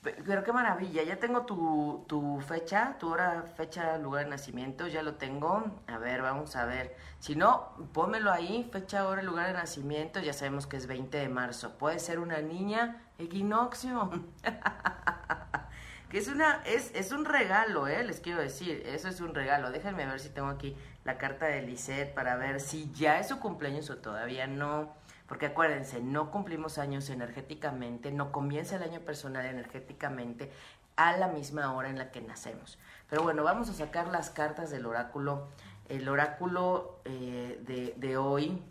Pero 0.02 0.44
qué 0.44 0.52
maravilla, 0.52 1.04
ya 1.04 1.20
tengo 1.20 1.46
tu, 1.46 2.06
tu, 2.08 2.42
fecha, 2.42 2.98
tu 3.00 3.10
hora, 3.10 3.44
fecha, 3.56 4.00
lugar 4.00 4.24
de 4.24 4.32
nacimiento, 4.32 4.88
ya 4.88 5.04
lo 5.04 5.14
tengo. 5.14 5.64
A 5.86 6.00
ver, 6.00 6.24
vamos 6.24 6.56
a 6.56 6.66
ver. 6.66 6.96
Si 7.20 7.36
no, 7.36 7.76
pónmelo 7.94 8.32
ahí, 8.32 8.68
fecha, 8.72 9.08
hora, 9.08 9.22
lugar 9.22 9.46
de 9.48 9.54
nacimiento, 9.54 10.20
ya 10.20 10.34
sabemos 10.34 10.66
que 10.66 10.78
es 10.78 10.88
20 10.88 11.20
de 11.20 11.30
marzo. 11.30 11.78
Puede 11.78 12.00
ser 12.00 12.18
una 12.18 12.42
niña, 12.42 13.04
equinoccio. 13.20 14.10
que 16.10 16.18
es 16.18 16.28
una, 16.28 16.64
es, 16.66 16.92
es 16.96 17.12
un 17.12 17.24
regalo, 17.24 17.88
eh, 17.88 18.04
les 18.04 18.20
quiero 18.22 18.42
decir, 18.42 18.84
eso 18.88 19.08
es 19.08 19.22
un 19.22 19.36
regalo. 19.36 19.72
Déjenme 19.72 20.08
ver 20.08 20.20
si 20.20 20.30
tengo 20.30 20.50
aquí 20.50 20.76
la 21.06 21.18
carta 21.18 21.46
de 21.46 21.62
Lisette 21.62 22.14
para 22.14 22.36
ver 22.38 22.60
si 22.60 22.92
ya 22.92 23.20
es 23.20 23.30
su 23.30 23.40
cumpleaños 23.40 23.90
o 23.92 23.98
todavía 23.98 24.48
no. 24.48 24.96
Porque 25.32 25.46
acuérdense, 25.46 26.02
no 26.02 26.30
cumplimos 26.30 26.78
años 26.78 27.10
energéticamente, 27.10 28.12
no 28.12 28.34
comienza 28.34 28.76
el 28.76 28.84
año 28.84 29.00
personal 29.00 29.46
energéticamente 29.46 30.52
a 30.98 31.16
la 31.16 31.30
misma 31.30 31.74
hora 31.74 31.90
en 31.90 31.98
la 31.98 32.12
que 32.12 32.20
nacemos. 32.20 32.78
Pero 33.10 33.24
bueno, 33.24 33.42
vamos 33.42 33.70
a 33.70 33.74
sacar 33.74 34.10
las 34.10 34.30
cartas 34.30 34.72
del 34.72 34.86
oráculo, 34.86 35.48
el 35.88 36.10
oráculo 36.10 37.00
eh, 37.06 37.94
de, 37.96 38.18
hoy, 38.18 38.62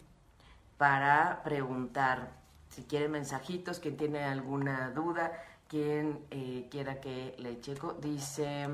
para 0.76 1.42
preguntar 1.44 2.32
si 2.68 2.82
quieren 2.82 3.12
mensajitos, 3.12 3.78
quien 3.78 3.96
tiene 3.96 4.24
alguna 4.24 4.90
duda, 4.90 5.32
quien 5.66 6.26
eh, 6.30 6.68
quiera 6.70 7.00
que 7.00 7.36
le 7.38 7.58
checo. 7.62 7.94
Dice 7.94 8.68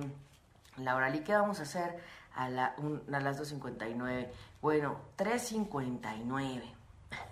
Laura, 0.78 1.14
¿y 1.14 1.20
qué 1.20 1.34
vamos 1.34 1.61
a 1.61 1.62
hacer 1.62 2.01
a, 2.34 2.49
la, 2.49 2.74
a 3.12 3.20
las 3.20 3.41
2.59? 3.41 4.28
Bueno, 4.61 4.99
3.59. 5.16 6.76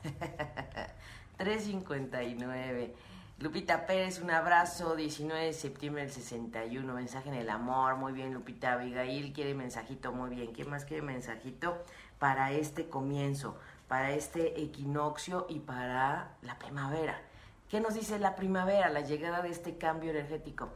359. 1.36 2.94
Lupita 3.38 3.86
Pérez, 3.86 4.20
un 4.20 4.30
abrazo. 4.30 4.94
19 4.94 5.46
de 5.46 5.52
septiembre 5.52 6.02
del 6.02 6.12
61. 6.12 6.94
Mensaje 6.94 7.28
en 7.28 7.34
el 7.34 7.50
amor. 7.50 7.96
Muy 7.96 8.12
bien, 8.12 8.32
Lupita. 8.32 8.74
Abigail 8.74 9.32
quiere 9.32 9.54
mensajito. 9.54 10.12
Muy 10.12 10.30
bien. 10.30 10.52
¿Quién 10.52 10.70
más 10.70 10.84
quiere 10.84 11.02
mensajito 11.02 11.82
para 12.18 12.52
este 12.52 12.88
comienzo? 12.88 13.58
Para 13.88 14.12
este 14.12 14.62
equinoccio 14.62 15.46
y 15.48 15.60
para 15.60 16.36
la 16.42 16.58
primavera. 16.58 17.20
¿Qué 17.68 17.80
nos 17.80 17.94
dice 17.94 18.18
la 18.18 18.36
primavera? 18.36 18.88
La 18.88 19.00
llegada 19.00 19.42
de 19.42 19.50
este 19.50 19.78
cambio 19.78 20.10
energético. 20.10 20.68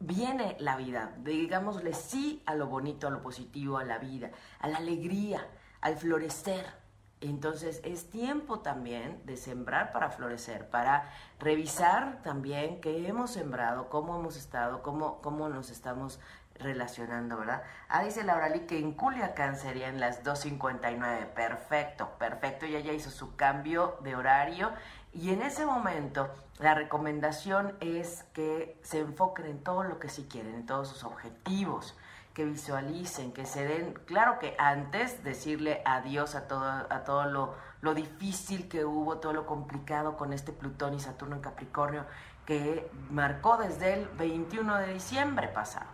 Viene 0.00 0.56
la 0.60 0.76
vida. 0.76 1.14
Digámosle 1.24 1.94
sí 1.94 2.42
a 2.44 2.54
lo 2.54 2.66
bonito, 2.66 3.06
a 3.06 3.10
lo 3.10 3.22
positivo, 3.22 3.78
a 3.78 3.84
la 3.84 3.96
vida, 3.96 4.30
a 4.58 4.68
la 4.68 4.76
alegría, 4.76 5.48
al 5.80 5.96
florecer 5.96 6.83
entonces 7.28 7.80
es 7.84 8.10
tiempo 8.10 8.60
también 8.60 9.20
de 9.24 9.36
sembrar 9.36 9.92
para 9.92 10.10
florecer, 10.10 10.68
para 10.68 11.10
revisar 11.38 12.22
también 12.22 12.80
qué 12.80 13.06
hemos 13.08 13.30
sembrado, 13.32 13.88
cómo 13.88 14.18
hemos 14.18 14.36
estado, 14.36 14.82
cómo, 14.82 15.20
cómo 15.22 15.48
nos 15.48 15.70
estamos 15.70 16.20
relacionando, 16.56 17.36
¿verdad? 17.36 17.62
Ah, 17.88 18.04
dice 18.04 18.22
Laura 18.24 18.48
Lee 18.48 18.60
que 18.60 18.78
en 18.78 18.92
Culiacán 18.92 19.56
serían 19.56 20.00
las 20.00 20.22
2.59. 20.22 21.26
Perfecto, 21.26 22.10
perfecto. 22.18 22.66
Ella 22.66 22.80
ya 22.80 22.92
hizo 22.92 23.10
su 23.10 23.36
cambio 23.36 23.96
de 24.02 24.14
horario 24.14 24.70
y 25.12 25.30
en 25.30 25.42
ese 25.42 25.66
momento 25.66 26.30
la 26.58 26.74
recomendación 26.74 27.76
es 27.80 28.24
que 28.32 28.78
se 28.82 29.00
enfoquen 29.00 29.46
en 29.46 29.62
todo 29.62 29.82
lo 29.84 29.98
que 29.98 30.08
sí 30.08 30.26
quieren, 30.30 30.54
en 30.54 30.66
todos 30.66 30.88
sus 30.88 31.04
objetivos 31.04 31.96
que 32.34 32.44
visualicen, 32.44 33.32
que 33.32 33.46
se 33.46 33.64
den, 33.64 33.94
claro 34.06 34.40
que 34.40 34.56
antes 34.58 35.22
decirle 35.22 35.82
adiós 35.84 36.34
a 36.34 36.48
todo, 36.48 36.64
a 36.64 37.04
todo 37.04 37.24
lo, 37.26 37.54
lo 37.80 37.94
difícil 37.94 38.68
que 38.68 38.84
hubo, 38.84 39.18
todo 39.18 39.32
lo 39.32 39.46
complicado 39.46 40.16
con 40.16 40.32
este 40.32 40.52
Plutón 40.52 40.94
y 40.94 41.00
Saturno 41.00 41.36
en 41.36 41.42
Capricornio, 41.42 42.04
que 42.44 42.90
marcó 43.08 43.56
desde 43.56 43.94
el 43.94 44.08
21 44.08 44.78
de 44.78 44.94
diciembre 44.94 45.48
pasado. 45.48 45.86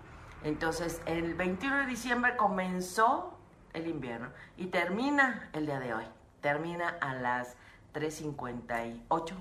Entonces, 0.42 1.02
el 1.04 1.34
21 1.34 1.80
de 1.80 1.86
diciembre 1.86 2.36
comenzó 2.36 3.38
el 3.74 3.86
invierno 3.86 4.30
y 4.56 4.66
termina 4.66 5.50
el 5.52 5.66
día 5.66 5.78
de 5.78 5.92
hoy. 5.92 6.04
Termina 6.40 6.96
a 7.02 7.14
las 7.14 7.56
3.58 7.92 9.34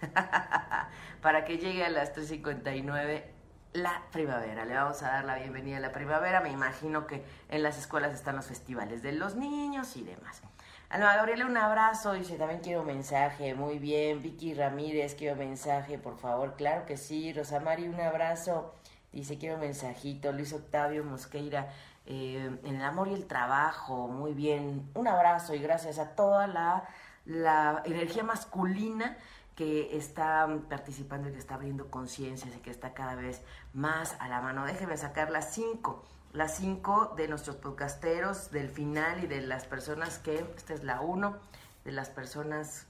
para 1.22 1.44
que 1.44 1.58
llegue 1.58 1.84
a 1.84 1.90
las 1.90 2.14
3.59 2.14 3.39
la 3.72 4.02
primavera. 4.10 4.64
Le 4.64 4.74
vamos 4.74 5.02
a 5.02 5.08
dar 5.08 5.24
la 5.24 5.36
bienvenida 5.36 5.76
a 5.76 5.80
la 5.80 5.92
primavera. 5.92 6.40
Me 6.40 6.50
imagino 6.50 7.06
que 7.06 7.24
en 7.48 7.62
las 7.62 7.78
escuelas 7.78 8.14
están 8.14 8.36
los 8.36 8.46
festivales 8.46 9.02
de 9.02 9.12
los 9.12 9.36
niños 9.36 9.96
y 9.96 10.02
demás. 10.02 10.42
Alma 10.88 11.14
Gabriela, 11.14 11.46
un 11.46 11.56
abrazo. 11.56 12.14
Dice, 12.14 12.36
también 12.36 12.60
quiero 12.60 12.82
mensaje. 12.82 13.54
Muy 13.54 13.78
bien. 13.78 14.22
Vicky 14.22 14.54
Ramírez, 14.54 15.14
quiero 15.14 15.36
mensaje, 15.36 15.98
por 15.98 16.18
favor. 16.18 16.54
Claro 16.56 16.84
que 16.86 16.96
sí. 16.96 17.32
Rosamari, 17.32 17.86
un 17.86 18.00
abrazo. 18.00 18.74
Dice, 19.12 19.38
quiero 19.38 19.58
mensajito. 19.58 20.32
Luis 20.32 20.52
Octavio 20.52 21.04
Mosqueira, 21.04 21.68
eh, 22.06 22.50
en 22.64 22.74
el 22.74 22.82
amor 22.82 23.08
y 23.08 23.14
el 23.14 23.26
trabajo. 23.26 24.08
Muy 24.08 24.34
bien. 24.34 24.90
Un 24.94 25.06
abrazo 25.06 25.54
y 25.54 25.60
gracias 25.60 26.00
a 26.00 26.16
toda 26.16 26.48
la, 26.48 26.88
la 27.24 27.82
energía 27.84 28.24
masculina 28.24 29.16
que 29.60 29.94
está 29.94 30.48
participando 30.70 31.28
y 31.28 31.32
que 31.32 31.38
está 31.38 31.56
abriendo 31.56 31.90
conciencia 31.90 32.50
y 32.50 32.60
que 32.60 32.70
está 32.70 32.94
cada 32.94 33.14
vez 33.14 33.42
más 33.74 34.16
a 34.18 34.26
la 34.26 34.40
mano. 34.40 34.64
Déjenme 34.64 34.96
sacar 34.96 35.30
las 35.30 35.52
cinco, 35.52 36.02
las 36.32 36.56
cinco 36.56 37.12
de 37.14 37.28
nuestros 37.28 37.56
podcasteros 37.56 38.50
del 38.52 38.70
final 38.70 39.22
y 39.22 39.26
de 39.26 39.42
las 39.42 39.66
personas 39.66 40.18
que, 40.18 40.46
esta 40.56 40.72
es 40.72 40.82
la 40.82 41.02
uno, 41.02 41.36
de 41.84 41.92
las 41.92 42.08
personas 42.08 42.86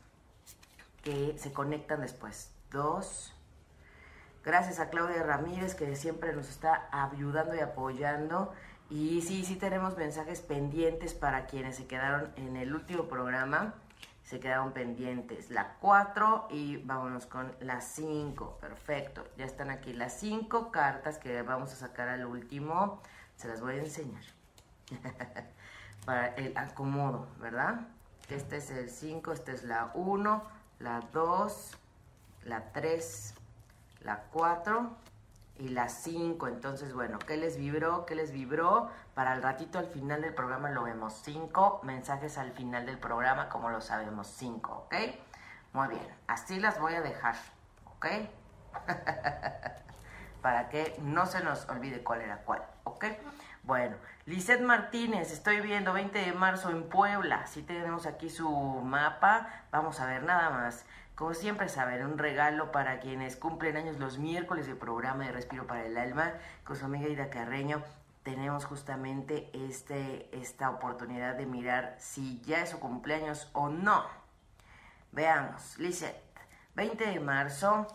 que 1.03 1.37
se 1.39 1.53
conectan 1.53 2.03
después. 2.03 2.53
Dos. 2.71 3.35
Gracias 4.45 4.79
a 4.79 4.91
Claudia 4.91 5.25
Ramírez 5.25 5.75
que 5.75 5.97
siempre 5.97 6.33
nos 6.37 6.49
está 6.49 6.89
ayudando 6.93 7.57
y 7.57 7.59
apoyando. 7.59 8.53
Y 8.91 9.23
sí, 9.23 9.45
sí 9.45 9.57
tenemos 9.57 9.97
mensajes 9.97 10.41
pendientes 10.41 11.14
para 11.14 11.47
quienes 11.47 11.75
se 11.75 11.89
quedaron 11.89 12.31
en 12.37 12.57
el 12.57 12.73
último 12.73 13.09
programa 13.09 13.75
se 14.25 14.41
quedaron 14.41 14.73
pendientes 14.73 15.51
la 15.51 15.75
4 15.81 16.49
y 16.51 16.77
vámonos 16.79 17.27
con 17.27 17.53
la 17.61 17.81
5. 17.81 18.59
Perfecto, 18.61 19.25
ya 19.37 19.45
están 19.45 19.71
aquí 19.71 19.93
las 19.93 20.18
5 20.18 20.71
cartas 20.71 21.18
que 21.18 21.43
vamos 21.43 21.73
a 21.73 21.77
sacar 21.77 22.09
al 22.09 22.25
último. 22.25 23.03
Se 23.37 23.49
las 23.49 23.61
voy 23.61 23.75
a 23.75 23.79
enseñar 23.79 24.23
para 26.05 26.29
el 26.37 26.57
acomodo, 26.57 27.27
¿verdad? 27.41 27.81
Este 28.29 28.59
es 28.59 28.71
el 28.71 28.89
5, 28.89 29.33
esta 29.33 29.53
es 29.53 29.64
la 29.64 29.91
1, 29.95 30.45
la 30.79 31.01
2, 31.12 31.79
la 32.45 32.73
3, 32.73 33.35
la 34.03 34.23
4 34.33 35.10
y 35.61 35.69
las 35.69 36.03
5. 36.03 36.49
Entonces, 36.49 36.95
bueno, 36.95 37.19
¿qué 37.19 37.37
les 37.37 37.57
vibró? 37.57 38.07
¿Qué 38.07 38.15
les 38.15 38.33
vibró? 38.33 38.91
Para 39.15 39.35
el 39.35 39.43
ratito 39.43 39.79
al 39.79 39.87
final 39.87 40.23
del 40.23 40.35
programa 40.35 40.71
lo 40.71 40.83
vemos. 40.83 41.15
5 41.23 41.81
mensajes 41.85 42.39
al 42.39 42.53
final 42.53 42.87
del 42.87 42.99
programa, 42.99 43.49
como 43.49 43.69
lo 43.71 43.81
sabemos. 43.81 44.27
5, 44.27 44.87
¿ok? 44.87 44.95
Muy 45.73 45.89
bien, 45.89 46.07
así 46.27 46.59
las 46.59 46.81
voy 46.81 46.95
a 46.95 47.01
dejar, 47.01 47.37
¿ok? 47.85 48.07
Para 50.43 50.69
que 50.69 50.97
no 51.01 51.27
se 51.27 51.45
nos 51.45 51.69
olvide 51.69 52.03
cuál 52.03 52.23
era 52.23 52.39
cuál, 52.39 52.65
¿ok? 52.85 53.05
Bueno, 53.63 53.97
Lizeth 54.25 54.63
Martínez, 54.63 55.31
estoy 55.33 55.61
viendo 55.61 55.93
20 55.93 56.19
de 56.19 56.33
marzo 56.33 56.71
en 56.71 56.89
Puebla. 56.89 57.47
Si 57.47 57.63
tenemos 57.63 58.07
aquí 58.07 58.31
su 58.31 58.49
mapa. 58.49 59.49
Vamos 59.71 60.01
a 60.01 60.07
ver 60.07 60.23
nada 60.23 60.51
más. 60.51 60.87
Como 61.21 61.35
siempre 61.35 61.68
saben, 61.68 62.03
un 62.03 62.16
regalo 62.16 62.73
para 62.73 62.99
quienes 62.99 63.37
cumplen 63.37 63.77
años 63.77 63.99
los 63.99 64.16
miércoles 64.16 64.66
del 64.66 64.79
programa 64.79 65.27
de 65.27 65.33
Respiro 65.33 65.66
para 65.66 65.85
el 65.85 65.99
Alma 65.99 66.33
con 66.64 66.77
su 66.77 66.87
amiga 66.87 67.11
Ida 67.11 67.29
Carreño. 67.29 67.83
Tenemos 68.23 68.64
justamente 68.64 69.51
este, 69.53 70.31
esta 70.33 70.71
oportunidad 70.71 71.35
de 71.35 71.45
mirar 71.45 71.95
si 71.99 72.41
ya 72.41 72.62
es 72.62 72.71
su 72.71 72.81
cumpleaños 72.81 73.51
o 73.53 73.68
no. 73.68 74.03
Veamos, 75.12 75.79
Lisette, 75.79 76.25
20 76.75 77.09
de 77.09 77.21
marzo, 77.21 77.87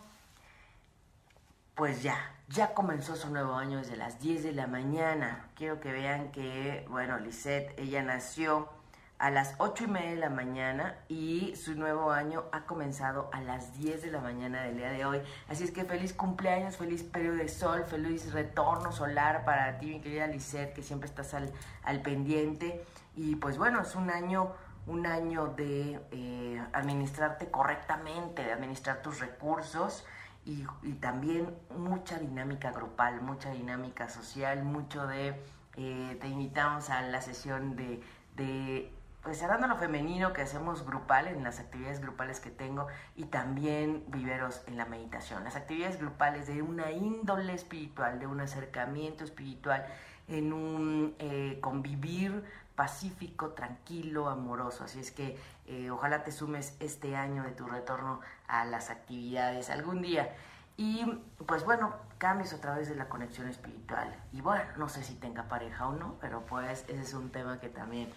pues 1.73 2.03
ya, 2.03 2.31
ya 2.49 2.75
comenzó 2.75 3.15
su 3.15 3.31
nuevo 3.31 3.55
año 3.55 3.79
desde 3.79 3.97
las 3.97 4.19
10 4.19 4.43
de 4.43 4.51
la 4.51 4.67
mañana. 4.67 5.49
Quiero 5.55 5.79
que 5.79 5.91
vean 5.91 6.31
que, 6.31 6.85
bueno, 6.91 7.17
Lisette, 7.17 7.73
ella 7.79 8.03
nació 8.03 8.69
a 9.17 9.29
las 9.31 9.55
8 9.59 9.85
y 9.85 9.87
media 9.87 10.09
de 10.09 10.15
la 10.17 10.29
mañana 10.29 10.97
y 11.07 11.55
su 11.55 11.75
nuevo 11.75 12.11
año 12.11 12.45
ha 12.51 12.65
comenzado 12.65 13.29
a 13.31 13.41
las 13.41 13.77
10 13.77 14.01
de 14.01 14.11
la 14.11 14.19
mañana 14.19 14.63
del 14.63 14.77
día 14.77 14.91
de 14.91 15.05
hoy. 15.05 15.21
Así 15.47 15.63
es 15.63 15.71
que 15.71 15.85
feliz 15.85 16.13
cumpleaños, 16.13 16.75
feliz 16.77 17.03
periodo 17.03 17.37
de 17.37 17.47
sol, 17.47 17.85
feliz 17.85 18.33
retorno 18.33 18.91
solar 18.91 19.45
para 19.45 19.77
ti, 19.77 19.87
mi 19.87 20.01
querida 20.01 20.27
Lisette, 20.27 20.73
que 20.73 20.83
siempre 20.83 21.07
estás 21.07 21.33
al, 21.33 21.51
al 21.83 22.01
pendiente. 22.01 22.83
Y 23.15 23.35
pues 23.37 23.57
bueno, 23.57 23.81
es 23.81 23.95
un 23.95 24.09
año, 24.09 24.51
un 24.85 25.05
año 25.05 25.47
de 25.47 26.01
eh, 26.11 26.61
administrarte 26.73 27.49
correctamente, 27.49 28.43
de 28.43 28.51
administrar 28.51 29.01
tus 29.01 29.19
recursos 29.21 30.05
y, 30.45 30.65
también 30.99 31.57
mucha 31.75 32.19
dinámica 32.19 32.71
grupal, 32.71 33.21
mucha 33.21 33.49
dinámica 33.51 34.09
social, 34.09 34.63
mucho 34.63 35.07
de, 35.07 35.41
eh, 35.75 36.17
te 36.21 36.27
invitamos 36.27 36.89
a 36.91 37.01
la 37.01 37.21
sesión 37.21 37.75
de, 37.75 38.01
de 38.35 38.94
pues 39.25 39.39
cerrando 39.39 39.65
lo 39.65 39.75
femenino 39.75 40.33
que 40.33 40.43
hacemos 40.43 40.85
grupal 40.85 41.27
en 41.27 41.43
las 41.43 41.59
actividades 41.59 41.99
grupales 41.99 42.39
que 42.39 42.51
tengo 42.51 42.85
y 43.15 43.25
también 43.25 44.03
viveros 44.07 44.61
en 44.67 44.77
la 44.77 44.85
meditación. 44.85 45.43
Las 45.43 45.55
actividades 45.55 45.99
grupales 45.99 46.45
de 46.45 46.61
una 46.61 46.91
índole 46.91 47.53
espiritual, 47.53 48.19
de 48.19 48.27
un 48.27 48.39
acercamiento 48.39 49.23
espiritual, 49.23 49.83
en 50.27 50.53
un 50.53 51.15
eh, 51.17 51.57
convivir 51.59 52.43
pacífico, 52.75 53.49
tranquilo, 53.49 54.29
amoroso. 54.29 54.83
Así 54.83 54.99
es 54.99 55.11
que 55.11 55.39
eh, 55.65 55.89
ojalá 55.89 56.23
te 56.23 56.31
sumes 56.31 56.77
este 56.79 57.15
año 57.15 57.41
de 57.41 57.51
tu 57.51 57.65
retorno 57.65 58.21
a 58.47 58.63
las 58.65 58.91
actividades 58.91 59.71
algún 59.71 60.03
día. 60.03 60.35
Y 60.77 61.03
pues 61.47 61.65
bueno, 61.65 61.95
cambios 62.19 62.53
a 62.53 62.61
través 62.61 62.89
de 62.89 62.95
la 62.95 63.09
conexión 63.09 63.47
espiritual. 63.47 64.15
Y 64.31 64.41
bueno, 64.41 64.65
no 64.77 64.87
sé 64.87 65.03
si 65.03 65.15
tenga 65.15 65.47
pareja 65.47 65.87
o 65.87 65.93
no, 65.93 66.15
pero 66.21 66.45
pues 66.45 66.85
ese 66.87 67.01
es 67.01 67.13
un 67.15 67.31
tema 67.31 67.59
que 67.59 67.69
también... 67.69 68.13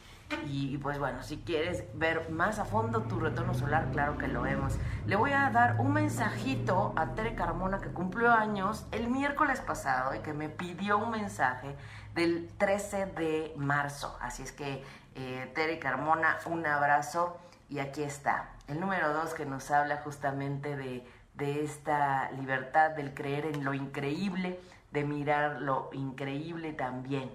Y, 0.47 0.79
pues 0.79 0.99
bueno, 0.99 1.23
si 1.23 1.39
quieres 1.39 1.85
ver 1.95 2.31
más 2.31 2.59
a 2.59 2.65
fondo 2.65 3.03
tu 3.03 3.19
retorno 3.19 3.55
solar, 3.55 3.91
claro 3.93 4.19
que 4.19 4.29
lo 4.29 4.43
vemos. 4.43 4.79
Le 5.07 5.17
voy 5.17 5.33
a 5.33 5.51
dar 5.51 5.81
un 5.81 5.93
mensajito 5.93 6.93
a 6.97 7.15
Tere 7.15 7.35
Carmona 7.35 7.79
que 7.81 7.89
cumplió 7.89 8.33
años 8.33 8.87
el 8.93 9.09
miércoles 9.09 9.61
pasado 9.61 10.15
y 10.15 10.19
que 10.21 10.33
me 10.33 10.49
pidió 10.49 10.99
un 10.99 11.11
mensaje 11.11 11.75
del 12.15 12.49
13 12.59 13.07
de 13.07 13.55
marzo. 13.57 14.17
Así 14.21 14.43
es 14.43 14.53
que 14.53 14.85
eh, 15.15 15.51
Tere 15.55 15.79
Carmona, 15.79 16.39
un 16.47 16.67
abrazo 16.67 17.39
y 17.69 17.79
aquí 17.79 18.03
está. 18.03 18.51
El 18.67 18.81
número 18.81 19.13
dos 19.13 19.35
que 19.35 19.47
nos 19.47 19.71
habla 19.71 19.99
justamente 19.99 20.77
de 20.77 21.07
de 21.39 21.63
esta 21.63 22.31
libertad 22.33 22.91
del 22.91 23.15
creer 23.15 23.47
en 23.47 23.65
lo 23.65 23.73
increíble, 23.73 24.59
de 24.91 25.05
mirar 25.05 25.61
lo 25.63 25.89
increíble 25.93 26.73
también. 26.73 27.31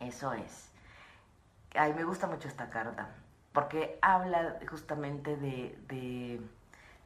Eso 0.00 0.32
es. 0.32 0.72
Ay, 1.78 1.92
me 1.94 2.04
gusta 2.04 2.26
mucho 2.26 2.48
esta 2.48 2.70
carta, 2.70 3.08
porque 3.52 3.98
habla 4.02 4.58
justamente 4.68 5.36
de... 5.36 6.40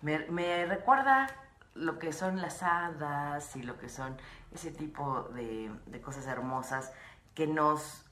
me, 0.03 0.67
recuerda 0.67 1.27
lo 1.75 1.99
que 1.99 2.13
son 2.13 2.41
las 2.41 2.63
hadas 2.63 3.57
y 3.57 3.63
lo 3.63 3.79
que 3.79 3.89
son 3.89 4.17
ese 4.53 4.71
tipo 4.71 5.25
de, 5.35 5.71
cosas 6.03 6.27
hermosas 6.27 6.93
que 7.35 7.47
nos, 7.47 8.05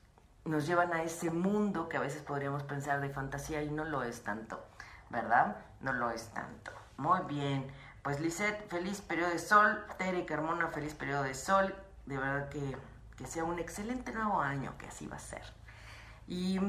nos 0.45 0.67
llevan 0.67 0.93
a 0.93 1.03
ese 1.03 1.31
mundo 1.31 1.89
que 1.89 1.97
a 1.97 2.01
veces 2.01 2.23
podríamos 2.23 2.63
pensar 2.63 3.01
de 3.01 3.11
fantasía 3.11 3.63
y 3.63 3.71
no 3.71 3.85
lo 3.85 4.03
es 4.03 4.23
tanto, 4.23 4.65
¿verdad? 5.11 5.57
No 5.81 5.93
lo 5.93 6.11
es 6.11 6.29
tanto. 6.29 6.73
Muy 6.97 7.21
bien. 7.29 7.71
Pues 8.03 8.21
Lisette, 8.21 8.69
feliz 8.69 9.01
periodo 9.01 9.31
de 9.31 9.39
sol. 9.39 9.85
Tere 9.99 10.25
Carmona, 10.25 10.69
feliz 10.69 10.95
periodo 10.95 11.23
de 11.23 11.35
sol. 11.35 11.75
De 12.07 12.17
verdad 12.17 12.49
que, 12.49 12.77
que 13.17 13.27
sea 13.27 13.45
un 13.45 13.59
excelente 13.59 14.13
nuevo 14.13 14.41
año, 14.41 14.77
que 14.79 14.87
así 14.87 15.07
va 15.07 15.17
a 15.17 15.21
ser. 15.21 15.58
Y 16.29 16.61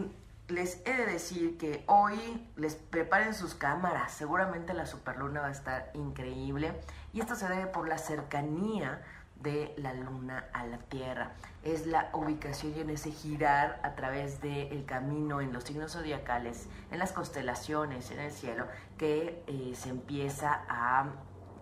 les 0.48 0.82
he 0.86 0.94
de 0.94 1.06
decir 1.06 1.58
que 1.58 1.84
hoy 1.88 2.48
les 2.56 2.76
preparen 2.76 3.34
sus 3.34 3.54
cámaras. 3.54 4.12
Seguramente 4.12 4.74
la 4.74 4.86
superluna 4.86 5.42
va 5.42 5.48
a 5.48 5.52
estar 5.52 5.92
increíble. 5.94 6.74
Y 7.14 7.22
esto 7.22 7.36
se 7.36 7.48
debe 7.48 7.68
por 7.68 7.88
la 7.88 7.98
cercanía 7.98 9.02
de 9.42 9.74
la 9.78 9.94
luna 9.94 10.46
a 10.54 10.66
la 10.66 10.78
tierra. 10.78 11.32
Es 11.64 11.86
la 11.86 12.10
ubicación 12.14 12.74
y 12.76 12.82
en 12.82 12.90
ese 12.90 13.12
girar 13.12 13.80
a 13.84 13.96
través 13.96 14.42
del 14.42 14.86
camino 14.86 15.42
en 15.42 15.54
los 15.54 15.64
signos 15.64 15.94
zodiacales, 15.94 16.68
en 16.92 17.00
las 17.00 17.14
constelaciones, 17.14 18.12
en 18.12 18.20
el 18.20 18.32
cielo, 18.32 18.68
que 18.98 19.44
eh, 19.48 19.74
se 19.76 19.90
empieza 19.90 20.62
a, 20.68 21.06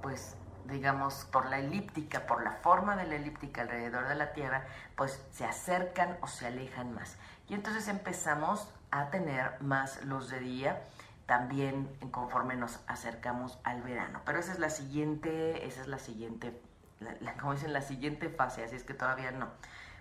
pues, 0.02 0.36
digamos, 0.68 1.26
por 1.32 1.48
la 1.48 1.60
elíptica, 1.60 2.26
por 2.28 2.44
la 2.44 2.52
forma 2.52 2.96
de 2.96 3.06
la 3.06 3.16
elíptica 3.16 3.62
alrededor 3.62 4.08
de 4.08 4.16
la 4.16 4.34
Tierra, 4.34 4.66
pues 4.96 5.22
se 5.32 5.46
acercan 5.46 6.18
o 6.22 6.28
se 6.28 6.48
alejan 6.48 6.94
más. 6.94 7.18
Y 7.50 7.54
entonces 7.54 7.88
empezamos 7.88 8.70
a 8.92 9.10
tener 9.10 9.62
más 9.62 10.04
luz 10.06 10.30
de 10.30 10.40
día, 10.40 10.82
también 11.26 11.88
conforme 12.12 12.56
nos 12.56 12.80
acercamos 12.88 13.60
al 13.64 13.82
verano. 13.82 14.22
Pero 14.26 14.40
esa 14.40 14.54
es 14.54 14.60
la 14.60 14.70
siguiente, 14.70 15.66
esa 15.68 15.82
es 15.82 15.88
la 15.88 16.00
siguiente 16.00 16.62
la, 17.00 17.34
como 17.34 17.54
dicen, 17.54 17.74
la 17.74 17.82
siguiente 17.82 18.30
fase, 18.30 18.64
así 18.64 18.76
es 18.76 18.84
que 18.84 18.94
todavía 18.94 19.32
no. 19.32 19.48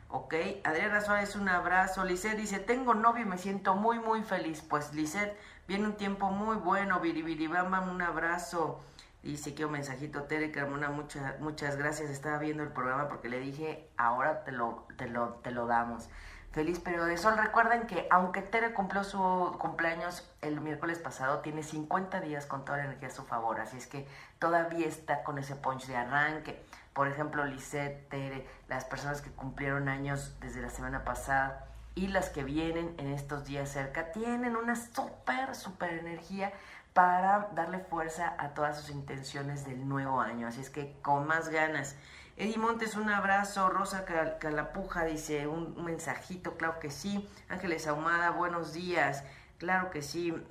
Ok, 0.09 0.35
Adriana 0.65 1.01
Suárez, 1.01 1.35
un 1.37 1.49
abrazo. 1.49 2.05
Lisette 2.05 2.37
dice, 2.37 2.59
tengo 2.59 2.95
novio 2.95 3.23
y 3.23 3.29
me 3.29 3.39
siento 3.39 3.75
muy, 3.75 3.99
muy 3.99 4.23
feliz. 4.23 4.63
Pues 4.63 4.95
Lisette, 4.95 5.37
viene 5.67 5.87
un 5.87 5.97
tiempo 5.97 6.31
muy 6.31 6.57
bueno, 6.57 7.01
Biribiribamba, 7.01 7.81
un 7.81 8.01
abrazo. 8.01 8.81
Dice 9.27 9.55
que 9.55 9.65
un 9.65 9.73
mensajito, 9.73 10.23
Tere 10.25 10.51
Carmona, 10.51 10.91
muchas, 10.91 11.39
muchas 11.41 11.77
gracias. 11.77 12.11
Estaba 12.11 12.39
viendo 12.39 12.63
el 12.63 12.71
programa 12.71 13.09
porque 13.09 13.29
le 13.29 13.41
dije, 13.41 13.89
ahora 13.97 14.45
te 14.45 14.53
lo, 14.53 14.87
te 14.97 15.09
lo, 15.09 15.35
te 15.43 15.51
lo 15.51 15.67
damos. 15.67 16.09
Feliz 16.53 16.79
periodo 16.79 17.07
de 17.07 17.17
sol. 17.19 17.37
Recuerden 17.37 17.87
que 17.87 18.07
aunque 18.11 18.41
Tere 18.41 18.73
cumplió 18.73 19.05
su 19.05 19.19
cumpleaños 19.59 20.29
el 20.41 20.61
miércoles 20.61 20.99
pasado, 20.99 21.41
tiene 21.41 21.63
50 21.63 22.21
días 22.21 22.47
con 22.47 22.65
toda 22.65 22.79
la 22.79 22.85
energía 22.85 23.09
a 23.09 23.11
su 23.11 23.25
favor. 23.25 23.61
Así 23.61 23.77
es 23.77 23.87
que 23.87 24.07
todavía 24.39 24.87
está 24.87 25.23
con 25.23 25.39
ese 25.39 25.57
punch 25.57 25.87
de 25.87 25.97
arranque 25.97 26.65
por 26.97 27.09
ejemplo, 27.09 27.45
Lisette, 27.45 28.09
Tere, 28.09 28.47
las 28.71 28.87
personas 28.87 29.21
que 29.21 29.31
cumplieron 29.31 29.87
años 29.91 30.35
desde 30.41 30.63
la 30.63 30.71
semana 30.71 31.05
pasada 31.05 31.67
y 31.95 32.07
las 32.07 32.31
que 32.31 32.43
vienen 32.43 32.95
en 32.97 33.13
estos 33.13 33.45
días 33.45 33.69
cerca, 33.69 34.13
tienen 34.13 34.57
una 34.57 34.77
súper, 34.77 35.55
súper 35.55 35.93
energía 35.99 36.55
para 36.97 37.51
darle 37.53 37.79
fuerza 37.79 38.35
a 38.39 38.55
todas 38.55 38.81
sus 38.81 38.89
intenciones 38.89 39.67
del 39.67 39.87
nuevo 39.87 40.23
año. 40.23 40.49
Así 40.49 40.63
es 40.63 40.71
que 40.71 40.97
con 41.03 41.27
más 41.27 41.51
ganas. 41.51 41.95
Eddie 42.39 42.57
Montes, 42.57 42.97
un 42.97 43.11
abrazo. 43.11 43.69
Rosa 43.69 44.07
Calapuja 44.39 45.05
dice 45.05 45.47
un, 45.47 45.85
mensajito, 45.85 46.57
claro 46.57 46.81
que 46.81 46.91
sí. 46.91 47.29
Ángeles 47.51 47.87
Ahumada, 47.87 48.31
buenos 48.31 48.73
días. 48.73 49.25
Claro 49.59 49.91
que 49.91 50.01
sí. 50.01 50.43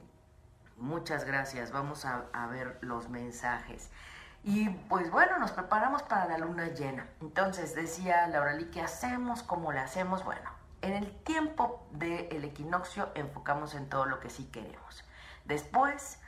Muchas 0.77 1.25
gracias. 1.25 1.71
Vamos 1.71 2.05
a, 2.05 2.27
ver 2.51 2.77
los 2.81 3.09
mensajes. 3.09 3.89
Y 4.43 4.69
pues 4.69 5.09
bueno, 5.09 5.39
nos 5.39 5.49
preparamos 5.49 6.03
para 6.03 6.27
la 6.27 6.37
luna 6.37 6.67
llena. 6.67 7.07
Entonces 7.21 7.73
decía 7.73 8.27
Laura 8.27 8.53
Lee, 8.53 8.69
¿qué 8.71 8.81
hacemos? 8.81 9.41
¿Cómo 9.41 9.71
le 9.71 9.79
hacemos? 9.79 10.23
Bueno, 10.23 10.47
en 10.83 10.93
el 10.93 11.11
tiempo 11.23 11.87
del 11.89 12.43
equinoccio 12.43 13.09
enfocamos 13.15 13.73
en 13.73 13.89
todo 13.89 14.05
lo 14.05 14.19
que 14.19 14.29
sí 14.29 14.45
queremos. 14.51 15.03
Después, 15.45 16.19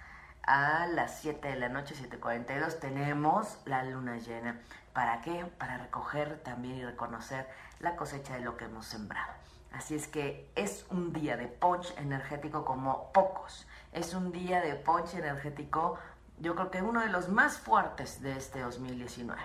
a 0.47 0.87
las 0.87 1.19
7 1.19 1.47
de 1.47 1.55
la 1.57 1.69
noche, 1.69 1.93
7.42, 1.93 2.79
tenemos 2.79 3.59
la 3.65 3.83
luna 3.83 4.17
llena. 4.17 4.59
¿Para 4.93 5.21
qué? 5.21 5.45
Para 5.59 5.77
recoger 5.77 6.41
también 6.43 6.77
y 6.77 6.85
reconocer 6.85 7.47
la 7.79 7.95
cosecha 7.95 8.33
de 8.33 8.39
lo 8.39 8.57
que 8.57 8.65
hemos 8.65 8.87
sembrado. 8.87 9.31
Así 9.71 9.93
es 9.93 10.07
que 10.07 10.49
es 10.55 10.85
un 10.89 11.13
día 11.13 11.37
de 11.37 11.47
punch 11.47 11.93
energético 11.97 12.65
como 12.65 13.11
pocos. 13.13 13.67
Es 13.91 14.15
un 14.15 14.31
día 14.31 14.61
de 14.61 14.73
punch 14.73 15.13
energético 15.13 15.99
yo 16.39 16.55
creo 16.55 16.71
que 16.71 16.81
uno 16.81 17.01
de 17.01 17.09
los 17.09 17.29
más 17.29 17.57
fuertes 17.57 18.21
de 18.21 18.37
este 18.37 18.61
2019. 18.61 19.41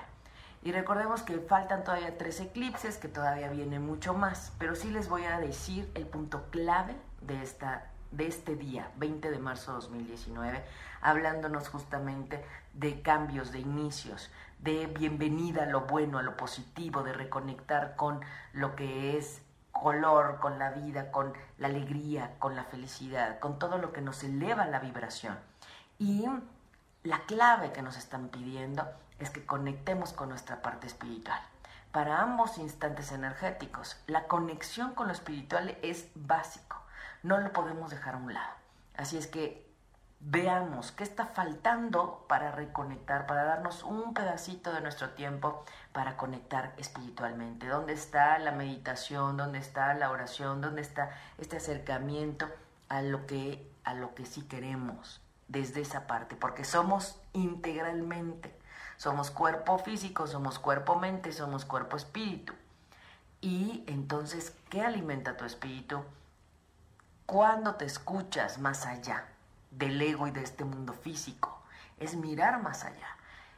Y 0.62 0.72
recordemos 0.72 1.22
que 1.22 1.38
faltan 1.38 1.82
todavía 1.82 2.16
tres 2.18 2.40
eclipses, 2.40 2.98
que 2.98 3.08
todavía 3.08 3.48
viene 3.48 3.78
mucho 3.80 4.14
más, 4.14 4.52
pero 4.58 4.76
sí 4.76 4.90
les 4.90 5.08
voy 5.08 5.24
a 5.24 5.40
decir 5.40 5.90
el 5.94 6.06
punto 6.06 6.50
clave 6.50 6.94
de, 7.20 7.42
esta, 7.42 7.86
de 8.12 8.26
este 8.26 8.54
día, 8.54 8.90
20 8.96 9.30
de 9.30 9.38
marzo 9.38 9.72
de 9.72 9.80
2019, 9.80 10.64
hablándonos 11.00 11.68
justamente 11.68 12.44
de 12.74 13.02
cambios, 13.02 13.52
de 13.52 13.58
inicios, 13.58 14.30
de 14.60 14.86
bienvenida 14.86 15.64
a 15.64 15.66
lo 15.66 15.82
bueno, 15.82 16.18
a 16.18 16.22
lo 16.22 16.36
positivo, 16.36 17.02
de 17.02 17.12
reconectar 17.12 17.96
con 17.96 18.20
lo 18.52 18.76
que 18.76 19.18
es 19.18 19.42
color, 19.72 20.38
con 20.40 20.58
la 20.58 20.70
vida, 20.70 21.10
con 21.10 21.32
la 21.58 21.68
alegría, 21.68 22.36
con 22.38 22.54
la 22.54 22.64
felicidad, 22.64 23.40
con 23.40 23.58
todo 23.58 23.78
lo 23.78 23.92
que 23.92 24.02
nos 24.02 24.22
eleva 24.22 24.66
la 24.66 24.78
vibración. 24.78 25.38
Y 25.98 26.26
la 27.02 27.20
clave 27.20 27.72
que 27.72 27.82
nos 27.82 27.96
están 27.96 28.28
pidiendo 28.28 28.86
es 29.18 29.30
que 29.30 29.44
conectemos 29.46 30.12
con 30.12 30.28
nuestra 30.28 30.62
parte 30.62 30.86
espiritual. 30.86 31.40
Para 31.90 32.20
ambos 32.20 32.58
instantes 32.58 33.12
energéticos, 33.12 33.96
la 34.06 34.26
conexión 34.26 34.94
con 34.94 35.08
lo 35.08 35.12
espiritual 35.12 35.76
es 35.82 36.08
básico. 36.14 36.81
No 37.22 37.38
lo 37.38 37.52
podemos 37.52 37.90
dejar 37.90 38.14
a 38.14 38.18
un 38.18 38.34
lado. 38.34 38.54
Así 38.96 39.16
es 39.16 39.26
que 39.26 39.66
veamos 40.20 40.92
qué 40.92 41.04
está 41.04 41.26
faltando 41.26 42.24
para 42.28 42.52
reconectar, 42.52 43.26
para 43.26 43.44
darnos 43.44 43.82
un 43.82 44.14
pedacito 44.14 44.72
de 44.72 44.80
nuestro 44.80 45.10
tiempo 45.10 45.64
para 45.92 46.16
conectar 46.16 46.74
espiritualmente. 46.76 47.66
¿Dónde 47.66 47.92
está 47.92 48.38
la 48.38 48.52
meditación? 48.52 49.36
¿Dónde 49.36 49.58
está 49.58 49.94
la 49.94 50.10
oración? 50.10 50.60
¿Dónde 50.60 50.82
está 50.82 51.10
este 51.38 51.56
acercamiento 51.56 52.48
a 52.88 53.02
lo 53.02 53.26
que 53.26 53.70
a 53.84 53.94
lo 53.94 54.14
que 54.14 54.26
sí 54.26 54.42
queremos? 54.42 55.20
desde 55.52 55.82
esa 55.82 56.06
parte, 56.06 56.34
porque 56.34 56.64
somos 56.64 57.20
integralmente. 57.34 58.58
Somos 58.96 59.30
cuerpo 59.30 59.78
físico, 59.78 60.26
somos 60.26 60.58
cuerpo 60.58 60.96
mente, 60.96 61.32
somos 61.32 61.64
cuerpo 61.64 61.96
espíritu. 61.96 62.54
Y 63.40 63.84
entonces, 63.86 64.56
¿qué 64.70 64.80
alimenta 64.82 65.36
tu 65.36 65.44
espíritu? 65.44 66.04
Cuando 67.32 67.76
te 67.76 67.86
escuchas 67.86 68.58
más 68.58 68.84
allá 68.84 69.24
del 69.70 70.02
ego 70.02 70.26
y 70.26 70.32
de 70.32 70.42
este 70.42 70.64
mundo 70.64 70.92
físico, 70.92 71.62
es 71.98 72.14
mirar 72.14 72.60
más 72.60 72.84
allá. 72.84 73.08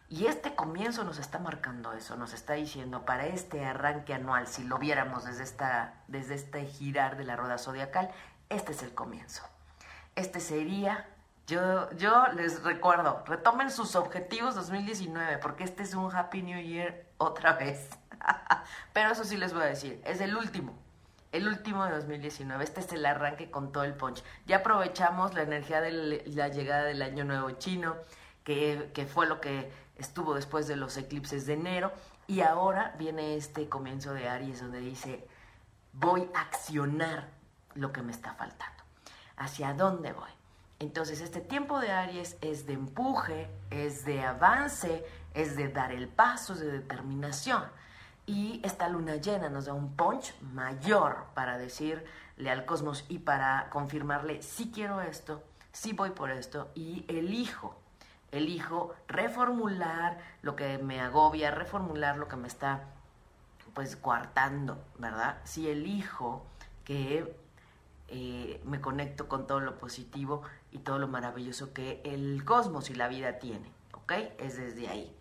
Y 0.08 0.26
este 0.26 0.54
comienzo 0.54 1.02
nos 1.02 1.18
está 1.18 1.40
marcando 1.40 1.92
eso, 1.92 2.14
nos 2.14 2.34
está 2.34 2.52
diciendo 2.52 3.04
para 3.04 3.26
este 3.26 3.66
arranque 3.66 4.14
anual, 4.14 4.46
si 4.46 4.62
lo 4.62 4.78
viéramos 4.78 5.24
desde, 5.24 5.42
esta, 5.42 5.94
desde 6.06 6.36
este 6.36 6.64
girar 6.66 7.16
de 7.16 7.24
la 7.24 7.34
rueda 7.34 7.58
zodiacal, 7.58 8.12
este 8.48 8.70
es 8.70 8.84
el 8.84 8.94
comienzo. 8.94 9.42
Este 10.14 10.38
sería, 10.38 11.08
yo, 11.48 11.90
yo 11.94 12.28
les 12.28 12.62
recuerdo, 12.62 13.24
retomen 13.26 13.72
sus 13.72 13.96
objetivos 13.96 14.54
2019, 14.54 15.38
porque 15.38 15.64
este 15.64 15.82
es 15.82 15.94
un 15.94 16.14
Happy 16.14 16.42
New 16.42 16.62
Year 16.62 17.06
otra 17.18 17.54
vez. 17.54 17.90
Pero 18.92 19.10
eso 19.10 19.24
sí 19.24 19.36
les 19.36 19.52
voy 19.52 19.64
a 19.64 19.66
decir, 19.66 20.00
es 20.04 20.20
el 20.20 20.36
último, 20.36 20.78
el 21.34 21.48
último 21.48 21.84
de 21.84 21.90
2019. 21.90 22.62
Este 22.62 22.80
es 22.80 22.92
el 22.92 23.04
arranque 23.04 23.50
con 23.50 23.72
todo 23.72 23.82
el 23.82 23.94
punch. 23.94 24.22
Ya 24.46 24.58
aprovechamos 24.58 25.34
la 25.34 25.42
energía 25.42 25.80
de 25.80 26.22
la 26.26 26.48
llegada 26.48 26.84
del 26.84 27.02
Año 27.02 27.24
Nuevo 27.24 27.50
Chino, 27.52 27.96
que, 28.44 28.92
que 28.94 29.04
fue 29.04 29.26
lo 29.26 29.40
que 29.40 29.68
estuvo 29.96 30.34
después 30.34 30.68
de 30.68 30.76
los 30.76 30.96
eclipses 30.96 31.46
de 31.46 31.54
enero 31.54 31.92
y 32.28 32.40
ahora 32.40 32.94
viene 32.98 33.36
este 33.36 33.68
comienzo 33.68 34.14
de 34.14 34.28
Aries 34.28 34.60
donde 34.60 34.78
dice, 34.78 35.26
voy 35.92 36.30
a 36.34 36.40
accionar 36.42 37.28
lo 37.74 37.92
que 37.92 38.02
me 38.02 38.12
está 38.12 38.34
faltando. 38.34 38.84
¿Hacia 39.36 39.74
dónde 39.74 40.12
voy? 40.12 40.30
Entonces 40.78 41.20
este 41.20 41.40
tiempo 41.40 41.80
de 41.80 41.90
Aries 41.90 42.36
es 42.42 42.64
de 42.66 42.74
empuje, 42.74 43.48
es 43.70 44.04
de 44.04 44.22
avance, 44.22 45.04
es 45.34 45.56
de 45.56 45.68
dar 45.68 45.90
el 45.90 46.06
paso, 46.08 46.52
es 46.52 46.60
de 46.60 46.70
determinación. 46.70 47.64
Y 48.26 48.60
esta 48.64 48.88
luna 48.88 49.16
llena 49.16 49.50
nos 49.50 49.66
da 49.66 49.74
un 49.74 49.94
punch 49.94 50.34
mayor 50.40 51.26
para 51.34 51.58
decirle 51.58 52.50
al 52.50 52.64
cosmos 52.64 53.04
y 53.08 53.18
para 53.18 53.68
confirmarle, 53.70 54.42
si 54.42 54.70
quiero 54.70 55.00
esto, 55.00 55.42
si 55.72 55.92
voy 55.92 56.10
por 56.10 56.30
esto 56.30 56.70
y 56.74 57.04
elijo 57.08 57.76
elijo 58.34 58.94
reformular 59.06 60.18
lo 60.42 60.56
que 60.56 60.78
me 60.78 61.00
agobia, 61.00 61.50
reformular 61.50 62.18
lo 62.18 62.28
que 62.28 62.36
me 62.36 62.48
está 62.48 62.84
pues 63.74 63.96
coartando, 63.96 64.78
¿verdad? 64.98 65.38
Si 65.44 65.68
elijo 65.68 66.44
que 66.84 67.36
eh, 68.08 68.60
me 68.64 68.80
conecto 68.80 69.28
con 69.28 69.46
todo 69.46 69.60
lo 69.60 69.78
positivo 69.78 70.42
y 70.70 70.78
todo 70.78 70.98
lo 70.98 71.08
maravilloso 71.08 71.72
que 71.72 72.00
el 72.04 72.44
cosmos 72.44 72.90
y 72.90 72.94
la 72.94 73.08
vida 73.08 73.38
tiene, 73.38 73.70
¿ok? 73.92 74.12
Es 74.38 74.56
desde 74.56 74.88
ahí. 74.88 75.16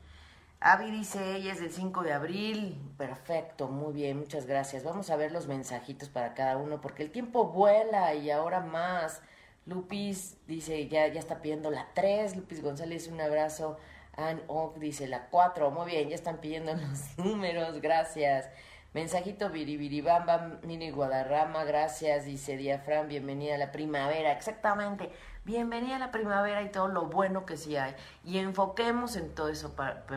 Avi 0.66 0.92
dice, 0.92 1.36
ella 1.36 1.52
es 1.52 1.60
del 1.60 1.72
5 1.72 2.04
de 2.04 2.14
abril. 2.14 2.82
Perfecto, 2.98 3.68
muy 3.68 3.92
bien, 3.92 4.18
muchas 4.18 4.46
gracias. 4.46 4.86
Vamos 4.86 5.10
a 5.10 5.18
ver 5.18 5.34
los 5.34 5.46
mensajitos 5.46 6.08
para 6.08 6.34
cada 6.34 6.56
uno, 6.56 6.80
porque 6.80 7.04
el 7.04 7.12
tiempo 7.12 7.48
vuela 7.48 8.14
y 8.14 8.32
ahora 8.32 8.62
más. 8.62 9.22
Lupis 9.66 10.38
dice, 10.48 10.88
ya, 10.88 11.06
ya 11.08 11.20
está 11.20 11.42
pidiendo 11.42 11.70
la 11.70 11.88
3. 11.94 12.38
Lupis 12.38 12.62
González, 12.62 13.10
un 13.10 13.20
abrazo. 13.20 13.78
Ann 14.16 14.42
Oak 14.48 14.78
dice 14.78 15.06
la 15.08 15.28
4. 15.30 15.70
Muy 15.70 15.92
bien, 15.92 16.08
ya 16.08 16.16
están 16.16 16.38
pidiendo 16.38 16.74
los 16.76 17.18
números. 17.18 17.82
Gracias. 17.82 18.50
Mensajito 18.94 19.50
Biribiribamba, 19.50 20.60
Mini 20.62 20.92
Guadarrama, 20.92 21.64
gracias, 21.64 22.26
dice 22.26 22.58
Diafran, 22.58 23.08
bienvenida 23.08 23.56
a 23.56 23.58
la 23.58 23.72
primavera, 23.72 24.32
exactamente, 24.32 25.12
bienvenida 25.46 25.96
a 25.96 26.00
la 26.00 26.12
primavera 26.12 26.62
y 26.62 26.70
todo 26.70 26.90
lo 26.90 27.08
bueno 27.08 27.44
que 27.44 27.58
sí 27.58 27.76
hay, 27.76 27.96
y 28.24 28.38
enfoquemos 28.38 29.16
en 29.16 29.34
todo 29.34 29.50
eso 29.50 29.74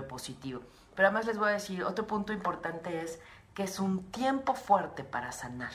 positivo. 0.06 0.60
Pero 0.94 1.08
además 1.08 1.24
les 1.24 1.38
voy 1.38 1.48
a 1.48 1.52
decir, 1.52 1.84
otro 1.84 2.06
punto 2.06 2.34
importante 2.34 3.00
es 3.00 3.18
que 3.54 3.62
es 3.62 3.80
un 3.80 4.10
tiempo 4.12 4.52
fuerte 4.52 5.04
para 5.04 5.32
sanar. 5.32 5.72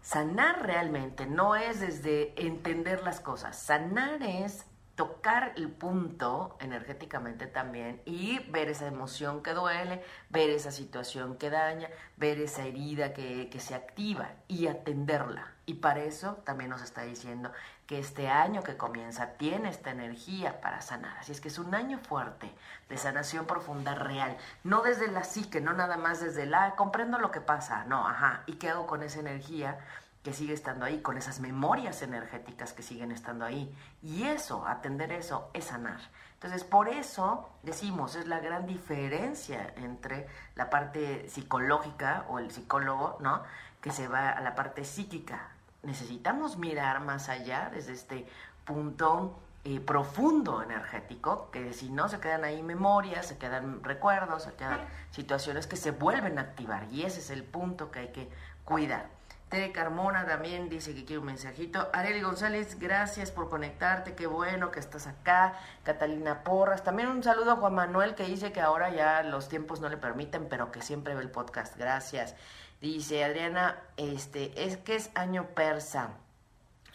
Sanar 0.00 0.62
realmente 0.62 1.26
no 1.26 1.56
es 1.56 1.80
desde 1.80 2.40
entender 2.40 3.02
las 3.02 3.18
cosas, 3.18 3.56
sanar 3.58 4.22
es 4.22 4.64
tocar 5.00 5.54
el 5.56 5.70
punto 5.70 6.58
energéticamente 6.60 7.46
también 7.46 8.02
y 8.04 8.38
ver 8.50 8.68
esa 8.68 8.86
emoción 8.86 9.42
que 9.42 9.54
duele, 9.54 10.04
ver 10.28 10.50
esa 10.50 10.70
situación 10.70 11.38
que 11.38 11.48
daña, 11.48 11.88
ver 12.18 12.38
esa 12.38 12.66
herida 12.66 13.14
que, 13.14 13.48
que, 13.48 13.60
se 13.60 13.74
activa 13.74 14.32
y 14.46 14.66
atenderla. 14.66 15.54
Y 15.64 15.74
para 15.74 16.00
eso 16.00 16.34
también 16.44 16.68
nos 16.68 16.82
está 16.82 17.00
diciendo 17.00 17.50
que 17.86 17.98
este 17.98 18.28
año 18.28 18.62
que 18.62 18.76
comienza 18.76 19.38
tiene 19.38 19.70
esta 19.70 19.90
energía 19.90 20.60
para 20.60 20.82
sanar. 20.82 21.16
Así 21.16 21.32
es 21.32 21.40
que 21.40 21.48
es 21.48 21.58
un 21.58 21.74
año 21.74 21.98
fuerte 21.98 22.52
de 22.90 22.98
sanación 22.98 23.46
profunda 23.46 23.94
real, 23.94 24.36
no 24.64 24.82
desde 24.82 25.10
la 25.10 25.24
psique, 25.24 25.62
no 25.62 25.72
nada 25.72 25.96
más 25.96 26.20
desde 26.20 26.44
la, 26.44 26.76
comprendo 26.76 27.18
lo 27.18 27.30
que 27.30 27.40
pasa, 27.40 27.86
no, 27.86 28.06
ajá, 28.06 28.42
¿y 28.44 28.56
qué 28.56 28.68
hago 28.68 28.86
con 28.86 29.02
esa 29.02 29.20
energía? 29.20 29.78
Que 30.22 30.32
sigue 30.32 30.52
estando 30.52 30.84
ahí, 30.84 31.00
con 31.00 31.16
esas 31.16 31.40
memorias 31.40 32.02
energéticas 32.02 32.72
que 32.72 32.82
siguen 32.82 33.10
estando 33.10 33.44
ahí. 33.44 33.74
Y 34.02 34.24
eso, 34.24 34.66
atender 34.66 35.12
eso, 35.12 35.50
es 35.54 35.66
sanar. 35.66 36.00
Entonces, 36.34 36.64
por 36.64 36.88
eso 36.88 37.48
decimos, 37.62 38.14
es 38.16 38.26
la 38.26 38.40
gran 38.40 38.66
diferencia 38.66 39.72
entre 39.76 40.26
la 40.56 40.68
parte 40.70 41.28
psicológica 41.28 42.26
o 42.28 42.38
el 42.38 42.50
psicólogo, 42.50 43.16
¿no? 43.20 43.42
Que 43.80 43.90
se 43.90 44.08
va 44.08 44.30
a 44.30 44.40
la 44.40 44.54
parte 44.54 44.84
psíquica. 44.84 45.50
Necesitamos 45.82 46.58
mirar 46.58 47.00
más 47.00 47.28
allá 47.28 47.70
desde 47.72 47.92
este 47.92 48.26
punto 48.64 49.38
eh, 49.64 49.80
profundo 49.80 50.62
energético, 50.62 51.50
que 51.50 51.74
si 51.74 51.90
no 51.90 52.08
se 52.08 52.20
quedan 52.20 52.44
ahí 52.44 52.62
memorias, 52.62 53.26
se 53.26 53.36
quedan 53.36 53.84
recuerdos, 53.84 54.44
se 54.44 54.54
quedan 54.54 54.80
situaciones 55.10 55.66
que 55.66 55.76
se 55.76 55.90
vuelven 55.90 56.38
a 56.38 56.42
activar. 56.42 56.86
Y 56.90 57.02
ese 57.02 57.20
es 57.20 57.30
el 57.30 57.44
punto 57.44 57.90
que 57.90 57.98
hay 57.98 58.08
que 58.08 58.30
cuidar. 58.64 59.19
Tere 59.50 59.72
Carmona 59.72 60.24
también 60.26 60.68
dice 60.68 60.94
que 60.94 61.04
quiere 61.04 61.18
un 61.18 61.26
mensajito. 61.26 61.90
Areli 61.92 62.20
González, 62.20 62.78
gracias 62.78 63.32
por 63.32 63.50
conectarte, 63.50 64.14
qué 64.14 64.28
bueno 64.28 64.70
que 64.70 64.78
estás 64.78 65.08
acá. 65.08 65.54
Catalina 65.82 66.44
Porras, 66.44 66.84
también 66.84 67.08
un 67.08 67.24
saludo 67.24 67.50
a 67.50 67.56
Juan 67.56 67.74
Manuel 67.74 68.14
que 68.14 68.22
dice 68.22 68.52
que 68.52 68.60
ahora 68.60 68.90
ya 68.90 69.24
los 69.24 69.48
tiempos 69.48 69.80
no 69.80 69.88
le 69.88 69.96
permiten, 69.96 70.48
pero 70.48 70.70
que 70.70 70.82
siempre 70.82 71.16
ve 71.16 71.22
el 71.22 71.30
podcast. 71.30 71.76
Gracias. 71.76 72.36
Dice 72.80 73.24
Adriana, 73.24 73.76
este, 73.96 74.52
es 74.64 74.76
que 74.76 74.94
es 74.94 75.10
año 75.16 75.48
persa. 75.48 76.10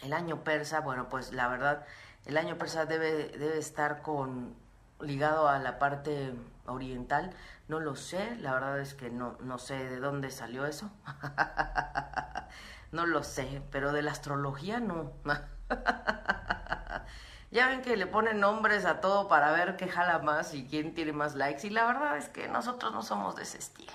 El 0.00 0.14
año 0.14 0.42
persa, 0.42 0.80
bueno, 0.80 1.10
pues 1.10 1.34
la 1.34 1.48
verdad, 1.48 1.84
el 2.24 2.38
año 2.38 2.56
persa 2.56 2.86
debe, 2.86 3.28
debe 3.36 3.58
estar 3.58 4.00
con 4.00 4.54
ligado 5.00 5.46
a 5.46 5.58
la 5.58 5.78
parte 5.78 6.32
oriental, 6.68 7.30
no 7.68 7.80
lo 7.80 7.96
sé, 7.96 8.36
la 8.36 8.52
verdad 8.52 8.80
es 8.80 8.94
que 8.94 9.10
no, 9.10 9.36
no 9.40 9.58
sé 9.58 9.88
de 9.88 9.98
dónde 9.98 10.30
salió 10.30 10.66
eso. 10.66 10.90
no 12.92 13.06
lo 13.06 13.22
sé, 13.22 13.62
pero 13.70 13.92
de 13.92 14.02
la 14.02 14.12
astrología 14.12 14.80
no. 14.80 15.12
ya 17.50 17.68
ven 17.68 17.82
que 17.82 17.96
le 17.96 18.06
ponen 18.06 18.40
nombres 18.40 18.84
a 18.84 19.00
todo 19.00 19.28
para 19.28 19.52
ver 19.52 19.76
qué 19.76 19.88
jala 19.88 20.18
más 20.20 20.54
y 20.54 20.66
quién 20.66 20.94
tiene 20.94 21.12
más 21.12 21.34
likes. 21.34 21.66
Y 21.66 21.70
la 21.70 21.86
verdad 21.86 22.16
es 22.16 22.28
que 22.28 22.48
nosotros 22.48 22.92
no 22.92 23.02
somos 23.02 23.36
de 23.36 23.42
ese 23.42 23.58
estilo. 23.58 23.92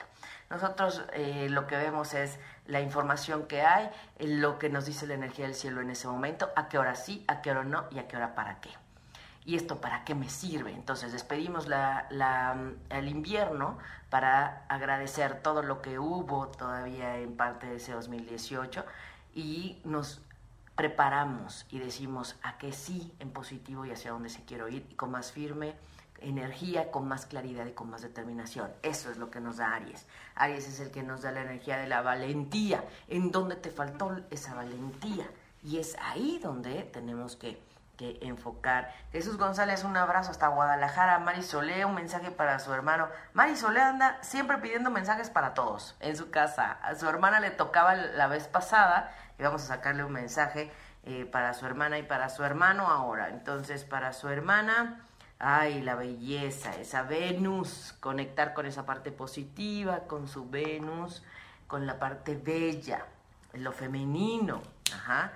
Nosotros 0.50 1.04
eh, 1.14 1.48
lo 1.50 1.66
que 1.66 1.78
vemos 1.78 2.14
es 2.14 2.38
la 2.66 2.82
información 2.82 3.48
que 3.48 3.62
hay, 3.62 3.90
lo 4.20 4.60
que 4.60 4.70
nos 4.70 4.86
dice 4.86 5.08
la 5.08 5.14
energía 5.14 5.46
del 5.46 5.56
cielo 5.56 5.80
en 5.80 5.90
ese 5.90 6.08
momento, 6.08 6.50
a 6.58 6.68
qué 6.68 6.78
hora 6.78 6.96
sí, 6.96 7.24
a 7.30 7.42
qué 7.42 7.52
hora 7.52 7.64
no 7.64 7.86
y 7.90 8.00
a 8.00 8.08
qué 8.10 8.18
hora 8.18 8.36
para 8.36 8.60
qué. 8.60 8.70
¿Y 9.44 9.56
esto 9.56 9.82
para 9.82 10.04
qué 10.04 10.14
me 10.14 10.30
sirve? 10.30 10.72
Entonces 10.72 11.12
despedimos 11.12 11.68
la, 11.68 12.08
el 12.90 13.08
invierno 13.08 13.78
para 14.10 14.66
agradecer 14.68 15.42
todo 15.42 15.64
lo 15.64 15.82
que 15.82 15.98
hubo 15.98 16.48
todavía 16.48 17.18
en 17.18 17.36
parte 17.36 17.68
de 17.68 17.78
ese 17.78 17.94
2018 17.94 18.86
y 19.34 19.80
nos 19.84 20.22
preparamos 20.76 21.66
y 21.70 21.80
decimos 21.80 22.36
a 22.44 22.58
qué 22.58 22.72
sí 22.72 23.14
en 23.20 23.32
positivo 23.32 23.86
y 23.86 23.92
hacia 23.92 24.12
dónde 24.12 24.30
se 24.30 24.46
quiero 24.46 24.68
ir 24.70 24.86
y 24.90 24.96
con 24.96 25.12
más 25.12 25.32
firme 25.32 25.76
energía, 26.22 26.92
con 26.92 27.08
más 27.08 27.26
claridad 27.26 27.66
y 27.66 27.72
con 27.72 27.90
más 27.90 28.04
determinación. 28.04 28.72
Eso 28.84 29.10
es 29.10 29.18
lo 29.18 29.32
que 29.32 29.40
nos 29.40 29.58
da 29.58 29.74
Aries. 29.74 30.06
Aries 30.36 30.68
es 30.68 30.80
el 30.80 30.92
que 30.92 31.04
nos 31.04 31.24
da 31.24 31.32
la 31.32 31.42
energía 31.42 31.78
de 31.78 31.88
la 31.88 32.02
valentía. 32.02 32.84
¿En 33.08 33.32
dónde 33.32 33.56
te 33.56 33.72
faltó 33.72 34.16
esa 34.30 34.54
valentía? 34.54 35.28
Y 35.64 35.78
es 35.78 35.96
ahí 36.00 36.40
donde 36.42 36.84
tenemos 36.84 37.36
que 37.36 37.60
enfocar. 38.22 38.94
Jesús 39.12 39.38
González, 39.38 39.84
un 39.84 39.96
abrazo 39.98 40.32
hasta 40.32 40.48
Guadalajara. 40.48 41.20
Mari 41.20 41.44
Solé, 41.44 41.86
un 41.86 41.96
mensaje 41.96 42.32
para 42.32 42.60
su 42.60 42.74
hermano. 42.74 43.08
Mari 43.34 43.56
Solé 43.56 43.82
anda 43.82 44.18
siempre 44.22 44.58
pidiendo 44.58 44.90
mensajes 44.90 45.30
para 45.30 45.54
todos 45.54 45.96
en 46.00 46.16
su 46.16 46.32
casa. 46.32 46.78
A 46.82 46.96
su 46.96 47.08
hermana 47.08 47.40
le 47.40 47.52
tocaba 47.52 47.96
la 47.96 48.28
vez 48.28 48.48
pasada 48.48 49.12
y 49.38 49.44
vamos 49.44 49.64
a 49.64 49.68
sacarle 49.68 50.04
un 50.04 50.14
mensaje 50.14 50.72
eh, 51.04 51.26
para 51.26 51.54
su 51.54 51.66
hermana 51.66 51.98
y 52.00 52.04
para 52.04 52.30
su 52.30 52.44
hermano 52.44 52.88
ahora. 52.88 53.30
Entonces, 53.30 53.84
para 53.84 54.14
su 54.14 54.30
hermana, 54.30 55.02
ay, 55.40 55.82
la 55.82 55.96
belleza, 55.96 56.76
esa 56.76 57.04
Venus, 57.04 57.96
conectar 58.00 58.54
con 58.54 58.66
esa 58.66 58.86
parte 58.86 59.12
positiva, 59.12 60.02
con 60.02 60.28
su 60.28 60.50
Venus, 60.50 61.24
con 61.68 61.88
la 61.88 62.00
parte 62.00 62.36
bella, 62.36 63.06
lo 63.54 63.72
femenino. 63.72 64.62
Ajá. 64.94 65.32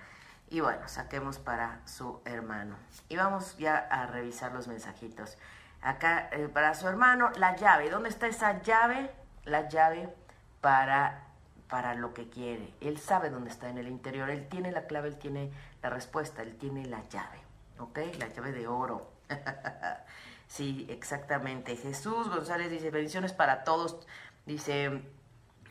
Y 0.49 0.59
bueno, 0.59 0.87
saquemos 0.87 1.39
para 1.39 1.79
su 1.85 2.21
hermano. 2.25 2.75
Y 3.09 3.17
vamos 3.17 3.57
ya 3.57 3.77
a 3.77 4.05
revisar 4.05 4.51
los 4.53 4.67
mensajitos. 4.67 5.37
Acá, 5.81 6.29
eh, 6.31 6.47
para 6.47 6.73
su 6.73 6.87
hermano, 6.87 7.31
la 7.37 7.55
llave. 7.55 7.89
¿Dónde 7.89 8.09
está 8.09 8.27
esa 8.27 8.61
llave? 8.61 9.11
La 9.43 9.67
llave 9.67 10.13
para, 10.61 11.23
para 11.67 11.95
lo 11.95 12.13
que 12.13 12.29
quiere. 12.29 12.73
Él 12.81 12.99
sabe 12.99 13.29
dónde 13.29 13.49
está 13.49 13.69
en 13.69 13.77
el 13.77 13.87
interior. 13.87 14.29
Él 14.29 14.47
tiene 14.47 14.71
la 14.71 14.85
clave, 14.85 15.09
él 15.09 15.17
tiene 15.17 15.51
la 15.81 15.89
respuesta, 15.89 16.41
él 16.41 16.57
tiene 16.57 16.85
la 16.85 17.03
llave. 17.09 17.39
¿Ok? 17.79 17.99
La 18.19 18.27
llave 18.27 18.51
de 18.51 18.67
oro. 18.67 19.11
Sí, 20.47 20.85
exactamente. 20.89 21.75
Jesús 21.75 22.29
González 22.29 22.69
dice, 22.69 22.91
bendiciones 22.91 23.33
para 23.33 23.63
todos. 23.63 24.05
Dice, 24.45 25.01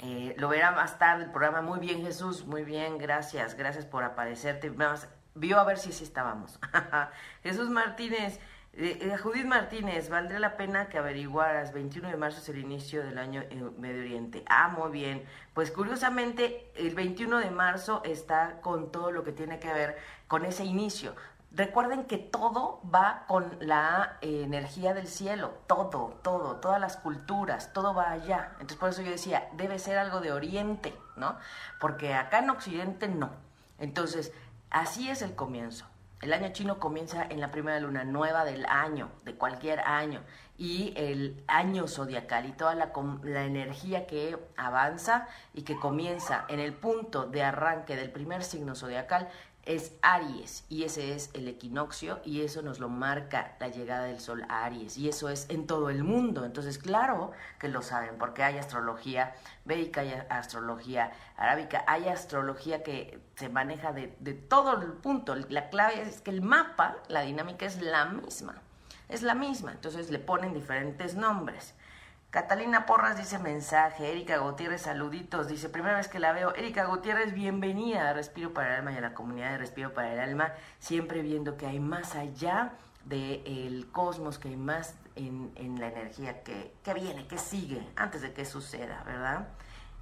eh, 0.05 0.35
lo 0.37 0.49
verá 0.49 0.71
más 0.71 0.99
tarde 0.99 1.25
el 1.25 1.31
programa. 1.31 1.63
Muy 1.63 1.81
bien, 1.81 2.03
Jesús, 2.03 2.45
muy 2.45 2.63
bien, 2.63 2.99
gracias, 2.99 3.55
gracias 3.55 3.87
por 3.87 4.05
aparecerte. 4.05 4.69
Vamos, 4.69 5.09
vio 5.35 5.59
a 5.59 5.65
ver 5.65 5.79
si 5.79 5.93
sí 5.93 6.05
estábamos. 6.05 6.61
Jesús 7.43 7.71
Martínez, 7.71 8.39
eh, 8.75 8.99
eh, 9.01 9.17
Judith 9.17 9.47
Martínez, 9.47 10.11
valdría 10.11 10.41
la 10.41 10.59
pena 10.59 10.91
que 10.91 10.99
averiguaras, 10.99 11.73
21 11.73 12.11
de 12.11 12.17
marzo 12.19 12.41
es 12.41 12.49
el 12.51 12.59
inicio 12.59 13.03
del 13.03 13.17
año 13.17 13.45
en 13.49 13.81
Medio 13.81 14.03
Oriente. 14.03 14.43
Ah, 14.47 14.69
muy 14.69 14.91
bien. 14.91 15.25
Pues 15.55 15.71
curiosamente, 15.71 16.71
el 16.75 16.95
21 16.95 17.39
de 17.39 17.51
marzo 17.51 18.03
está 18.05 18.61
con 18.61 18.93
todo 18.93 19.11
lo 19.11 19.25
que 19.25 19.33
tiene 19.33 19.59
que 19.59 19.73
ver 19.73 19.97
con 20.29 20.45
ese 20.45 20.65
inicio. 20.65 21.15
Recuerden 21.55 22.05
que 22.05 22.19
todo 22.19 22.81
va 22.93 23.25
con 23.29 23.57
la 23.61 24.19
energía 24.23 24.93
del 24.93 25.07
cielo, 25.07 25.55
todo, 25.69 26.19
todo, 26.23 26.57
todas 26.57 26.81
las 26.81 26.97
culturas, 26.97 27.73
todo 27.73 27.95
va 27.95 28.11
allá. 28.11 28.51
Entonces 28.55 28.77
por 28.77 28.89
eso 28.91 29.03
yo 29.03 29.13
decía, 29.13 29.49
debe 29.53 29.79
ser 29.79 29.99
algo 29.99 30.21
de 30.21 30.33
Oriente, 30.33 30.93
¿no? 31.15 31.37
Porque 31.79 32.15
acá 32.15 32.41
en 32.41 32.51
Occidente 32.51 33.07
no. 33.07 33.31
Entonces, 33.79 34.33
así 34.71 35.09
es 35.09 35.23
el 35.23 35.37
comienzo. 35.37 35.87
El 36.21 36.33
año 36.33 36.49
chino 36.53 36.81
comienza 36.81 37.23
en 37.23 37.39
la 37.39 37.51
primera 37.51 37.79
luna 37.79 38.03
nueva 38.03 38.45
del 38.45 38.65
año, 38.67 39.11
de 39.25 39.35
cualquier 39.35 39.81
año, 39.81 40.23
y 40.57 40.95
el 40.97 41.45
año 41.47 41.87
zodiacal 41.87 42.47
y 42.47 42.53
toda 42.53 42.75
la, 42.75 42.91
energía 43.45 44.07
que 44.07 44.39
avanza 44.57 45.29
y 45.53 45.63
que 45.63 45.79
comienza 45.79 46.47
en 46.49 46.61
el 46.61 46.73
punto 46.73 47.27
de 47.27 47.43
arranque 47.43 47.95
del 47.95 48.11
primer 48.11 48.43
signo 48.43 48.75
zodiacal 48.75 49.29
es 49.67 49.93
Aries 50.03 50.65
y 50.69 50.85
ese 50.85 51.15
es 51.15 51.31
el 51.35 51.49
equinoccio 51.49 52.21
y 52.25 52.43
eso 52.43 52.63
nos 52.63 52.79
lo 52.79 52.89
marca 52.89 53.57
la 53.61 53.69
llegada 53.69 54.05
del 54.05 54.21
sol 54.21 54.45
a 54.49 54.65
Aries 54.65 54.99
y 54.99 55.09
eso 55.09 55.29
es 55.29 55.47
en 55.49 55.67
todo 55.67 55.91
el 55.91 56.05
mundo. 56.05 56.45
Entonces, 56.45 56.79
claro 56.79 57.33
que 57.59 57.69
lo 57.69 57.83
saben 57.83 58.17
porque 58.19 58.43
hay 58.43 58.59
astrología 58.59 59.35
védica, 59.65 60.03
hay 60.03 60.13
astrología 60.29 61.13
arábica, 61.37 61.85
hay 61.87 62.09
astrología 62.09 62.83
que 62.83 63.21
se 63.37 63.49
maneja 63.49 63.93
de, 63.93 64.15
de 64.21 64.35
todo 64.35 64.81
el 64.81 64.93
punto. 64.93 65.35
La 65.35 65.71
clave 65.71 66.03
es 66.03 66.21
que 66.21 66.31
el 66.31 66.43
mapa, 66.43 66.97
la 67.09 67.23
dinámica 67.23 67.67
es 67.67 67.81
la 67.81 68.05
misma, 68.07 68.61
es 69.09 69.23
la 69.23 69.35
misma. 69.35 69.73
Entonces 69.73 70.11
le 70.11 70.19
ponen 70.19 70.55
diferentes 70.55 71.15
nombres. 71.15 71.75
Catalina 72.35 72.85
Porras 72.85 73.17
dice 73.17 73.39
mensaje, 73.39 74.11
Erika 74.11 74.39
Gutiérrez, 74.39 74.83
saluditos, 74.83 75.47
dice, 75.47 75.69
primera 75.69 75.99
vez 75.99 76.09
que 76.09 76.19
la 76.19 76.33
veo, 76.33 76.53
Erika 76.57 76.87
Gutiérrez, 76.87 77.33
bienvenida 77.33 78.11
a 78.11 78.13
Respiro 78.13 78.53
para 78.53 78.71
el 78.71 78.75
Alma 78.79 78.91
y 78.91 78.97
a 78.97 79.03
la 79.03 79.15
comunidad 79.15 79.53
de 79.53 79.59
Respiro 79.59 79.95
para 79.95 80.13
el 80.13 80.19
Alma, 80.19 80.53
siempre 80.81 81.23
viendo 81.23 81.57
que 81.57 81.69
hay 81.69 81.79
más 81.79 82.17
allá 82.17 82.73
del 83.05 83.87
cosmos, 83.93 84.41
que 84.41 84.49
hay 84.49 84.57
más 84.57 84.97
en, 85.15 85.79
la 85.79 85.87
energía 85.87 86.43
que, 86.43 86.73
viene, 86.93 87.29
que 87.29 87.39
sigue, 87.39 87.87
antes 87.95 88.21
de 88.21 88.33
que 88.33 88.45
suceda, 88.45 89.05
¿verdad? 89.07 89.47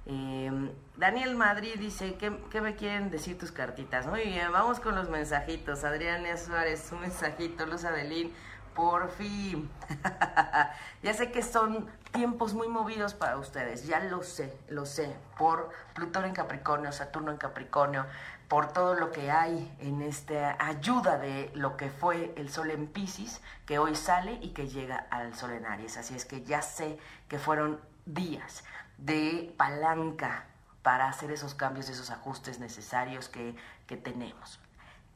Em, 0.07 0.71
Daniel 0.97 1.35
Madrid 1.35 1.75
dice, 1.77 2.15
¿qué, 2.15 2.35
¿qué, 2.49 2.61
me 2.61 2.75
quieren 2.75 3.11
decir 3.11 3.37
tus 3.37 3.51
cartitas? 3.51 4.07
Muy 4.07 4.23
bien, 4.23 4.51
vamos 4.51 4.79
con 4.79 4.95
los 4.95 5.07
mensajitos. 5.07 5.83
Adriana 5.83 6.35
Suárez, 6.35 6.91
un 6.91 7.01
mensajito, 7.01 7.67
Luz 7.67 7.85
Adelín, 7.85 8.33
por 8.73 9.09
fin. 9.11 9.69
ya 11.03 11.13
sé 11.13 11.31
que 11.31 11.43
son 11.43 11.89
tiempos 12.11 12.53
muy 12.53 12.67
movidos 12.67 13.13
para 13.13 13.37
ustedes, 13.37 13.87
ya 13.87 13.99
lo 13.99 14.23
sé, 14.23 14.57
lo 14.69 14.85
sé, 14.85 15.15
por 15.37 15.69
Plutón 15.93 16.25
en 16.25 16.33
Capricornio, 16.33 16.91
Saturno 16.91 17.31
en 17.31 17.37
Capricornio, 17.37 18.05
por 18.47 18.71
todo 18.71 18.93
lo 18.93 19.11
que 19.11 19.31
hay 19.31 19.75
en 19.79 20.01
esta 20.01 20.55
ayuda 20.63 21.17
de 21.17 21.51
lo 21.55 21.75
que 21.75 21.89
fue 21.89 22.33
el 22.37 22.49
Sol 22.49 22.71
en 22.71 22.87
Pisces, 22.87 23.41
que 23.65 23.79
hoy 23.79 23.95
sale 23.95 24.37
y 24.41 24.49
que 24.49 24.67
llega 24.67 25.07
al 25.09 25.33
Sol 25.35 25.51
en 25.51 25.65
Aries. 25.65 25.97
Así 25.97 26.15
es 26.15 26.25
que 26.25 26.43
ya 26.43 26.61
sé 26.61 26.99
que 27.27 27.39
fueron 27.39 27.79
días 28.05 28.63
de 28.97 29.53
palanca 29.57 30.45
para 30.83 31.07
hacer 31.07 31.31
esos 31.31 31.55
cambios, 31.55 31.89
esos 31.89 32.11
ajustes 32.11 32.59
necesarios 32.59 33.29
que, 33.29 33.55
que 33.87 33.97
tenemos 33.97 34.59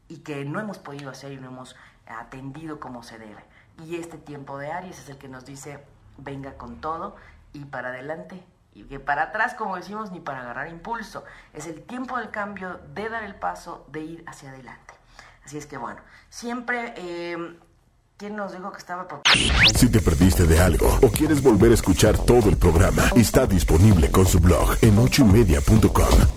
y 0.07 0.19
que 0.19 0.45
no 0.45 0.59
hemos 0.59 0.77
podido 0.77 1.09
hacer 1.09 1.33
y 1.33 1.37
no 1.37 1.47
hemos 1.47 1.75
atendido 2.09 2.79
como 2.79 3.03
se 3.03 3.17
debe. 3.17 3.43
Y 3.85 3.95
este 3.95 4.17
tiempo 4.17 4.57
de 4.57 4.71
Aries 4.71 4.99
es 4.99 5.09
el 5.09 5.17
que 5.17 5.27
nos 5.27 5.45
dice, 5.45 5.79
venga 6.17 6.53
con 6.55 6.81
todo 6.81 7.15
y 7.53 7.65
para 7.65 7.89
adelante. 7.89 8.43
Y 8.73 8.83
que 8.83 8.99
para 8.99 9.23
atrás, 9.23 9.55
como 9.55 9.75
decimos, 9.75 10.11
ni 10.11 10.19
para 10.19 10.41
agarrar 10.41 10.67
impulso. 10.69 11.23
Es 11.53 11.67
el 11.67 11.81
tiempo 11.83 12.17
del 12.17 12.29
cambio, 12.29 12.79
de 12.93 13.09
dar 13.09 13.23
el 13.23 13.35
paso, 13.35 13.85
de 13.91 14.01
ir 14.01 14.23
hacia 14.27 14.49
adelante. 14.49 14.93
Así 15.45 15.57
es 15.57 15.65
que 15.65 15.77
bueno, 15.77 16.01
siempre... 16.29 16.93
Eh, 16.97 17.57
¿Quién 18.17 18.35
nos 18.35 18.51
dijo 18.51 18.71
que 18.71 18.79
estaba 18.79 19.07
por... 19.07 19.21
Si 19.75 19.91
te 19.91 20.01
perdiste 20.01 20.47
de 20.47 20.59
algo 20.59 20.87
o 21.03 21.11
quieres 21.11 21.43
volver 21.43 21.69
a 21.69 21.75
escuchar 21.75 22.17
todo 22.17 22.49
el 22.49 22.57
programa, 22.57 23.03
está 23.15 23.45
disponible 23.45 24.09
con 24.09 24.25
su 24.25 24.39
blog 24.39 24.75
en 24.81 24.97
ochoymedia.com 24.97 26.36